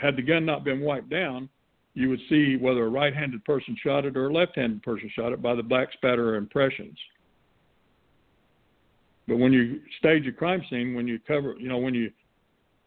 Had 0.01 0.17
the 0.17 0.21
gun 0.21 0.45
not 0.45 0.63
been 0.63 0.81
wiped 0.81 1.09
down, 1.09 1.49
you 1.93 2.09
would 2.09 2.19
see 2.29 2.55
whether 2.55 2.85
a 2.85 2.89
right-handed 2.89 3.43
person 3.45 3.75
shot 3.83 4.05
it 4.05 4.15
or 4.15 4.27
a 4.27 4.33
left-handed 4.33 4.81
person 4.83 5.09
shot 5.15 5.33
it 5.33 5.41
by 5.41 5.55
the 5.55 5.63
black 5.63 5.91
spatter 5.93 6.35
impressions. 6.35 6.97
But 9.27 9.37
when 9.37 9.53
you 9.53 9.81
stage 9.99 10.25
a 10.27 10.31
crime 10.31 10.63
scene, 10.69 10.95
when 10.95 11.07
you 11.07 11.19
cover, 11.19 11.55
you 11.59 11.69
know, 11.69 11.77
when 11.77 11.93
you 11.93 12.11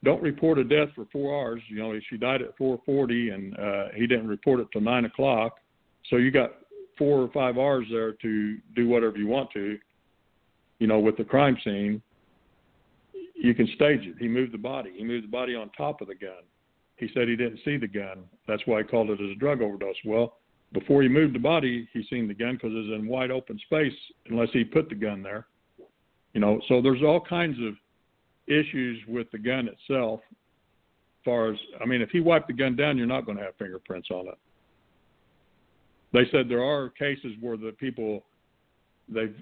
don't 0.05 0.23
report 0.23 0.59
a 0.59 0.65
death 0.65 0.89
for 0.95 1.07
four 1.13 1.41
hours, 1.41 1.63
you 1.69 1.79
know, 1.79 1.97
she 2.11 2.17
died 2.17 2.43
at 2.43 2.59
4:40, 2.59 3.33
and 3.33 3.59
uh, 3.59 3.85
he 3.95 4.07
didn't 4.07 4.27
report 4.27 4.61
it 4.61 4.67
till 4.73 4.81
nine 4.81 5.05
o'clock. 5.05 5.59
So 6.11 6.17
you 6.17 6.33
got 6.33 6.51
four 6.99 7.21
or 7.21 7.29
five 7.29 7.59
hours 7.59 7.87
there 7.91 8.13
to 8.13 8.59
do 8.75 8.89
whatever 8.89 9.17
you 9.17 9.29
want 9.29 9.51
to, 9.53 9.79
you 10.79 10.87
know, 10.87 10.99
with 10.99 11.17
the 11.17 11.25
crime 11.25 11.57
scene, 11.63 12.03
you 13.37 13.55
can 13.55 13.67
stage 13.75 14.01
it. 14.03 14.17
He 14.19 14.29
moved 14.29 14.53
the 14.53 14.59
body. 14.59 14.93
He 14.97 15.05
moved 15.05 15.25
the 15.25 15.31
body 15.31 15.55
on 15.55 15.71
top 15.77 16.01
of 16.01 16.09
the 16.09 16.15
gun. 16.15 16.43
He 16.97 17.09
said 17.15 17.29
he 17.29 17.37
didn't 17.37 17.61
see 17.65 17.77
the 17.77 17.89
gun. 17.89 18.25
That's 18.47 18.63
why 18.67 18.83
he 18.83 18.89
called 18.89 19.11
it 19.11 19.21
as 19.21 19.31
a 19.31 19.39
drug 19.39 19.61
overdose. 19.61 19.97
Well, 20.05 20.37
before 20.73 21.03
he 21.03 21.09
moved 21.09 21.35
the 21.35 21.41
body, 21.41 21.89
he 21.93 22.05
seen 22.09 22.29
the 22.29 22.35
gun 22.35 22.55
because 22.55 22.73
it 22.73 22.91
was 22.91 22.99
in 22.99 23.07
wide 23.07 23.31
open 23.31 23.59
space 23.67 23.93
unless 24.29 24.49
he 24.53 24.65
put 24.65 24.89
the 24.89 24.95
gun 24.95 25.23
there. 25.23 25.47
You 26.33 26.41
know, 26.41 26.61
so 26.69 26.81
there's 26.81 27.03
all 27.03 27.21
kinds 27.21 27.59
of 27.61 27.75
issues 28.47 28.99
with 29.07 29.31
the 29.33 29.39
gun 29.39 29.69
itself. 29.69 30.21
As 30.31 31.25
far 31.25 31.53
as 31.53 31.59
I 31.81 31.85
mean, 31.85 32.01
if 32.01 32.11
he 32.11 32.21
wiped 32.21 32.47
the 32.49 32.55
gun 32.55 32.77
down, 32.77 32.97
you're 32.97 33.07
not 33.07 33.27
going 33.27 33.39
to 33.39 33.45
have 33.45 33.57
fingerprints 33.57 34.09
on 34.11 34.29
it 34.29 34.39
they 36.13 36.25
said 36.31 36.49
there 36.49 36.65
are 36.65 36.91
cases 36.91 37.33
where 37.41 37.57
the 37.57 37.73
people 37.73 38.25
they've 39.09 39.35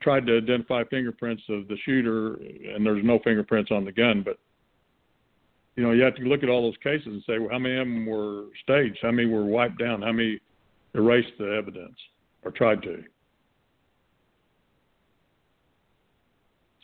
tried 0.00 0.26
to 0.26 0.36
identify 0.36 0.84
fingerprints 0.84 1.42
of 1.48 1.68
the 1.68 1.76
shooter 1.84 2.34
and 2.34 2.84
there's 2.84 3.04
no 3.04 3.18
fingerprints 3.24 3.70
on 3.70 3.84
the 3.84 3.92
gun 3.92 4.22
but 4.24 4.38
you 5.76 5.82
know 5.82 5.92
you 5.92 6.02
have 6.02 6.14
to 6.16 6.22
look 6.22 6.42
at 6.42 6.48
all 6.48 6.62
those 6.62 6.76
cases 6.82 7.06
and 7.06 7.22
say 7.26 7.38
well 7.38 7.50
how 7.50 7.58
many 7.58 7.76
of 7.76 7.86
them 7.86 8.06
were 8.06 8.44
staged? 8.62 8.98
How 9.02 9.10
many 9.10 9.28
were 9.28 9.44
wiped 9.44 9.78
down? 9.78 10.02
How 10.02 10.12
many 10.12 10.40
erased 10.94 11.32
the 11.38 11.56
evidence 11.56 11.96
or 12.42 12.50
tried 12.50 12.82
to? 12.82 13.02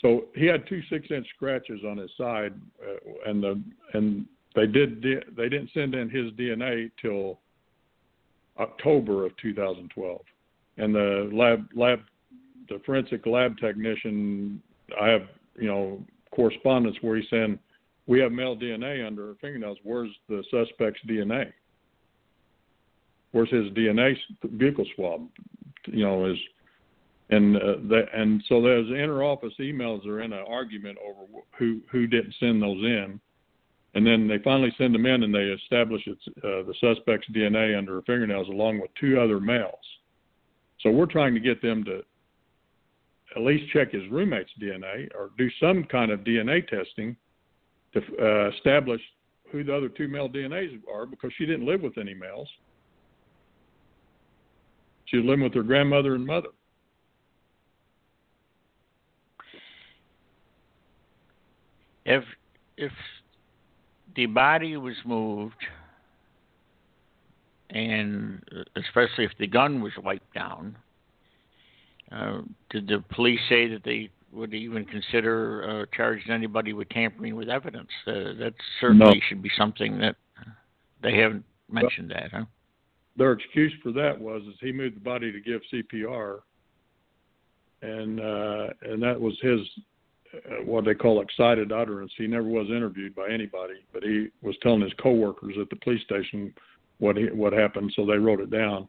So 0.01 0.27
he 0.35 0.47
had 0.47 0.67
two 0.67 0.81
six 0.89 1.09
inch 1.11 1.27
scratches 1.37 1.81
on 1.87 1.99
his 1.99 2.11
side 2.17 2.55
uh, 2.83 3.31
and 3.31 3.43
the 3.43 3.63
and 3.93 4.27
they 4.55 4.67
did 4.67 5.03
they 5.37 5.49
didn't 5.49 5.71
send 5.73 5.95
in 5.95 6.09
his 6.09 6.33
dna 6.33 6.91
till 7.01 7.39
October 8.59 9.25
of 9.25 9.37
2012, 9.39 10.21
and 10.79 10.95
the 10.95 11.31
lab 11.33 11.67
lab 11.75 12.01
the 12.69 12.81
forensic 12.85 13.27
lab 13.27 13.57
technician 13.59 14.63
I 15.01 15.09
have 15.09 15.29
you 15.57 15.69
know 15.69 16.03
correspondence 16.31 16.97
where 17.01 17.17
he's 17.17 17.29
saying 17.31 17.59
we 18.11 18.19
have 18.19 18.33
male 18.33 18.57
DNA 18.57 19.07
under 19.07 19.29
her 19.29 19.35
fingernails. 19.41 19.79
Where's 19.85 20.11
the 20.29 20.43
suspect's 20.51 20.99
DNA? 21.09 21.53
Where's 23.31 23.51
his 23.51 23.71
DNA 23.73 24.17
vehicle 24.43 24.85
swab? 24.97 25.29
You 25.87 26.05
know 26.05 26.27
is 26.27 26.37
and 27.31 27.57
uh, 27.57 27.77
that 27.89 28.07
and 28.13 28.43
so 28.49 28.61
there's 28.61 28.87
interoffice 28.89 29.57
emails 29.61 30.05
are 30.07 30.23
in 30.23 30.33
an 30.33 30.45
argument 30.49 30.99
over 30.99 31.21
who 31.57 31.81
who 31.93 32.09
didn't 32.09 32.35
send 32.41 32.61
those 32.61 32.83
in 32.83 33.21
and 33.95 34.05
then 34.05 34.27
they 34.27 34.39
finally 34.39 34.75
send 34.77 34.93
them 34.93 35.07
in 35.07 35.23
and 35.23 35.33
they 35.33 35.45
establish 35.63 36.03
it's 36.07 36.27
uh, 36.39 36.67
the 36.67 36.75
suspect's 36.81 37.29
DNA 37.31 37.79
under 37.79 37.95
her 37.95 38.03
fingernails 38.03 38.49
along 38.49 38.81
with 38.81 38.91
two 39.01 39.21
other 39.21 39.39
males. 39.39 39.75
So 40.81 40.91
we're 40.91 41.07
trying 41.07 41.35
to 41.35 41.41
get 41.41 41.63
them 41.63 41.85
to 41.85 42.03
at 43.37 43.43
least 43.43 43.73
check 43.73 43.93
his 43.93 44.03
roommate's 44.11 44.51
DNA 44.61 45.09
or 45.15 45.31
do 45.39 45.49
some 45.61 45.85
kind 45.85 46.11
of 46.11 46.21
DNA 46.21 46.67
testing 46.67 47.17
to 47.93 48.01
uh, 48.21 48.51
establish 48.51 49.01
who 49.51 49.65
the 49.65 49.75
other 49.75 49.89
two 49.89 50.09
male 50.09 50.29
DNAs 50.29 50.81
are 50.93 51.07
because 51.07 51.33
she 51.37 51.47
didn't 51.47 51.67
live 51.67 51.83
with 51.83 51.99
any 51.99 52.15
males. 52.15 52.49
She 55.07 55.17
was 55.17 55.27
living 55.27 55.45
with 55.45 55.55
her 55.55 55.63
grandmother 55.63 56.15
and 56.15 56.25
mother. 56.25 56.51
If 62.05 62.25
if 62.77 62.93
the 64.17 64.27
body 64.27 64.77
was 64.77 64.95
moved, 65.05 65.63
and 67.71 68.43
especially 68.77 69.25
if 69.25 69.33
the 69.39 69.47
gun 69.47 69.83
was 69.83 69.93
wiped 70.03 70.33
down, 70.33 70.77
uh, 72.11 72.41
did 72.71 72.89
the 72.89 73.05
police 73.11 73.41
say 73.49 73.69
that 73.69 73.85
they 73.85 74.11
would 74.33 74.55
even 74.55 74.85
consider 74.85 75.83
uh, 75.83 75.97
charging 75.97 76.33
anybody 76.33 76.73
with 76.73 76.89
tampering 76.91 77.35
with 77.37 77.49
evidence? 77.49 77.89
Uh, 78.07 78.35
that 78.39 78.55
certainly 78.81 79.07
no. 79.07 79.21
should 79.29 79.43
be 79.43 79.51
something 79.57 79.99
that 79.99 80.17
they 81.03 81.17
haven't 81.17 81.45
mentioned. 81.71 82.13
Well, 82.15 82.23
that, 82.23 82.31
huh? 82.33 82.45
Their 83.17 83.33
excuse 83.33 83.73
for 83.83 83.93
that 83.93 84.19
was 84.19 84.43
is 84.43 84.55
he 84.61 84.73
moved 84.73 84.97
the 84.97 85.01
body 85.01 85.33
to 85.33 85.41
give 85.41 85.61
CPR, 85.73 86.41
and 87.83 88.21
uh, 88.21 88.69
and 88.83 89.03
that 89.03 89.21
was 89.21 89.37
his 89.43 89.61
uh, 90.35 90.65
what 90.65 90.85
they 90.85 90.95
call 90.95 91.21
excited 91.21 91.73
utterance. 91.73 92.13
He 92.17 92.27
never 92.27 92.47
was 92.47 92.69
interviewed 92.69 93.15
by 93.15 93.29
anybody, 93.29 93.75
but 93.93 94.03
he 94.03 94.29
was 94.43 94.57
telling 94.63 94.81
his 94.81 94.93
coworkers 95.03 95.55
at 95.61 95.69
the 95.71 95.77
police 95.77 96.03
station 96.05 96.55
what 96.99 97.17
he, 97.17 97.25
what 97.27 97.53
happened, 97.53 97.93
so 97.97 98.07
they 98.07 98.17
wrote 98.17 98.41
it 98.41 98.51
down. 98.51 98.87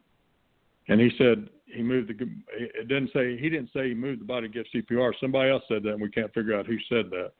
And 0.88 1.00
he 1.00 1.10
said 1.18 1.50
he 1.74 1.84
moved 1.84 2.10
the. 2.10 2.30
It 2.54 2.88
didn't 2.88 3.12
say 3.14 3.38
he 3.38 3.50
didn't 3.50 3.70
say 3.74 3.90
he 3.90 3.94
moved 3.94 4.22
the 4.22 4.26
body 4.26 4.48
to 4.48 4.54
give 4.54 4.66
CPR. 4.74 5.14
Somebody 5.20 5.50
else 5.50 5.64
said 5.68 5.84
that, 5.84 5.94
and 5.94 6.02
we 6.02 6.10
can't 6.10 6.34
figure 6.34 6.58
out 6.58 6.66
who 6.66 6.78
said 6.90 7.10
that. 7.12 7.32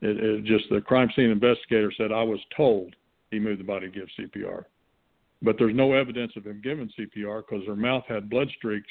It, 0.00 0.18
it 0.22 0.44
just 0.44 0.64
the 0.70 0.80
crime 0.80 1.10
scene 1.14 1.30
investigator 1.30 1.92
said 1.96 2.12
I 2.12 2.22
was 2.22 2.40
told 2.56 2.94
he 3.30 3.38
moved 3.38 3.60
the 3.60 3.64
body 3.64 3.90
to 3.90 3.92
give 3.92 4.08
CPR, 4.18 4.64
but 5.42 5.56
there's 5.58 5.74
no 5.74 5.92
evidence 5.92 6.32
of 6.36 6.44
him 6.44 6.60
giving 6.62 6.90
CPR 6.98 7.42
because 7.46 7.66
her 7.66 7.76
mouth 7.76 8.04
had 8.08 8.30
blood 8.30 8.48
streaks 8.56 8.90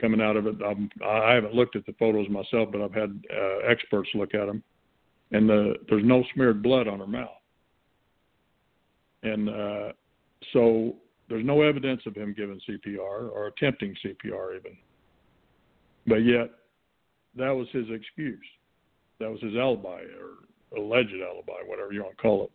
coming 0.00 0.20
out 0.20 0.36
of 0.36 0.46
it. 0.46 0.56
I'm, 0.64 0.90
I 1.04 1.32
haven't 1.32 1.54
looked 1.54 1.76
at 1.76 1.86
the 1.86 1.94
photos 1.98 2.28
myself, 2.28 2.70
but 2.72 2.80
I've 2.80 2.94
had 2.94 3.22
uh, 3.32 3.58
experts 3.68 4.08
look 4.14 4.34
at 4.34 4.46
them, 4.46 4.62
and 5.30 5.48
the, 5.48 5.74
there's 5.88 6.04
no 6.04 6.24
smeared 6.34 6.62
blood 6.62 6.88
on 6.88 6.98
her 6.98 7.06
mouth. 7.06 7.28
And 9.22 9.48
uh, 9.48 9.92
so 10.52 10.96
there's 11.28 11.44
no 11.44 11.62
evidence 11.62 12.02
of 12.06 12.14
him 12.14 12.34
giving 12.36 12.60
CPR 12.68 13.30
or 13.30 13.46
attempting 13.46 13.94
CPR 14.04 14.56
even. 14.56 14.76
But 16.06 16.24
yet, 16.24 16.50
that 17.36 17.50
was 17.50 17.68
his 17.72 17.86
excuse. 17.90 18.44
That 19.20 19.30
was 19.30 19.40
his 19.40 19.54
alibi 19.56 20.02
or 20.20 20.78
alleged 20.78 21.14
alibi, 21.14 21.62
whatever 21.66 21.92
you 21.92 22.02
want 22.02 22.16
to 22.16 22.22
call 22.22 22.50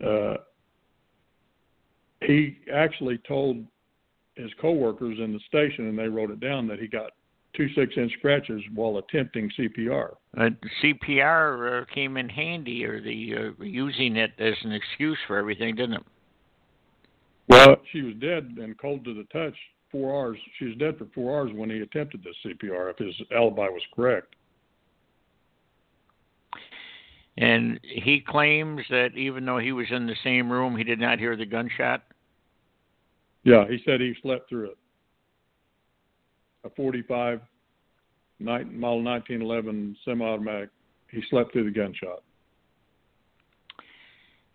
it. 0.00 0.06
Uh, 0.06 0.36
he 2.22 2.58
actually 2.72 3.18
told 3.18 3.64
his 4.36 4.50
coworkers 4.60 5.18
in 5.18 5.32
the 5.32 5.40
station, 5.46 5.88
and 5.88 5.98
they 5.98 6.08
wrote 6.08 6.30
it 6.30 6.40
down 6.40 6.66
that 6.68 6.78
he 6.78 6.86
got 6.86 7.10
two 7.56 7.68
six-inch 7.74 8.12
scratches 8.18 8.62
while 8.74 8.98
attempting 8.98 9.50
CPR. 9.58 10.14
Uh, 10.36 10.50
CPR 10.82 11.82
uh, 11.82 11.84
came 11.94 12.16
in 12.16 12.28
handy, 12.28 12.84
or 12.84 13.00
the 13.00 13.34
uh, 13.58 13.62
using 13.62 14.16
it 14.16 14.32
as 14.38 14.54
an 14.62 14.72
excuse 14.72 15.18
for 15.26 15.36
everything, 15.36 15.74
didn't 15.76 15.94
it? 15.94 16.02
Well, 17.48 17.76
she 17.92 18.02
was 18.02 18.14
dead 18.16 18.54
and 18.58 18.78
cold 18.78 19.04
to 19.04 19.14
the 19.14 19.24
touch. 19.24 19.54
Four 19.90 20.12
hours. 20.12 20.38
She 20.58 20.64
was 20.66 20.76
dead 20.76 20.98
for 20.98 21.06
four 21.14 21.38
hours 21.38 21.52
when 21.54 21.70
he 21.70 21.80
attempted 21.80 22.24
this 22.24 22.34
CPR. 22.44 22.90
If 22.90 22.98
his 22.98 23.14
alibi 23.30 23.68
was 23.68 23.82
correct. 23.94 24.34
And 27.36 27.80
he 27.82 28.20
claims 28.20 28.82
that 28.90 29.10
even 29.16 29.44
though 29.44 29.58
he 29.58 29.72
was 29.72 29.86
in 29.90 30.06
the 30.06 30.16
same 30.22 30.50
room, 30.50 30.76
he 30.76 30.84
did 30.84 31.00
not 31.00 31.18
hear 31.18 31.36
the 31.36 31.46
gunshot. 31.46 32.02
Yeah, 33.42 33.66
he 33.68 33.78
said 33.84 34.00
he 34.00 34.14
slept 34.22 34.48
through 34.48 34.70
it. 34.70 34.78
A 36.64 36.70
45 36.70 37.40
model 38.40 39.02
1911 39.02 39.96
semi-automatic. 40.04 40.70
He 41.10 41.22
slept 41.28 41.52
through 41.52 41.64
the 41.64 41.70
gunshot. 41.70 42.22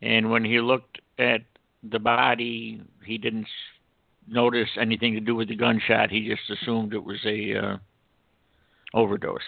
And 0.02 0.32
when 0.32 0.44
he 0.44 0.60
looked 0.60 1.00
at 1.18 1.42
the 1.84 2.00
body, 2.00 2.82
he 3.06 3.18
didn't 3.18 3.48
notice 4.28 4.70
anything 4.80 5.14
to 5.14 5.20
do 5.20 5.36
with 5.36 5.48
the 5.48 5.56
gunshot. 5.56 6.12
He 6.12 6.28
just 6.28 6.62
assumed 6.62 6.94
it 6.94 7.04
was 7.04 7.20
a 7.26 7.56
uh, 7.56 7.78
overdose. 8.94 9.42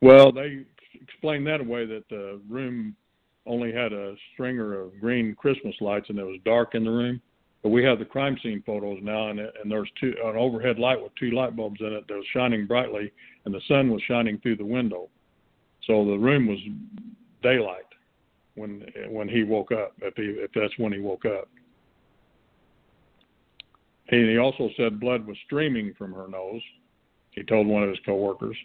Well, 0.00 0.30
they 0.30 0.64
explained 0.94 1.46
that 1.46 1.60
away 1.60 1.86
that 1.86 2.04
the 2.10 2.40
room 2.48 2.94
only 3.46 3.72
had 3.72 3.92
a 3.92 4.14
stringer 4.32 4.80
of 4.80 5.00
green 5.00 5.34
Christmas 5.34 5.74
lights 5.80 6.06
and 6.08 6.18
it 6.18 6.24
was 6.24 6.38
dark 6.44 6.74
in 6.74 6.84
the 6.84 6.90
room. 6.90 7.20
But 7.62 7.70
we 7.70 7.82
have 7.84 7.98
the 7.98 8.04
crime 8.04 8.36
scene 8.42 8.62
photos 8.64 8.98
now, 9.02 9.30
and, 9.30 9.40
and 9.40 9.70
there's 9.70 9.90
two 9.98 10.14
an 10.22 10.36
overhead 10.36 10.78
light 10.78 11.02
with 11.02 11.12
two 11.18 11.30
light 11.30 11.56
bulbs 11.56 11.80
in 11.80 11.86
it 11.86 12.06
that 12.06 12.14
was 12.14 12.26
shining 12.32 12.66
brightly, 12.66 13.10
and 13.44 13.52
the 13.52 13.60
sun 13.66 13.90
was 13.90 14.00
shining 14.06 14.38
through 14.38 14.56
the 14.56 14.64
window, 14.64 15.08
so 15.84 16.04
the 16.04 16.16
room 16.16 16.46
was 16.46 16.58
daylight 17.42 17.86
when 18.56 18.84
when 19.08 19.28
he 19.28 19.44
woke 19.44 19.70
up, 19.70 19.92
if 20.02 20.14
he 20.16 20.22
if 20.22 20.50
that's 20.54 20.76
when 20.78 20.92
he 20.92 20.98
woke 20.98 21.24
up. 21.24 21.48
And 24.08 24.28
he 24.28 24.38
also 24.38 24.70
said 24.76 25.00
blood 25.00 25.26
was 25.26 25.36
streaming 25.44 25.94
from 25.96 26.12
her 26.12 26.28
nose. 26.28 26.62
He 27.30 27.42
told 27.42 27.66
one 27.66 27.82
of 27.82 27.88
his 27.88 27.98
coworkers. 28.06 28.56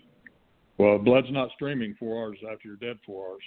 Well, 0.78 0.98
blood's 0.98 1.32
not 1.32 1.50
streaming 1.56 1.96
four 2.00 2.24
hours 2.24 2.38
after 2.52 2.68
you're 2.68 2.78
dead 2.78 2.98
four 3.06 3.28
hours. 3.30 3.44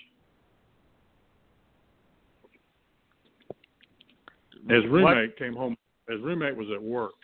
His 4.68 4.84
roommate 4.90 5.30
what? 5.30 5.38
came 5.38 5.55
home. 5.55 5.76
His 6.09 6.20
roommate 6.20 6.57
was 6.57 6.68
at 6.74 6.82
work, 6.82 7.14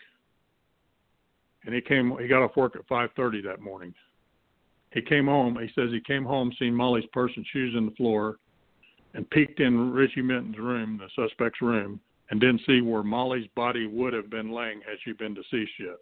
and 1.65 1.73
he 1.73 1.81
came. 1.81 2.15
He 2.19 2.27
got 2.27 2.43
off 2.43 2.55
work 2.55 2.75
at 2.75 2.87
5:30 2.87 3.41
that 3.43 3.61
morning. 3.61 3.93
He 4.91 5.01
came 5.01 5.25
home. 5.25 5.57
He 5.59 5.69
says 5.73 5.89
he 5.91 6.01
came 6.01 6.25
home, 6.25 6.51
seen 6.59 6.75
Molly's 6.75 7.05
purse 7.13 7.31
and 7.35 7.45
shoes 7.47 7.73
in 7.77 7.85
the 7.85 7.95
floor, 7.95 8.37
and 9.13 9.29
peeked 9.29 9.59
in 9.59 9.91
Richie 9.91 10.21
Minton's 10.21 10.57
room, 10.57 10.99
the 10.99 11.09
suspect's 11.15 11.61
room, 11.61 11.99
and 12.29 12.39
didn't 12.39 12.61
see 12.65 12.81
where 12.81 13.03
Molly's 13.03 13.47
body 13.55 13.87
would 13.87 14.13
have 14.13 14.29
been 14.29 14.51
laying 14.51 14.81
had 14.81 14.97
she 15.03 15.11
been 15.13 15.33
deceased 15.33 15.71
yet. 15.79 15.97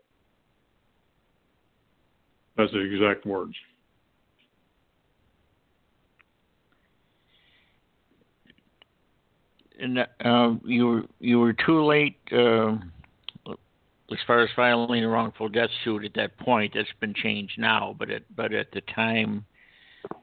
That's 2.57 2.71
the 2.71 2.79
exact 2.79 3.25
words. 3.25 3.55
and 9.79 9.99
uh, 9.99 10.55
you 10.63 10.87
were 10.87 11.03
you 11.19 11.39
were 11.39 11.53
too 11.53 11.83
late 11.83 12.17
uh, 12.31 12.75
as 14.11 14.17
far 14.27 14.41
as 14.41 14.49
filing 14.55 15.03
a 15.03 15.07
wrongful 15.07 15.49
death 15.49 15.69
suit 15.83 16.03
at 16.03 16.13
that 16.15 16.37
point. 16.37 16.73
That's 16.75 16.87
been 16.99 17.13
changed 17.13 17.57
now, 17.57 17.95
but 17.97 18.09
at 18.09 18.23
but 18.35 18.53
at 18.53 18.71
the 18.71 18.81
time 18.93 19.45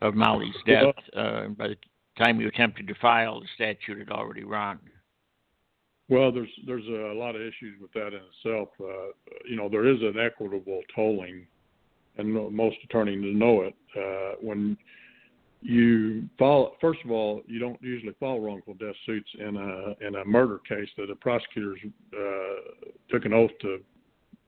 of 0.03 0.15
Molly's 0.15 0.55
death, 0.67 0.95
uh, 1.17 1.49
by 1.49 1.69
the 1.69 1.77
time 2.17 2.41
you 2.41 2.49
attempted 2.49 2.87
to 2.89 2.95
file, 3.01 3.41
the 3.41 3.47
statute 3.55 3.99
had 3.99 4.11
already 4.11 4.45
run. 4.45 4.79
Well, 6.09 6.31
there's 6.31 6.49
there's 6.67 6.87
a 6.87 7.15
lot 7.19 7.35
of 7.35 7.43
issues 7.43 7.81
with 7.81 7.93
that 7.95 8.09
in 8.09 8.21
itself. 8.35 8.69
Uh, 8.81 9.13
you 9.49 9.57
know, 9.57 9.69
there 9.69 9.87
is 9.87 10.01
an 10.03 10.15
equitable 10.19 10.81
tolling, 10.95 11.47
and 12.17 12.33
most 12.55 12.77
attorneys 12.85 13.37
know 13.37 13.63
it. 13.63 13.75
Uh, 13.97 14.37
when 14.41 14.77
you 15.63 16.29
file 16.39 16.75
first 16.81 17.01
of 17.05 17.11
all 17.11 17.43
you 17.47 17.59
don't 17.59 17.81
usually 17.83 18.13
file 18.21 18.39
wrongful 18.39 18.75
death 18.75 18.95
suits 19.05 19.29
in 19.39 19.57
a 19.57 20.07
in 20.07 20.15
a 20.17 20.25
murder 20.25 20.61
case 20.69 20.89
that 20.97 21.07
the 21.09 21.15
prosecutors 21.17 21.81
uh, 22.15 22.85
took 23.11 23.25
an 23.25 23.33
oath 23.33 23.51
to 23.61 23.79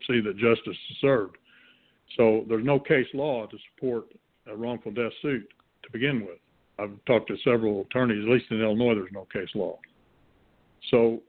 see 0.06 0.20
that 0.20 0.36
justice 0.36 0.76
is 0.90 0.96
served. 1.00 1.36
So 2.16 2.44
there's 2.48 2.64
no 2.64 2.78
case 2.78 3.06
law 3.14 3.46
to 3.46 3.56
support 3.74 4.04
a 4.46 4.56
wrongful 4.56 4.92
death 4.92 5.12
suit 5.22 5.48
to 5.82 5.90
begin 5.90 6.20
with. 6.20 6.38
I've 6.79 7.05
talked 7.07 7.29
to 7.29 7.37
several 7.45 7.83
attorneys, 7.83 8.24
at 8.24 8.31
least 8.31 8.47
in 8.51 8.61
Illinois, 8.61 8.95
there's 8.95 9.12
no 9.12 9.26
case 9.33 9.49
law. 9.55 9.79
So 10.91 11.20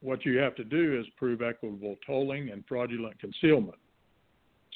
what 0.00 0.24
you 0.24 0.38
have 0.38 0.54
to 0.56 0.64
do 0.64 0.98
is 0.98 1.06
prove 1.16 1.42
equitable 1.42 1.96
tolling 2.06 2.50
and 2.50 2.64
fraudulent 2.66 3.18
concealment. 3.18 3.78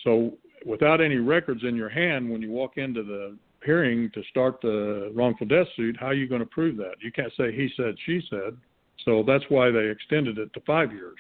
So 0.04 0.34
without 0.66 1.00
any 1.00 1.16
records 1.16 1.62
in 1.64 1.76
your 1.76 1.88
hand, 1.88 2.30
when 2.30 2.42
you 2.42 2.50
walk 2.50 2.76
into 2.76 3.02
the 3.02 3.36
hearing 3.64 4.10
to 4.14 4.22
start 4.30 4.60
the 4.60 5.12
wrongful 5.14 5.46
death 5.46 5.68
suit, 5.76 5.96
how 5.98 6.06
are 6.06 6.14
you 6.14 6.28
going 6.28 6.40
to 6.40 6.46
prove 6.46 6.76
that? 6.76 6.94
You 7.00 7.12
can't 7.12 7.32
say 7.36 7.54
he 7.54 7.70
said, 7.76 7.94
she 8.04 8.20
said. 8.28 8.56
So 9.04 9.24
that's 9.26 9.44
why 9.48 9.70
they 9.70 9.88
extended 9.88 10.38
it 10.38 10.52
to 10.54 10.60
five 10.66 10.92
years 10.92 11.16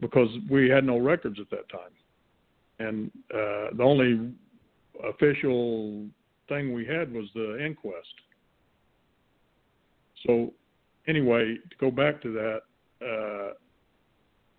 because 0.00 0.28
we 0.50 0.68
had 0.68 0.84
no 0.84 0.98
records 0.98 1.38
at 1.40 1.48
that 1.50 1.68
time. 1.68 1.92
And 2.78 3.10
uh, 3.32 3.76
the 3.76 3.82
only 3.82 4.32
official 5.04 6.06
thing 6.52 6.72
we 6.72 6.86
had 6.86 7.12
was 7.12 7.26
the 7.34 7.64
inquest. 7.64 8.14
So, 10.26 10.52
anyway, 11.08 11.56
to 11.70 11.76
go 11.80 11.90
back 11.90 12.22
to 12.22 12.32
that, 12.32 12.60
uh, 13.04 13.52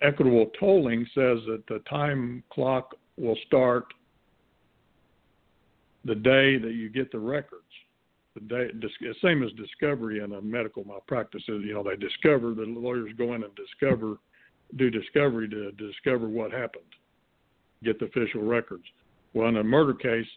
equitable 0.02 0.52
tolling 0.60 1.06
says 1.16 1.40
that 1.48 1.64
the 1.68 1.80
time 1.90 2.44
clock 2.52 2.96
will 3.18 3.38
start 3.48 3.86
the 6.06 6.16
day 6.16 6.58
that 6.58 6.74
you 6.74 6.90
get 6.90 7.12
the 7.12 7.20
records. 7.20 7.62
The 8.36 8.42
day, 8.42 8.68
same 9.22 9.44
as 9.44 9.52
discovery 9.54 10.24
in 10.24 10.34
a 10.34 10.42
medical 10.42 10.84
malpractice. 10.84 11.44
You 11.48 11.74
know, 11.74 11.84
they 11.84 11.96
discover 11.96 12.54
the 12.54 12.64
lawyers 12.64 13.12
go 13.18 13.36
in 13.36 13.44
and 13.44 13.54
discover, 13.56 14.18
do 14.76 14.90
discovery 14.90 15.48
to, 15.50 15.72
to 15.72 15.88
discover 15.88 16.28
what 16.28 16.52
happened, 16.52 16.84
get 17.84 18.00
the 18.00 18.06
official 18.06 18.42
records. 18.42 18.84
Well, 19.34 19.48
in 19.50 19.58
a 19.58 19.64
murder 19.64 19.94
case, 19.94 20.28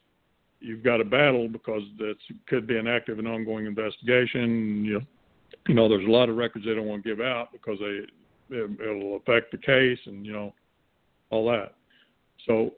you've 0.61 0.83
got 0.83 1.01
a 1.01 1.05
battle 1.05 1.49
because 1.49 1.83
that 1.99 2.15
could 2.49 2.67
be 2.67 2.77
an 2.77 2.87
active 2.87 3.19
and 3.19 3.29
ongoing 3.29 3.67
investigation. 3.67 4.85
You 4.85 4.95
know, 4.95 5.07
you 5.69 5.75
know, 5.75 5.89
there's 5.89 6.07
a 6.07 6.11
lot 6.11 6.29
of 6.29 6.37
records 6.37 6.65
they 6.65 6.75
don't 6.75 6.87
want 6.87 7.03
to 7.03 7.09
give 7.09 7.21
out 7.21 7.53
because 7.53 7.79
they 7.79 8.07
it, 8.57 8.71
it'll 8.81 9.17
affect 9.17 9.51
the 9.51 9.59
case 9.59 9.99
and 10.07 10.25
you 10.25 10.33
know 10.33 10.55
all 11.31 11.47
that. 11.51 11.75
So 12.47 12.73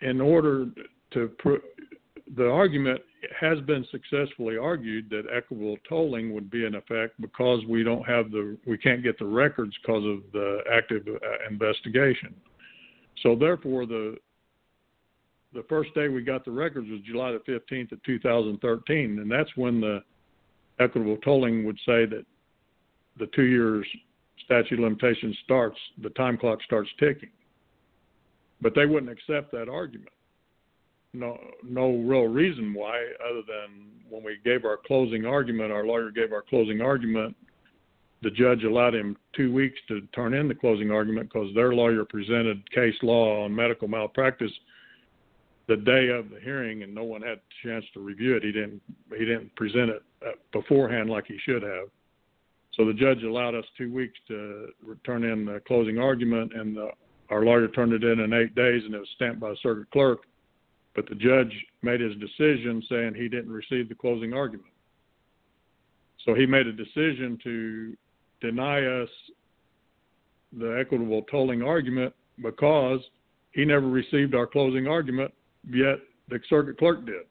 in 0.00 0.20
order 0.20 0.66
to 1.12 1.28
pr- 1.38 1.64
the 2.36 2.48
argument 2.48 3.00
has 3.40 3.58
been 3.60 3.84
successfully 3.90 4.56
argued 4.56 5.10
that 5.10 5.24
equitable 5.34 5.76
tolling 5.88 6.32
would 6.34 6.50
be 6.50 6.66
in 6.66 6.74
effect 6.76 7.20
because 7.20 7.64
we 7.68 7.82
don't 7.82 8.06
have 8.06 8.30
the 8.30 8.56
we 8.66 8.78
can't 8.78 9.02
get 9.02 9.18
the 9.18 9.24
records 9.24 9.74
because 9.82 10.04
of 10.04 10.20
the 10.32 10.60
active 10.72 11.06
uh, 11.08 11.50
investigation. 11.50 12.34
So 13.22 13.34
therefore, 13.34 13.86
the 13.86 14.16
the 15.54 15.64
first 15.68 15.94
day 15.94 16.08
we 16.08 16.22
got 16.22 16.44
the 16.44 16.50
records 16.50 16.88
was 16.90 17.00
July 17.00 17.32
the 17.32 17.38
15th 17.50 17.92
of 17.92 18.02
2013, 18.02 19.18
and 19.18 19.30
that's 19.30 19.50
when 19.56 19.80
the 19.80 20.02
equitable 20.78 21.16
tolling 21.18 21.64
would 21.64 21.78
say 21.86 22.04
that 22.06 22.24
the 23.18 23.26
two 23.34 23.44
years 23.44 23.86
statute 24.44 24.74
of 24.74 24.80
limitations 24.80 25.36
starts, 25.44 25.76
the 26.02 26.10
time 26.10 26.36
clock 26.36 26.58
starts 26.64 26.88
ticking. 26.98 27.30
But 28.60 28.74
they 28.74 28.86
wouldn't 28.86 29.12
accept 29.12 29.52
that 29.52 29.68
argument. 29.68 30.12
No, 31.14 31.38
no 31.62 31.96
real 31.96 32.26
reason 32.26 32.74
why, 32.74 32.98
other 33.28 33.42
than 33.46 33.88
when 34.08 34.22
we 34.22 34.38
gave 34.44 34.64
our 34.64 34.78
closing 34.86 35.24
argument, 35.26 35.72
our 35.72 35.84
lawyer 35.84 36.10
gave 36.10 36.32
our 36.32 36.42
closing 36.42 36.80
argument. 36.80 37.34
The 38.22 38.30
judge 38.30 38.64
allowed 38.64 38.94
him 38.94 39.16
two 39.34 39.52
weeks 39.52 39.78
to 39.88 40.02
turn 40.14 40.34
in 40.34 40.48
the 40.48 40.54
closing 40.54 40.90
argument 40.90 41.30
because 41.32 41.54
their 41.54 41.72
lawyer 41.72 42.04
presented 42.04 42.68
case 42.72 42.94
law 43.02 43.44
on 43.44 43.54
medical 43.54 43.88
malpractice 43.88 44.52
the 45.68 45.76
day 45.76 46.08
of 46.08 46.30
the 46.30 46.40
hearing, 46.42 46.82
and 46.82 46.94
no 46.94 47.04
one 47.04 47.20
had 47.20 47.38
a 47.38 47.66
chance 47.66 47.84
to 47.92 48.00
review 48.00 48.34
it. 48.34 48.42
He 48.42 48.50
didn't 48.50 48.80
he 49.16 49.24
didn't 49.24 49.54
present 49.54 49.90
it 49.90 50.02
uh, 50.26 50.30
beforehand 50.50 51.10
like 51.10 51.26
he 51.26 51.38
should 51.44 51.62
have. 51.62 51.88
So 52.74 52.86
the 52.86 52.94
judge 52.94 53.22
allowed 53.22 53.54
us 53.54 53.64
two 53.76 53.92
weeks 53.92 54.18
to 54.28 54.68
turn 55.04 55.24
in 55.24 55.44
the 55.44 55.60
closing 55.66 55.98
argument, 55.98 56.52
and 56.54 56.76
the, 56.76 56.88
our 57.28 57.44
lawyer 57.44 57.68
turned 57.68 57.92
it 57.92 58.02
in 58.02 58.20
in 58.20 58.32
eight 58.32 58.54
days, 58.54 58.82
and 58.84 58.94
it 58.94 58.98
was 58.98 59.08
stamped 59.14 59.40
by 59.40 59.50
the 59.50 59.56
circuit 59.62 59.90
clerk. 59.90 60.20
But 60.96 61.08
the 61.08 61.14
judge 61.14 61.52
made 61.82 62.00
his 62.00 62.14
decision 62.14 62.82
saying 62.88 63.14
he 63.14 63.28
didn't 63.28 63.52
receive 63.52 63.88
the 63.88 63.94
closing 63.94 64.32
argument. 64.32 64.72
So 66.24 66.34
he 66.34 66.46
made 66.46 66.66
a 66.66 66.72
decision 66.72 67.38
to 67.44 67.96
deny 68.40 68.84
us 68.84 69.08
the 70.58 70.78
equitable 70.80 71.22
tolling 71.30 71.62
argument 71.62 72.14
because 72.42 73.00
he 73.52 73.64
never 73.64 73.86
received 73.86 74.34
our 74.34 74.46
closing 74.46 74.86
argument 74.86 75.32
yet 75.70 75.98
the 76.28 76.38
circuit 76.48 76.78
clerk 76.78 77.04
did. 77.06 77.24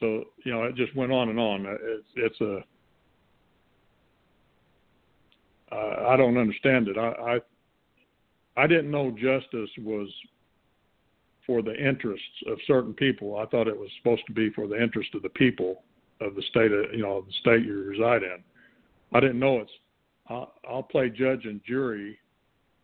So 0.00 0.24
you 0.44 0.52
know, 0.52 0.64
it 0.64 0.74
just 0.74 0.94
went 0.96 1.12
on 1.12 1.28
and 1.28 1.38
on. 1.38 1.66
It's 1.66 2.06
it's 2.16 2.40
a 2.40 2.64
I 5.72 6.16
don't 6.16 6.36
understand 6.36 6.88
it. 6.88 6.98
I, 6.98 7.38
I 8.56 8.62
I 8.62 8.66
didn't 8.66 8.90
know 8.90 9.10
justice 9.10 9.70
was 9.78 10.08
for 11.46 11.62
the 11.62 11.74
interests 11.74 12.26
of 12.46 12.58
certain 12.66 12.92
people. 12.92 13.38
I 13.38 13.46
thought 13.46 13.68
it 13.68 13.78
was 13.78 13.88
supposed 13.98 14.22
to 14.26 14.32
be 14.32 14.50
for 14.50 14.66
the 14.66 14.80
interest 14.80 15.14
of 15.14 15.22
the 15.22 15.30
people 15.30 15.82
of 16.20 16.34
the 16.34 16.42
state 16.50 16.72
of 16.72 16.86
you 16.92 17.02
know 17.02 17.22
the 17.26 17.32
state 17.40 17.64
you 17.64 17.82
reside 17.82 18.22
in. 18.22 18.38
I 19.12 19.20
didn't 19.20 19.38
know 19.38 19.58
it's. 19.58 19.70
I'll, 20.28 20.54
I'll 20.68 20.82
play 20.82 21.08
judge 21.08 21.44
and 21.44 21.60
jury 21.66 22.18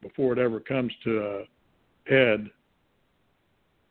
before 0.03 0.33
it 0.33 0.39
ever 0.39 0.61
comes 0.61 0.93
to 1.05 1.19
a 1.21 2.13
head 2.13 2.51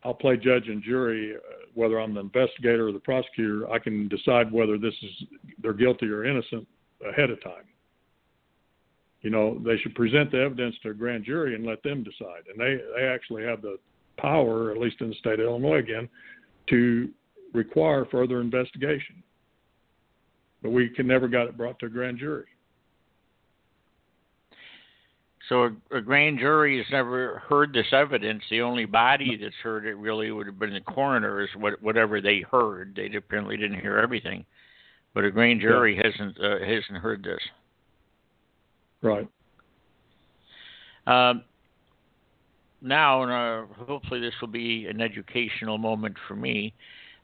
I'll 0.03 0.13
play 0.13 0.37
judge 0.37 0.67
and 0.67 0.81
jury, 0.81 1.35
uh, 1.35 1.65
whether 1.73 1.99
I'm 1.99 2.13
the 2.13 2.21
investigator 2.21 2.87
or 2.87 2.91
the 2.91 2.99
prosecutor. 2.99 3.69
I 3.71 3.79
can 3.79 4.07
decide 4.07 4.51
whether 4.51 4.77
this 4.77 4.93
is 5.01 5.27
they're 5.61 5.73
guilty 5.73 6.07
or 6.07 6.25
innocent 6.25 6.67
ahead 7.07 7.29
of 7.29 7.41
time. 7.43 7.65
You 9.21 9.31
know, 9.31 9.59
they 9.65 9.77
should 9.77 9.95
present 9.95 10.31
the 10.31 10.39
evidence 10.41 10.75
to 10.83 10.91
a 10.91 10.93
grand 10.93 11.25
jury 11.25 11.55
and 11.55 11.65
let 11.65 11.81
them 11.83 12.03
decide. 12.03 12.43
And 12.49 12.59
they 12.59 12.77
they 12.95 13.07
actually 13.07 13.43
have 13.43 13.61
the 13.61 13.77
power, 14.17 14.71
at 14.71 14.77
least 14.77 15.01
in 15.01 15.09
the 15.09 15.15
state 15.15 15.39
of 15.39 15.47
Illinois 15.47 15.79
again, 15.79 16.07
to 16.69 17.09
require 17.53 18.05
further 18.05 18.41
investigation. 18.41 19.23
But 20.61 20.71
we 20.71 20.89
can 20.89 21.07
never 21.07 21.27
got 21.27 21.47
it 21.47 21.57
brought 21.57 21.79
to 21.79 21.87
a 21.87 21.89
grand 21.89 22.19
jury. 22.19 22.45
So 25.49 25.63
a, 25.63 25.97
a, 25.97 26.01
grand 26.01 26.39
jury 26.39 26.77
has 26.77 26.85
never 26.91 27.41
heard 27.47 27.71
this 27.71 27.87
evidence. 27.93 28.43
The 28.49 28.61
only 28.61 28.85
body 28.85 29.37
that's 29.41 29.55
heard 29.63 29.85
it 29.85 29.95
really 29.95 30.31
would 30.31 30.45
have 30.45 30.59
been 30.59 30.73
the 30.73 30.81
coroners, 30.81 31.49
what, 31.55 31.81
whatever 31.81 32.19
they 32.19 32.43
heard. 32.51 32.93
They 32.95 33.15
apparently 33.15 33.55
didn't 33.55 33.79
hear 33.79 33.97
everything, 33.97 34.45
but 35.13 35.23
a 35.23 35.31
grand 35.31 35.61
jury 35.61 35.95
yeah. 35.95 36.03
hasn't 36.09 36.37
uh, 36.39 36.59
hasn't 36.59 36.97
heard 36.97 37.23
this. 37.23 37.39
Right. 39.01 39.27
Um, 41.05 41.43
now, 42.81 43.23
uh, 43.23 43.65
hopefully, 43.85 44.19
this 44.19 44.33
will 44.41 44.49
be 44.49 44.87
an 44.87 45.01
educational 45.01 45.77
moment 45.77 46.17
for 46.27 46.35
me. 46.35 46.73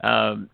Um, 0.02 0.48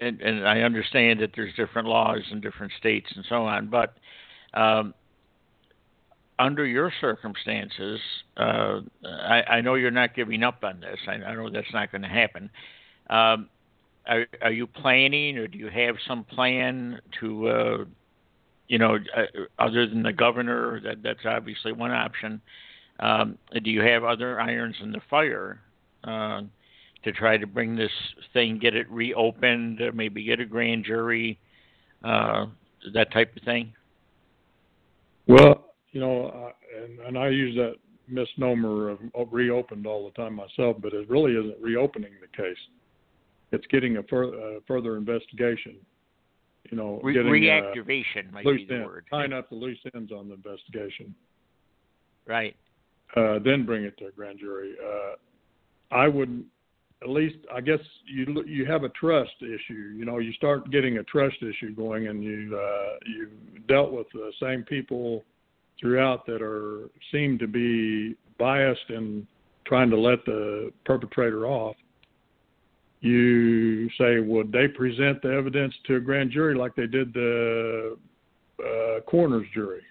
and, 0.00 0.20
and, 0.20 0.46
I 0.46 0.60
understand 0.60 1.20
that 1.20 1.30
there's 1.34 1.52
different 1.56 1.88
laws 1.88 2.20
in 2.30 2.40
different 2.40 2.72
states 2.78 3.08
and 3.16 3.24
so 3.28 3.44
on, 3.46 3.66
but 3.66 3.96
um, 4.54 4.94
under 6.38 6.64
your 6.64 6.92
circumstances, 7.00 8.00
uh, 8.36 8.80
I, 9.04 9.42
I, 9.42 9.60
know 9.60 9.74
you're 9.74 9.90
not 9.90 10.14
giving 10.14 10.42
up 10.42 10.62
on 10.62 10.80
this. 10.80 10.98
I, 11.06 11.14
I 11.14 11.34
know 11.34 11.50
that's 11.50 11.72
not 11.72 11.90
going 11.90 12.02
to 12.02 12.08
happen. 12.08 12.50
Um, 13.10 13.48
are, 14.06 14.26
are, 14.42 14.52
you 14.52 14.66
planning, 14.66 15.36
or 15.36 15.48
do 15.48 15.58
you 15.58 15.68
have 15.68 15.96
some 16.06 16.24
plan 16.24 17.00
to, 17.20 17.48
uh, 17.48 17.84
you 18.68 18.78
know, 18.78 18.96
uh, 19.16 19.22
other 19.58 19.86
than 19.86 20.02
the 20.02 20.12
governor? 20.12 20.80
That 20.80 21.02
that's 21.02 21.26
obviously 21.26 21.72
one 21.72 21.90
option. 21.90 22.40
Um, 23.00 23.38
do 23.62 23.70
you 23.70 23.82
have 23.82 24.04
other 24.04 24.40
irons 24.40 24.76
in 24.82 24.92
the 24.92 25.00
fire 25.10 25.60
uh, 26.04 26.42
to 27.04 27.12
try 27.12 27.36
to 27.36 27.46
bring 27.46 27.76
this 27.76 27.92
thing, 28.32 28.58
get 28.58 28.74
it 28.74 28.90
reopened, 28.90 29.80
maybe 29.94 30.24
get 30.24 30.40
a 30.40 30.44
grand 30.44 30.84
jury, 30.84 31.38
uh, 32.04 32.46
that 32.94 33.12
type 33.12 33.36
of 33.36 33.42
thing? 33.42 33.72
Well, 35.26 35.67
you 35.92 36.00
know, 36.00 36.26
uh, 36.26 36.82
and, 36.84 37.00
and 37.00 37.18
I 37.18 37.28
use 37.28 37.56
that 37.56 37.74
misnomer 38.08 38.90
of, 38.90 38.98
of 39.14 39.28
reopened 39.32 39.86
all 39.86 40.04
the 40.04 40.22
time 40.22 40.34
myself, 40.34 40.76
but 40.80 40.92
it 40.92 41.08
really 41.08 41.32
isn't 41.32 41.60
reopening 41.60 42.12
the 42.20 42.42
case. 42.42 42.58
It's 43.52 43.66
getting 43.68 43.96
a 43.96 44.02
fur, 44.02 44.26
uh, 44.26 44.60
further 44.66 44.96
investigation. 44.96 45.76
You 46.70 46.76
know, 46.76 47.00
Re- 47.02 47.14
getting, 47.14 47.32
reactivation 47.32 48.28
uh, 48.28 48.32
might 48.32 48.44
be 48.44 48.66
the 48.68 48.74
end, 48.74 48.84
word. 48.84 49.06
Tying 49.10 49.32
up 49.32 49.48
the 49.48 49.56
loose 49.56 49.78
ends 49.94 50.12
on 50.12 50.28
the 50.28 50.34
investigation. 50.34 51.14
Right. 52.26 52.54
Uh, 53.16 53.38
then 53.42 53.64
bring 53.64 53.84
it 53.84 53.96
to 53.98 54.06
a 54.06 54.10
grand 54.10 54.38
jury. 54.38 54.74
Uh, 54.84 55.94
I 55.94 56.08
would 56.08 56.44
at 57.00 57.08
least 57.08 57.36
I 57.54 57.60
guess 57.62 57.78
you 58.06 58.44
you 58.46 58.66
have 58.66 58.84
a 58.84 58.90
trust 58.90 59.32
issue. 59.40 59.94
You 59.96 60.04
know, 60.04 60.18
you 60.18 60.32
start 60.34 60.70
getting 60.70 60.98
a 60.98 61.02
trust 61.04 61.36
issue 61.40 61.74
going, 61.74 62.08
and 62.08 62.22
you 62.22 62.58
uh, 62.60 62.96
you 63.06 63.28
dealt 63.66 63.92
with 63.92 64.08
the 64.12 64.30
same 64.42 64.62
people 64.62 65.24
throughout 65.80 66.26
that 66.26 66.42
are 66.42 66.90
seem 67.12 67.38
to 67.38 67.46
be 67.46 68.16
biased 68.38 68.90
in 68.90 69.26
trying 69.64 69.90
to 69.90 69.98
let 69.98 70.24
the 70.24 70.72
perpetrator 70.84 71.46
off, 71.46 71.76
you 73.00 73.88
say, 73.90 74.18
would 74.18 74.50
they 74.50 74.66
present 74.66 75.22
the 75.22 75.32
evidence 75.32 75.74
to 75.86 75.96
a 75.96 76.00
grand 76.00 76.30
jury 76.30 76.56
like 76.56 76.74
they 76.74 76.86
did 76.86 77.12
the 77.12 77.96
uh, 78.60 79.00
coroner's 79.06 79.46
jury? 79.54 79.82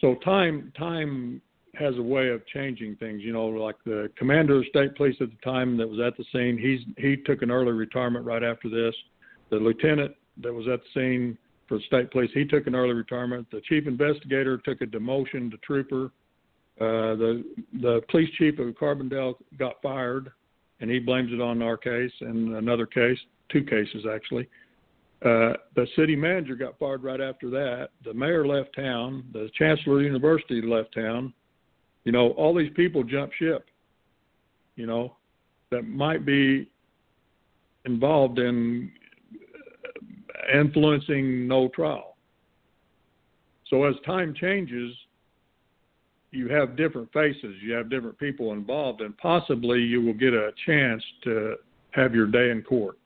So 0.00 0.16
time 0.16 0.72
time 0.76 1.40
has 1.78 1.96
a 1.96 2.02
way 2.02 2.28
of 2.28 2.44
changing 2.46 2.96
things. 2.96 3.22
You 3.22 3.32
know, 3.32 3.46
like 3.46 3.76
the 3.84 4.10
commander 4.16 4.58
of 4.58 4.66
state 4.66 4.96
police 4.96 5.16
at 5.20 5.28
the 5.30 5.50
time 5.50 5.76
that 5.76 5.88
was 5.88 6.00
at 6.00 6.16
the 6.16 6.24
scene, 6.32 6.58
he's 6.58 6.80
he 6.98 7.16
took 7.16 7.42
an 7.42 7.50
early 7.50 7.72
retirement 7.72 8.24
right 8.24 8.42
after 8.42 8.68
this. 8.68 8.94
The 9.50 9.56
lieutenant 9.56 10.12
that 10.42 10.52
was 10.52 10.66
at 10.66 10.80
the 10.80 11.00
scene 11.00 11.38
for 11.68 11.78
the 11.78 11.84
state 11.84 12.10
police. 12.10 12.30
He 12.34 12.44
took 12.44 12.66
an 12.66 12.74
early 12.74 12.94
retirement. 12.94 13.46
The 13.50 13.60
chief 13.68 13.86
investigator 13.86 14.58
took 14.58 14.80
a 14.80 14.86
demotion 14.86 15.50
to 15.50 15.56
trooper. 15.58 16.10
Uh, 16.80 17.14
the 17.14 17.44
the 17.80 18.00
police 18.10 18.30
chief 18.36 18.58
of 18.58 18.66
Carbondale 18.74 19.34
got 19.58 19.80
fired, 19.82 20.32
and 20.80 20.90
he 20.90 20.98
blames 20.98 21.32
it 21.32 21.40
on 21.40 21.62
our 21.62 21.76
case 21.76 22.12
and 22.20 22.56
another 22.56 22.86
case, 22.86 23.18
two 23.50 23.62
cases 23.62 24.04
actually. 24.12 24.48
Uh, 25.24 25.54
the 25.74 25.86
city 25.96 26.14
manager 26.14 26.54
got 26.54 26.78
fired 26.78 27.02
right 27.02 27.20
after 27.20 27.48
that. 27.48 27.90
The 28.04 28.12
mayor 28.12 28.46
left 28.46 28.74
town. 28.76 29.24
The 29.32 29.48
chancellor 29.56 29.94
of 29.94 29.98
the 30.00 30.04
university 30.04 30.60
left 30.60 30.94
town. 30.94 31.32
You 32.04 32.12
know, 32.12 32.30
all 32.32 32.54
these 32.54 32.72
people 32.74 33.02
jumped 33.02 33.34
ship. 33.38 33.64
You 34.76 34.86
know, 34.86 35.16
that 35.70 35.86
might 35.88 36.26
be 36.26 36.68
involved 37.86 38.38
in 38.38 38.90
influencing 40.52 41.46
no 41.46 41.68
trial. 41.68 42.16
So 43.68 43.84
as 43.84 43.94
time 44.04 44.34
changes, 44.34 44.94
you 46.30 46.48
have 46.48 46.76
different 46.76 47.12
faces, 47.12 47.54
you 47.62 47.72
have 47.72 47.88
different 47.88 48.18
people 48.18 48.52
involved, 48.52 49.00
and 49.00 49.16
possibly 49.18 49.80
you 49.80 50.02
will 50.02 50.14
get 50.14 50.34
a 50.34 50.50
chance 50.66 51.02
to 51.22 51.56
have 51.92 52.14
your 52.14 52.26
day 52.26 52.50
in 52.50 52.62
court. 52.62 52.98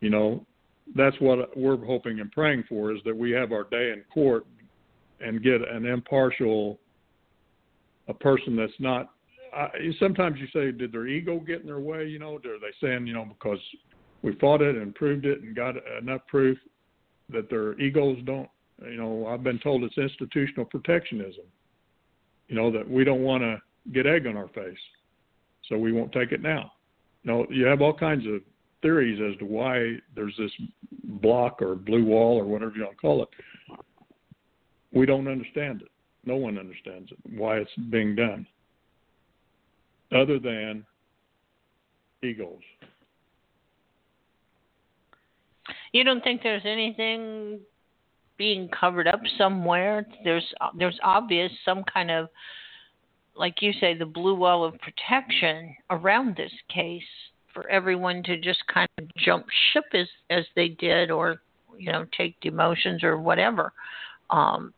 You 0.00 0.10
know, 0.10 0.46
that's 0.94 1.16
what 1.20 1.56
we're 1.56 1.84
hoping 1.84 2.20
and 2.20 2.30
praying 2.32 2.64
for 2.68 2.92
is 2.92 3.00
that 3.04 3.16
we 3.16 3.30
have 3.32 3.52
our 3.52 3.64
day 3.64 3.92
in 3.92 4.02
court 4.12 4.46
and 5.20 5.42
get 5.42 5.60
an 5.68 5.84
impartial 5.86 6.78
a 8.08 8.14
person 8.14 8.56
that's 8.56 8.72
not 8.78 9.10
I, 9.54 9.68
sometimes 9.98 10.38
you 10.38 10.46
say 10.52 10.76
did 10.76 10.92
their 10.92 11.06
ego 11.06 11.38
get 11.40 11.60
in 11.60 11.66
their 11.66 11.80
way 11.80 12.06
you 12.06 12.18
know 12.18 12.36
are 12.36 12.40
they 12.40 12.72
saying 12.80 13.06
you 13.06 13.14
know 13.14 13.24
because 13.24 13.58
we 14.22 14.34
fought 14.36 14.60
it 14.62 14.76
and 14.76 14.94
proved 14.94 15.24
it 15.24 15.40
and 15.42 15.54
got 15.54 15.74
enough 16.00 16.20
proof 16.26 16.58
that 17.30 17.48
their 17.48 17.78
egos 17.80 18.18
don't 18.24 18.48
You 18.86 18.96
know, 18.96 19.26
I've 19.26 19.42
been 19.42 19.58
told 19.58 19.84
it's 19.84 19.98
institutional 19.98 20.64
protectionism. 20.64 21.44
You 22.48 22.56
know 22.56 22.70
that 22.72 22.88
we 22.88 23.04
don't 23.04 23.22
want 23.22 23.42
to 23.42 23.60
get 23.92 24.06
egg 24.06 24.26
on 24.26 24.36
our 24.36 24.48
face, 24.48 24.78
so 25.68 25.78
we 25.78 25.92
won't 25.92 26.12
take 26.12 26.32
it 26.32 26.42
now. 26.42 26.72
You 27.22 27.32
know, 27.32 27.46
you 27.50 27.66
have 27.66 27.82
all 27.82 27.94
kinds 27.94 28.26
of 28.26 28.40
theories 28.82 29.20
as 29.20 29.38
to 29.38 29.44
why 29.44 29.96
there's 30.14 30.34
this 30.38 30.50
block 31.04 31.60
or 31.60 31.74
blue 31.74 32.04
wall 32.04 32.38
or 32.38 32.44
whatever 32.44 32.72
you 32.74 32.82
want 32.82 32.96
to 32.96 33.00
call 33.00 33.22
it. 33.22 33.28
We 34.92 35.06
don't 35.06 35.28
understand 35.28 35.82
it. 35.82 35.88
No 36.24 36.36
one 36.36 36.58
understands 36.58 37.10
it, 37.12 37.18
why 37.38 37.58
it's 37.58 37.70
being 37.90 38.14
done, 38.14 38.46
other 40.12 40.38
than 40.38 40.84
egos. 42.22 42.60
You 45.92 46.04
don't 46.04 46.22
think 46.22 46.42
there's 46.42 46.64
anything 46.64 47.60
being 48.36 48.68
covered 48.68 49.06
up 49.06 49.20
somewhere? 49.36 50.06
There's 50.24 50.46
there's 50.78 50.98
obvious 51.02 51.50
some 51.64 51.84
kind 51.92 52.10
of 52.10 52.28
like 53.36 53.62
you 53.62 53.72
say 53.80 53.94
the 53.94 54.06
blue 54.06 54.34
wall 54.34 54.64
of 54.64 54.74
protection 54.80 55.74
around 55.90 56.36
this 56.36 56.52
case 56.72 57.02
for 57.52 57.68
everyone 57.68 58.22
to 58.24 58.38
just 58.38 58.60
kind 58.72 58.88
of 58.98 59.04
jump 59.16 59.46
ship 59.72 59.84
as 59.94 60.06
as 60.30 60.44
they 60.56 60.68
did 60.68 61.10
or 61.10 61.40
you 61.76 61.90
know 61.90 62.06
take 62.16 62.40
demotions 62.40 63.02
or 63.02 63.18
whatever. 63.18 63.72
Um, 64.30 64.72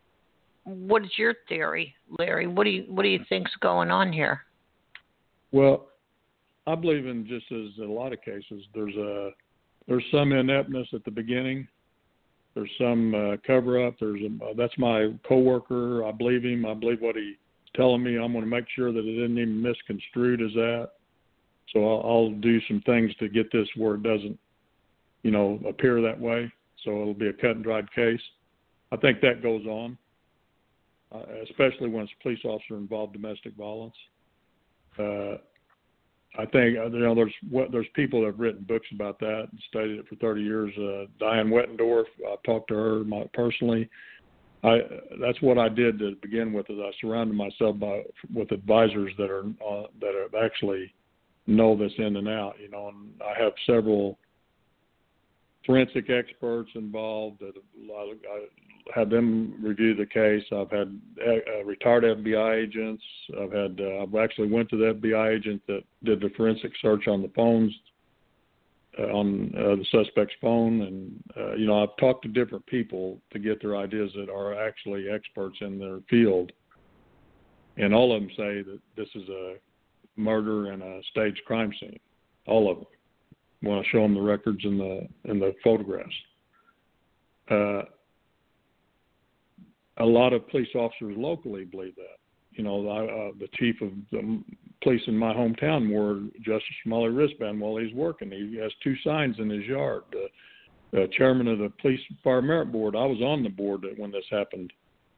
what 0.65 1.03
is 1.03 1.11
your 1.19 1.35
theory, 1.49 1.95
Larry? 2.19 2.47
What 2.47 2.65
do 2.65 2.71
you 2.71 2.85
what 2.89 3.03
do 3.03 3.09
you 3.09 3.21
think's 3.29 3.53
going 3.61 3.91
on 3.91 4.13
here? 4.13 4.43
Well, 5.51 5.89
I 6.67 6.75
believe 6.75 7.07
in 7.07 7.27
just 7.27 7.47
as 7.53 7.79
a 7.85 7.91
lot 7.91 8.13
of 8.13 8.23
cases, 8.23 8.65
there's 8.75 8.97
a 8.97 9.31
there's 9.87 10.05
some 10.13 10.33
ineptness 10.33 10.89
at 10.93 11.05
the 11.05 11.11
beginning. 11.11 11.67
There's 12.55 12.71
some 12.79 13.15
uh, 13.15 13.37
cover 13.47 13.87
up. 13.87 13.95
There's 13.99 14.21
a, 14.21 14.45
uh, 14.45 14.55
that's 14.57 14.77
my 14.79 15.13
coworker. 15.27 16.05
I 16.05 16.13
believe 16.13 16.45
him. 16.45 16.67
I 16.67 16.75
believe 16.75 17.01
what 17.01 17.17
he's 17.17 17.37
telling 17.75 18.03
me. 18.03 18.17
I'm 18.17 18.33
going 18.33 18.45
to 18.45 18.51
make 18.51 18.67
sure 18.75 18.93
that 18.93 19.05
it 19.05 19.25
isn't 19.25 19.39
even 19.39 19.63
misconstrued 19.63 20.43
as 20.43 20.53
that. 20.55 20.91
So 21.73 21.81
I'll, 21.89 22.11
I'll 22.11 22.31
do 22.31 22.61
some 22.69 22.83
things 22.85 23.15
to 23.17 23.29
get 23.29 23.51
this 23.53 23.69
where 23.77 23.95
it 23.95 24.03
doesn't, 24.03 24.39
you 25.23 25.31
know, 25.31 25.59
appear 25.67 26.03
that 26.03 26.21
way. 26.21 26.53
So 26.85 26.91
it'll 26.91 27.15
be 27.15 27.29
a 27.29 27.33
cut 27.33 27.53
and 27.53 27.65
dried 27.65 27.91
case. 27.95 28.21
I 28.91 28.97
think 28.97 29.21
that 29.23 29.43
goes 29.43 29.65
on 29.67 29.97
uh, 31.15 31.23
especially 31.45 31.89
when 31.89 32.05
it's 32.05 32.13
a 32.19 32.23
police 32.23 32.41
officer 32.45 32.77
involved 32.77 33.13
domestic 33.13 33.55
violence. 33.55 33.95
Uh, 34.99 35.37
I 36.39 36.47
think 36.47 36.79
uh, 36.79 36.87
you 36.87 37.01
know 37.01 37.15
there's 37.15 37.35
what 37.51 37.71
there's 37.73 37.87
people 37.95 38.21
that 38.21 38.29
have 38.29 38.41
written 38.41 38.65
books 38.65 38.87
about 38.95 39.19
that 39.21 39.49
and 39.51 39.61
studied 39.69 39.99
it 39.99 40.09
for 40.09 40.17
30 40.17 40.43
years. 40.43 40.73
Uh, 40.79 41.07
Diane 41.21 41.51
Wetendorf, 41.51 42.05
I've 42.31 42.43
talked 42.43 42.69
to 42.69 42.75
her 42.75 43.05
my, 43.05 43.25
personally. 43.35 43.89
I 44.65 44.79
that's 45.21 45.41
what 45.43 45.59
I 45.59 45.69
did 45.69 45.99
to 45.99 46.17
begin 46.23 46.53
with. 46.53 46.71
Is 46.71 46.79
I 46.79 46.91
surrounded 47.01 47.37
myself 47.37 47.79
by 47.79 48.03
with 48.35 48.51
advisors 48.51 49.13
that 49.19 49.31
are 49.31 49.45
uh, 49.45 49.89
that 50.01 50.15
are 50.15 50.45
actually 50.45 50.95
know 51.47 51.77
this 51.77 51.93
in 51.99 52.17
and 52.17 52.29
out. 52.29 52.55
You 52.61 52.71
know, 52.71 52.89
and 52.89 53.13
I 53.21 53.41
have 53.43 53.53
several 53.67 54.19
forensic 55.67 56.09
experts 56.09 56.71
involved 56.75 57.41
that 57.41 57.53
I 57.95 58.15
had 58.95 59.11
them 59.11 59.55
review 59.63 59.95
the 59.95 60.07
case. 60.07 60.43
I've 60.53 60.71
had 60.71 60.99
uh, 61.25 61.65
retired 61.65 62.05
FBI 62.05 62.63
agents. 62.63 63.03
I've 63.41 63.53
had 63.53 63.81
uh, 63.81 64.03
I've 64.03 64.15
actually 64.15 64.49
went 64.49 64.69
to 64.71 64.77
the 64.77 64.95
FBI 64.95 65.37
agent 65.37 65.63
that 65.69 65.83
did 66.05 66.21
the 66.21 66.31
forensic 66.37 66.73
search 66.81 67.07
on 67.07 67.23
the 67.23 67.31
phones 67.35 67.73
uh, 68.99 69.05
on 69.05 69.53
uh, 69.57 69.77
the 69.77 69.87
suspect's 69.91 70.35
phone, 70.41 70.83
and 70.83 71.23
uh, 71.37 71.55
you 71.55 71.67
know 71.67 71.83
I've 71.83 71.97
talked 71.99 72.23
to 72.25 72.29
different 72.29 72.67
people 72.67 73.19
to 73.33 73.39
get 73.39 73.63
their 73.63 73.77
ideas 73.77 74.11
that 74.17 74.31
are 74.31 74.55
actually 74.55 75.09
experts 75.09 75.57
in 75.61 75.79
their 75.79 76.01
field, 76.11 76.53
and 77.79 77.95
all 77.95 78.15
of 78.15 78.21
them 78.21 78.31
say 78.37 78.63
that 78.63 78.81
this 78.97 79.09
is 79.15 79.29
a 79.29 79.55
murder 80.17 80.73
and 80.73 80.83
a 80.83 81.01
staged 81.11 81.41
crime 81.47 81.73
scene. 81.81 81.99
All 82.47 82.71
of 82.71 82.79
them. 82.79 82.87
When 83.63 83.79
I 83.79 83.83
show 83.91 84.03
them 84.03 84.15
the 84.15 84.21
records 84.21 84.65
and 84.65 84.79
the 84.79 85.09
and 85.25 85.41
the 85.41 85.55
photographs. 85.65 86.13
Uh, 87.51 87.83
a 89.99 90.05
lot 90.05 90.33
of 90.33 90.49
police 90.49 90.69
officers 90.75 91.15
locally 91.17 91.65
believe 91.65 91.97
that. 91.97 92.19
You 92.53 92.65
know, 92.65 92.87
uh, 92.87 93.33
the 93.39 93.49
chief 93.55 93.81
of 93.81 93.91
the 94.11 94.43
police 94.83 95.03
in 95.07 95.17
my 95.17 95.33
hometown 95.33 95.89
wore 95.89 96.21
Justice 96.43 96.77
Smalley 96.85 97.09
wristband 97.09 97.61
while 97.61 97.77
he's 97.77 97.95
working. 97.95 98.31
He 98.31 98.57
has 98.57 98.73
two 98.83 98.95
signs 99.05 99.37
in 99.39 99.49
his 99.49 99.65
yard. 99.65 100.03
The, 100.13 100.27
the 100.93 101.09
chairman 101.17 101.49
of 101.49 101.59
the 101.59 101.73
police 101.81 102.01
fire 102.23 102.43
merit 102.43 102.71
board. 102.71 102.95
I 102.95 103.07
was 103.07 103.21
on 103.23 103.43
the 103.43 103.49
board 103.49 103.87
when 103.97 104.11
this 104.11 104.25
happened 104.31 104.73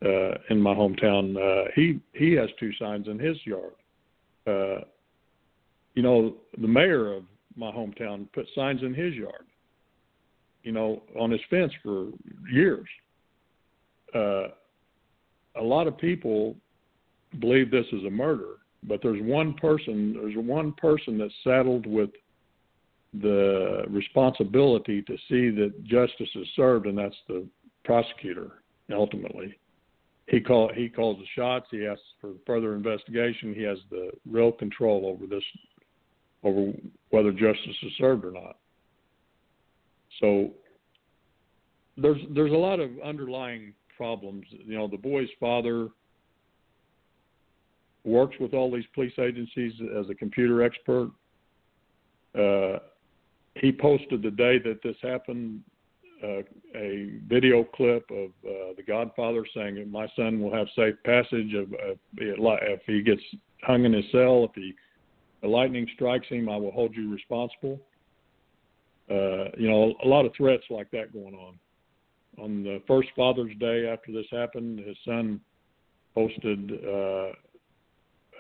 uh, 0.05 0.35
in 0.51 0.61
my 0.61 0.75
hometown. 0.75 1.37
Uh, 1.37 1.71
he 1.75 2.01
he 2.13 2.33
has 2.33 2.49
two 2.61 2.73
signs 2.79 3.09
in 3.09 3.19
his 3.19 3.37
yard. 3.45 3.75
Uh, 4.47 4.85
you 5.95 6.03
know, 6.03 6.37
the 6.59 6.69
mayor 6.69 7.13
of 7.13 7.25
my 7.57 7.71
hometown 7.71 8.31
put 8.33 8.47
signs 8.55 8.83
in 8.83 8.95
his 8.95 9.15
yard. 9.15 9.47
You 10.63 10.73
know, 10.73 11.03
on 11.19 11.31
his 11.31 11.41
fence 11.51 11.73
for 11.83 12.09
years. 12.51 12.87
Uh, 14.15 14.49
a 15.57 15.63
lot 15.63 15.87
of 15.87 15.97
people 15.99 16.57
believe 17.41 17.71
this 17.71 17.87
is 17.93 18.05
a 18.05 18.11
murder, 18.11 18.57
but 18.83 19.01
there's 19.03 19.23
one 19.23 19.55
person, 19.55 20.15
there's 20.15 20.37
one 20.37 20.73
person 20.73 21.19
that's 21.19 21.35
saddled 21.43 21.87
with 21.87 22.11
the 23.21 23.85
responsibility 23.89 25.03
to 25.03 25.17
see 25.29 25.51
that 25.51 25.73
justice 25.85 26.29
is 26.35 26.47
served, 26.57 26.87
and 26.87 26.99
that's 26.99 27.17
the 27.29 27.47
prosecutor. 27.85 28.63
Ultimately, 28.93 29.57
he 30.27 30.41
call 30.41 30.71
he 30.75 30.89
calls 30.89 31.19
the 31.19 31.27
shots. 31.35 31.67
He 31.71 31.87
asks 31.87 32.03
for 32.21 32.33
further 32.47 32.75
investigation. 32.75 33.55
He 33.55 33.63
has 33.63 33.79
the 33.91 34.11
real 34.31 34.53
control 34.53 35.07
over 35.07 35.27
this, 35.27 35.45
over 36.43 36.73
whether 37.11 37.31
justice 37.31 37.77
is 37.83 37.93
served 37.99 38.25
or 38.25 38.33
not. 38.33 38.57
So 40.21 40.51
there's 41.97 42.21
there's 42.35 42.53
a 42.53 42.57
lot 42.57 42.81
of 42.81 42.91
underlying 43.05 43.73
problems. 43.97 44.45
You 44.51 44.77
know, 44.77 44.89
the 44.89 44.97
boy's 44.97 45.29
father 45.41 45.89
works 48.05 48.37
with 48.39 48.55
all 48.55 48.71
these 48.71 48.85
police 48.95 49.19
agencies 49.19 49.73
as 49.99 50.09
a 50.11 50.15
computer 50.15 50.63
expert. 50.63 51.11
Uh, 52.39 52.79
he 53.57 53.73
posted 53.73 54.23
the 54.23 54.31
day 54.31 54.59
that 54.59 54.81
this 54.83 54.97
happened 55.03 55.61
uh, 56.23 56.43
a 56.75 57.11
video 57.27 57.65
clip 57.65 58.09
of 58.11 58.31
uh, 58.47 58.75
the 58.77 58.83
Godfather 58.87 59.45
saying, 59.55 59.91
"My 59.91 60.09
son 60.17 60.41
will 60.41 60.53
have 60.53 60.67
safe 60.75 60.95
passage 61.05 61.55
of, 61.55 61.73
of 61.75 61.99
if 62.17 62.81
he 62.87 63.03
gets 63.03 63.23
hung 63.63 63.85
in 63.85 63.93
his 63.93 64.05
cell. 64.11 64.45
If 64.45 64.51
he 64.55 64.75
the 65.43 65.49
lightning 65.49 65.87
strikes 65.95 66.27
him, 66.29 66.49
I 66.49 66.57
will 66.57 66.73
hold 66.73 66.95
you 66.95 67.13
responsible." 67.13 67.81
Uh, 69.11 69.51
you 69.59 69.69
know, 69.69 69.95
a 70.03 70.09
lot 70.09 70.25
of 70.25 70.33
threats 70.35 70.65
like 70.71 70.91
that 70.93 71.13
going 71.13 71.35
on 71.35 71.59
on 72.43 72.63
the 72.63 72.83
first 72.87 73.09
Father's 73.17 73.55
Day 73.59 73.89
after 73.89 74.13
this 74.13 74.27
happened, 74.31 74.81
his 74.81 74.97
son 75.05 75.41
posted 76.15 76.73
uh, 76.87 77.29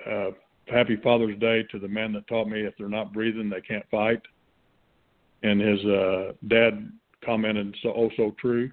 uh, 0.08 0.30
"Happy 0.66 0.96
Father's 1.02 1.38
Day" 1.38 1.64
to 1.70 1.78
the 1.78 1.88
man 1.88 2.12
that 2.12 2.26
taught 2.26 2.48
me 2.48 2.60
if 2.60 2.74
they're 2.78 2.88
not 2.88 3.12
breathing, 3.12 3.48
they 3.48 3.60
can't 3.60 3.84
fight. 3.90 4.20
And 5.42 5.60
his 5.60 5.84
uh, 5.84 6.32
dad 6.48 6.90
commented, 7.24 7.76
"So 7.82 7.92
oh, 7.96 8.10
so 8.16 8.34
true." 8.40 8.70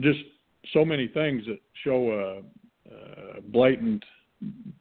Just 0.00 0.20
so 0.72 0.84
many 0.84 1.08
things 1.08 1.44
that 1.46 1.60
show 1.84 2.42
a, 2.90 2.92
a 3.38 3.40
blatant 3.40 4.04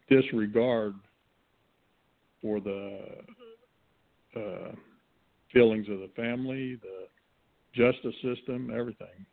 disregard 0.10 0.96
for 2.42 2.60
the 2.60 3.00
uh, 4.36 4.72
feelings 5.52 5.88
of 5.90 6.00
the 6.00 6.10
family, 6.16 6.76
the 6.82 7.08
justice 7.74 8.16
system, 8.22 8.72
everything. 8.76 9.26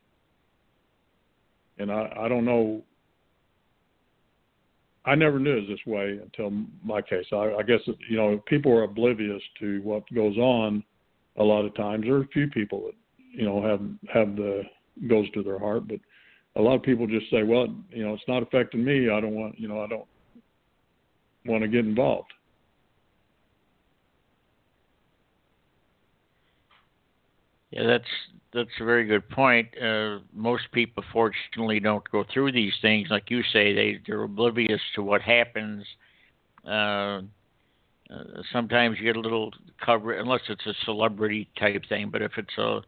And 1.79 1.91
I, 1.91 2.13
I 2.21 2.29
don't 2.29 2.45
know. 2.45 2.83
I 5.05 5.15
never 5.15 5.39
knew 5.39 5.57
it 5.57 5.69
was 5.69 5.69
this 5.69 5.87
way 5.87 6.21
until 6.23 6.53
my 6.85 7.01
case. 7.01 7.25
I, 7.33 7.55
I 7.59 7.63
guess 7.63 7.81
you 8.09 8.17
know 8.17 8.43
people 8.47 8.73
are 8.73 8.83
oblivious 8.83 9.43
to 9.61 9.81
what 9.83 10.03
goes 10.15 10.37
on. 10.37 10.85
A 11.39 11.43
lot 11.43 11.65
of 11.65 11.75
times, 11.75 12.05
there 12.05 12.17
are 12.17 12.23
a 12.23 12.29
few 12.29 12.49
people 12.49 12.83
that 12.87 12.95
you 13.33 13.45
know 13.45 13.63
have 13.63 13.81
have 14.13 14.37
the 14.37 14.63
goes 15.09 15.31
to 15.33 15.43
their 15.43 15.59
heart, 15.59 15.89
but 15.89 16.01
a 16.57 16.61
lot 16.61 16.75
of 16.75 16.83
people 16.83 17.07
just 17.07 17.31
say, 17.31 17.43
"Well, 17.45 17.69
you 17.91 18.05
know, 18.05 18.13
it's 18.13 18.29
not 18.29 18.43
affecting 18.43 18.85
me. 18.85 19.09
I 19.09 19.21
don't 19.21 19.35
want, 19.35 19.59
you 19.59 19.69
know, 19.69 19.81
I 19.81 19.87
don't 19.87 20.07
want 21.47 21.63
to 21.63 21.69
get 21.69 21.87
involved." 21.87 22.31
Yeah, 27.71 27.87
that's 27.87 28.05
that's 28.53 28.71
a 28.81 28.85
very 28.85 29.05
good 29.07 29.29
point. 29.29 29.69
Uh, 29.81 30.19
most 30.35 30.65
people, 30.73 31.05
fortunately, 31.13 31.79
don't 31.81 32.09
go 32.11 32.25
through 32.33 32.53
these 32.53 32.73
things. 32.83 33.09
Like 33.11 33.31
you 33.31 33.43
say, 33.53 33.73
they 33.73 34.01
they're 34.07 34.23
oblivious 34.23 34.81
to 34.95 35.03
what 35.03 35.23
happens. 35.23 35.85
Uh, 36.67 37.23
uh, 38.11 38.43
sometimes 38.53 38.99
you 38.99 39.05
get 39.05 39.17
a 39.17 39.21
little 39.21 39.53
cover, 39.85 40.13
unless 40.15 40.41
it's 40.49 40.67
a 40.67 40.75
celebrity 40.85 41.49
type 41.59 41.85
thing. 41.89 42.11
But 42.11 42.23
if 42.23 42.33
it's 42.37 42.59
a 42.59 42.81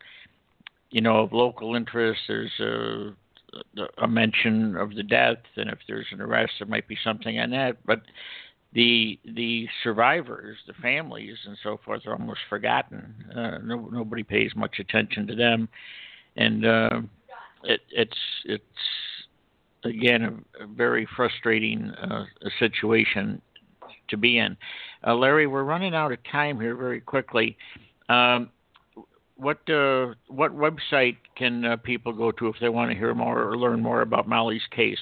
you 0.93 1.01
know, 1.01 1.20
of 1.20 1.33
local 1.33 1.74
interest. 1.74 2.20
There's 2.28 2.53
a, 2.61 3.14
a 3.99 4.07
mention 4.07 4.76
of 4.76 4.95
the 4.95 5.03
death, 5.03 5.39
and 5.57 5.70
if 5.70 5.78
there's 5.89 6.07
an 6.12 6.20
arrest, 6.20 6.53
there 6.59 6.68
might 6.68 6.87
be 6.87 6.99
something 7.03 7.39
on 7.41 7.51
that. 7.51 7.78
But 7.85 8.03
the 8.75 9.18
the 9.35 9.68
survivors, 9.83 10.57
the 10.66 10.73
families, 10.75 11.37
and 11.47 11.57
so 11.62 11.79
forth 11.85 12.07
are 12.07 12.12
almost 12.12 12.41
forgotten. 12.49 13.14
Uh, 13.35 13.59
no, 13.62 13.89
nobody 13.93 14.23
pays 14.23 14.51
much 14.57 14.79
attention 14.79 15.27
to 15.27 15.35
them, 15.35 15.68
and 16.37 16.64
uh, 16.64 17.01
it, 17.64 17.81
it's 17.91 18.18
it's 18.45 18.64
again 19.85 20.45
a, 20.61 20.64
a 20.64 20.66
very 20.66 21.07
frustrating 21.16 21.91
uh, 21.91 22.25
situation 22.59 23.43
to 24.09 24.16
be 24.16 24.39
in. 24.39 24.57
Uh, 25.07 25.14
Larry, 25.14 25.47
we're 25.47 25.64
running 25.64 25.95
out 25.95 26.12
of 26.12 26.18
time 26.31 26.61
here 26.61 26.77
very 26.77 27.01
quickly. 27.01 27.57
Um, 28.09 28.51
what 29.37 29.59
uh, 29.68 30.14
what 30.29 30.57
website 30.57 31.16
can 31.37 31.64
uh, 31.64 31.77
people 31.77 32.12
go 32.12 32.31
to 32.33 32.49
if 32.49 32.57
they 32.61 32.68
want 32.68 32.91
to 32.91 32.97
hear 32.97 33.14
more 33.14 33.43
or 33.43 33.59
learn 33.59 33.81
more 33.81 34.03
about 34.03 34.29
Molly's 34.29 34.62
case? 34.70 34.99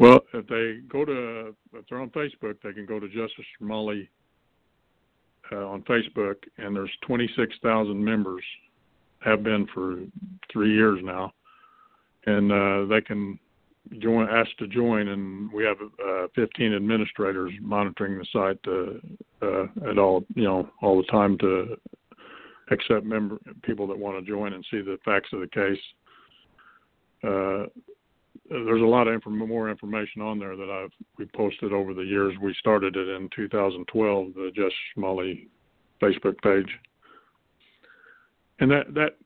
Well, 0.00 0.20
if 0.32 0.46
they 0.46 0.78
go 0.88 1.04
to 1.04 1.54
if 1.74 1.84
they're 1.88 2.00
on 2.00 2.08
Facebook, 2.08 2.56
they 2.64 2.72
can 2.72 2.86
go 2.86 2.98
to 2.98 3.06
Justice 3.06 3.44
for 3.58 3.66
Molly 3.66 4.08
uh, 5.52 5.66
on 5.66 5.82
Facebook, 5.82 6.36
and 6.56 6.74
there's 6.74 6.90
26,000 7.06 8.02
members, 8.02 8.42
have 9.18 9.42
been 9.42 9.66
for 9.74 9.98
three 10.50 10.74
years 10.74 11.00
now, 11.02 11.34
and 12.24 12.50
uh, 12.50 12.86
they 12.86 13.02
can 13.02 13.38
join 13.98 14.26
ask 14.30 14.48
to 14.56 14.66
join, 14.68 15.08
and 15.08 15.52
we 15.52 15.64
have 15.64 15.76
uh, 15.82 16.28
15 16.34 16.72
administrators 16.72 17.52
monitoring 17.60 18.18
the 18.18 18.26
site 18.32 18.58
uh, 18.66 19.46
uh, 19.46 19.90
at 19.90 19.98
all 19.98 20.24
you 20.34 20.44
know 20.44 20.66
all 20.80 20.96
the 20.96 21.08
time 21.08 21.36
to 21.38 21.76
accept 22.70 23.04
member 23.04 23.36
people 23.64 23.86
that 23.86 23.98
want 23.98 24.18
to 24.18 24.30
join 24.30 24.54
and 24.54 24.64
see 24.70 24.80
the 24.80 24.96
facts 25.04 25.28
of 25.34 25.40
the 25.40 25.48
case. 25.48 25.78
There's 28.50 28.82
a 28.82 28.84
lot 28.84 29.06
of 29.06 29.14
inform- 29.14 29.38
more 29.38 29.70
information 29.70 30.22
on 30.22 30.40
there 30.40 30.56
that 30.56 30.68
I've 30.68 30.90
we 31.18 31.26
posted 31.26 31.72
over 31.72 31.94
the 31.94 32.02
years. 32.02 32.34
We 32.42 32.52
started 32.58 32.96
it 32.96 33.08
in 33.08 33.28
2012, 33.34 34.34
the 34.34 34.50
Justice 34.54 34.74
Smalley 34.94 35.48
Facebook 36.02 36.36
page, 36.42 36.68
and 38.58 38.68
that 38.70 38.92
that 38.94 39.16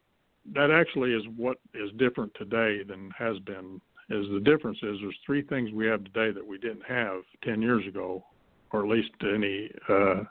that 0.52 0.70
actually 0.70 1.12
is 1.12 1.22
what 1.36 1.56
is 1.72 1.90
different 1.96 2.32
today 2.34 2.82
than 2.86 3.10
has 3.18 3.38
been. 3.40 3.80
Is 4.10 4.26
the 4.30 4.40
difference 4.40 4.76
is 4.82 4.98
there's 5.00 5.16
three 5.24 5.40
things 5.40 5.70
we 5.72 5.86
have 5.86 6.04
today 6.04 6.30
that 6.30 6.46
we 6.46 6.58
didn't 6.58 6.84
have 6.86 7.22
10 7.42 7.62
years 7.62 7.86
ago, 7.86 8.22
or 8.70 8.84
at 8.84 8.90
least 8.90 9.10
any. 9.22 9.70
Uh, 9.88 10.24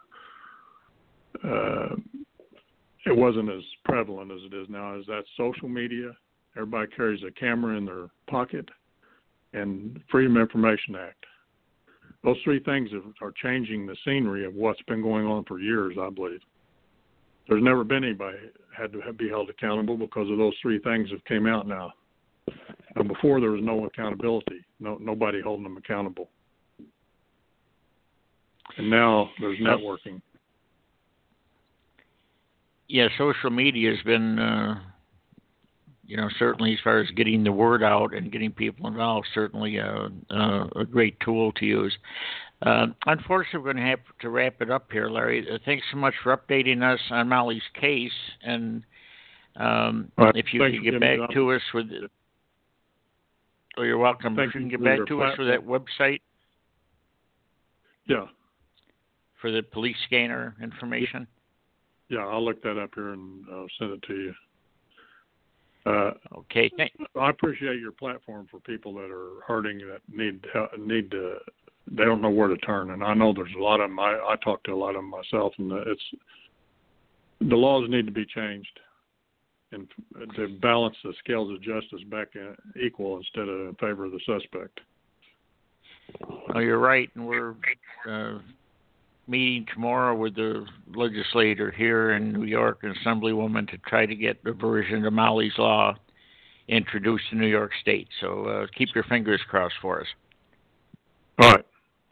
uh, 1.44 1.96
it 3.08 3.18
wasn't 3.18 3.50
as 3.50 3.64
prevalent 3.84 4.32
as 4.32 4.40
it 4.46 4.54
is 4.56 4.68
now. 4.70 4.96
Is 4.96 5.08
that 5.08 5.24
social 5.36 5.68
media? 5.68 6.12
Everybody 6.56 6.92
carries 6.96 7.24
a 7.24 7.32
camera 7.32 7.76
in 7.76 7.86
their 7.86 8.10
pocket, 8.30 8.70
and 9.54 10.00
Freedom 10.10 10.38
Information 10.38 10.96
Act. 10.96 11.26
Those 12.24 12.38
three 12.44 12.60
things 12.60 12.90
are 13.22 13.34
changing 13.42 13.86
the 13.86 13.96
scenery 14.06 14.46
of 14.46 14.54
what's 14.54 14.82
been 14.84 15.02
going 15.02 15.26
on 15.26 15.44
for 15.46 15.60
years, 15.60 15.96
I 16.00 16.10
believe. 16.10 16.40
There's 17.50 17.64
never 17.64 17.84
been 17.84 18.04
anybody 18.04 18.38
had 18.76 18.94
to 18.94 19.14
be 19.14 19.28
held 19.30 19.50
accountable 19.50 19.98
because 19.98 20.30
of 20.32 20.38
those 20.38 20.54
three 20.62 20.80
things 20.80 21.10
that 21.10 21.26
came 21.26 21.46
out 21.46 21.68
now. 21.68 21.92
And 22.96 23.08
before 23.08 23.42
there 23.42 23.52
was 23.52 23.62
no 23.64 23.86
accountability, 23.86 24.66
no 24.80 24.98
nobody 25.00 25.42
holding 25.42 25.64
them 25.64 25.78
accountable. 25.78 26.30
And 28.78 28.90
now 28.90 29.30
there's 29.40 29.60
networking 29.60 30.22
yeah, 32.94 33.08
social 33.18 33.50
media 33.50 33.90
has 33.90 34.04
been, 34.04 34.38
uh, 34.38 34.80
you 36.06 36.18
know, 36.18 36.30
certainly 36.38 36.74
as 36.74 36.80
far 36.84 37.00
as 37.00 37.10
getting 37.12 37.44
the 37.44 37.52
word 37.52 37.82
out 37.84 38.14
and 38.14 38.32
getting 38.32 38.52
people 38.52 38.88
involved, 38.88 39.28
certainly 39.34 39.78
a, 39.78 40.10
a, 40.30 40.70
a 40.76 40.86
great 40.86 41.18
tool 41.20 41.52
to 41.54 41.66
use. 41.66 41.98
Uh, 42.62 42.88
unfortunately, 43.06 43.60
we're 43.60 43.74
going 43.74 43.84
to 43.84 43.90
have 43.90 44.00
to 44.22 44.30
wrap 44.30 44.62
it 44.62 44.70
up 44.70 44.92
here, 44.92 45.10
Larry. 45.10 45.46
Uh, 45.50 45.58
thanks 45.66 45.86
so 45.92 45.98
much 45.98 46.14
for 46.24 46.36
updating 46.36 46.82
us 46.82 47.00
on 47.10 47.28
Molly's 47.30 47.62
case, 47.80 48.12
and 48.42 48.84
um, 49.58 50.12
right. 50.18 50.36
if 50.36 50.54
you 50.54 50.60
Thanks 50.62 50.78
could 50.78 50.92
get 50.92 51.00
back 51.00 51.30
to 51.34 51.52
us 51.52 51.62
with, 51.74 51.88
oh, 53.78 53.84
you're 53.84 53.98
welcome. 53.98 54.36
Thank 54.36 54.50
if 54.50 54.56
you 54.56 54.62
can 54.62 54.70
get 54.70 54.84
back 54.84 55.06
to 55.08 55.22
us 55.24 55.38
with 55.38 55.48
that 55.48 55.60
website 55.66 56.22
Yeah, 58.08 58.26
for 59.42 59.52
the 59.52 59.62
police 59.62 59.98
scanner 60.06 60.56
information. 60.62 61.28
yeah, 62.10 62.26
I'll 62.26 62.44
look 62.44 62.62
that 62.64 62.82
up 62.82 62.92
here 62.96 63.10
and 63.10 63.46
uh, 63.52 63.66
send 63.78 63.92
it 63.92 64.04
to 64.08 64.14
you. 64.14 64.34
Uh, 65.86 66.12
Okay, 66.54 66.72
thank, 66.78 66.92
I 67.20 67.30
appreciate 67.30 67.80
your 67.80 67.92
platform 67.92 68.48
for 68.52 68.60
people 68.60 68.94
that 68.94 69.10
are 69.12 69.42
hurting 69.46 69.80
that 69.80 70.02
need 70.08 70.46
need 70.78 71.10
to. 71.12 71.38
They 71.92 72.06
don't 72.06 72.22
know 72.22 72.30
where 72.30 72.48
to 72.48 72.58
turn, 72.58 72.92
and 72.92 73.04
I 73.04 73.14
know 73.14 73.34
there's 73.34 73.54
a 73.58 73.62
lot 73.62 73.82
of 73.82 73.90
them. 73.90 74.00
I, 74.00 74.12
I 74.14 74.36
talk 74.44 74.64
to 74.64 74.72
a 74.72 74.76
lot 74.76 74.90
of 74.90 74.96
them 74.98 75.10
myself, 75.10 75.54
and 75.58 75.72
it's 75.72 76.02
the 77.42 77.56
laws 77.56 77.90
need 77.90 78.06
to 78.06 78.12
be 78.12 78.26
changed, 78.26 78.80
and 79.72 79.88
to 80.36 80.48
balance 80.62 80.96
the 81.04 81.14
scales 81.20 81.52
of 81.52 81.62
justice 81.62 82.04
back 82.10 82.30
in, 82.36 82.56
equal 82.82 83.18
instead 83.18 83.50
of 83.50 83.70
in 83.70 83.76
favor 83.80 84.06
of 84.06 84.12
the 84.12 84.20
suspect. 84.26 84.80
Oh, 86.54 86.60
you're 86.60 86.80
right, 86.80 87.10
and 87.16 87.26
we're 87.28 87.56
uh, 88.08 88.40
meeting 89.28 89.66
tomorrow 89.74 90.16
with 90.16 90.36
the 90.36 90.66
legislator 90.94 91.72
here 91.72 92.12
in 92.12 92.34
New 92.34 92.44
York, 92.44 92.80
an 92.84 92.94
assemblywoman, 93.04 93.70
to 93.70 93.78
try 93.80 94.06
to 94.06 94.16
get 94.16 94.44
the 94.44 94.52
version 94.52 95.06
of 95.06 95.14
Molly's 95.14 95.58
Law 95.58 95.96
introduced 96.68 97.26
to 97.30 97.36
New 97.38 97.48
York 97.48 97.72
State. 97.82 98.08
So 98.22 98.46
uh, 98.46 98.68
keep 98.78 98.90
your 98.96 99.04
fingers 99.06 99.42
crossed 99.50 99.76
for 99.82 100.02
us. 100.02 100.08
All 101.40 101.52
right. 101.52 101.66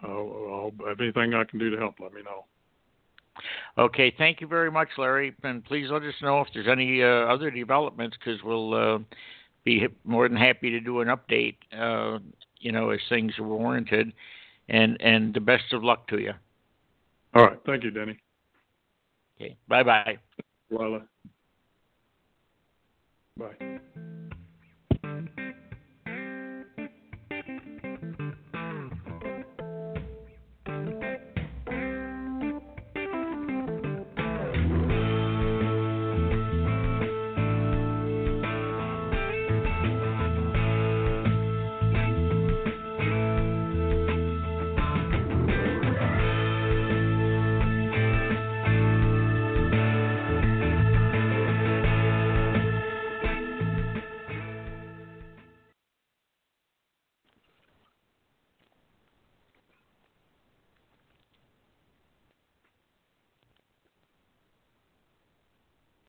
I'll, 0.03 0.72
I'll, 0.80 0.91
if 0.91 0.99
anything 0.99 1.34
I 1.34 1.43
can 1.43 1.59
do 1.59 1.70
to 1.70 1.78
help, 1.78 1.95
let 1.99 2.14
me 2.14 2.22
know. 2.24 2.45
Okay, 3.78 4.14
thank 4.18 4.41
you 4.41 4.47
very 4.47 4.70
much, 4.70 4.89
Larry, 4.97 5.34
and 5.43 5.64
please 5.64 5.88
let 5.89 6.03
us 6.03 6.14
know 6.22 6.41
if 6.41 6.47
there's 6.53 6.68
any 6.68 7.01
uh, 7.01 7.07
other 7.07 7.49
developments, 7.49 8.18
because 8.18 8.41
we'll 8.43 8.74
uh, 8.74 8.99
be 9.64 9.88
more 10.03 10.28
than 10.28 10.38
happy 10.38 10.70
to 10.70 10.80
do 10.80 11.01
an 11.01 11.07
update. 11.07 11.55
Uh, 11.78 12.20
you 12.59 12.72
know, 12.72 12.89
as 12.89 12.99
things 13.09 13.34
are 13.39 13.43
warranted, 13.43 14.12
and 14.70 14.99
and 15.01 15.34
the 15.34 15.39
best 15.39 15.72
of 15.72 15.84
luck 15.84 16.07
to 16.09 16.20
you. 16.20 16.34
All 17.36 17.43
right. 17.45 17.59
Thank 17.65 17.84
you, 17.84 17.91
Denny. 17.91 18.17
Okay, 19.39 19.57
bye 19.67 19.84
bye. 19.84 20.17
Lila. 20.71 21.01
Bye. 23.38 23.79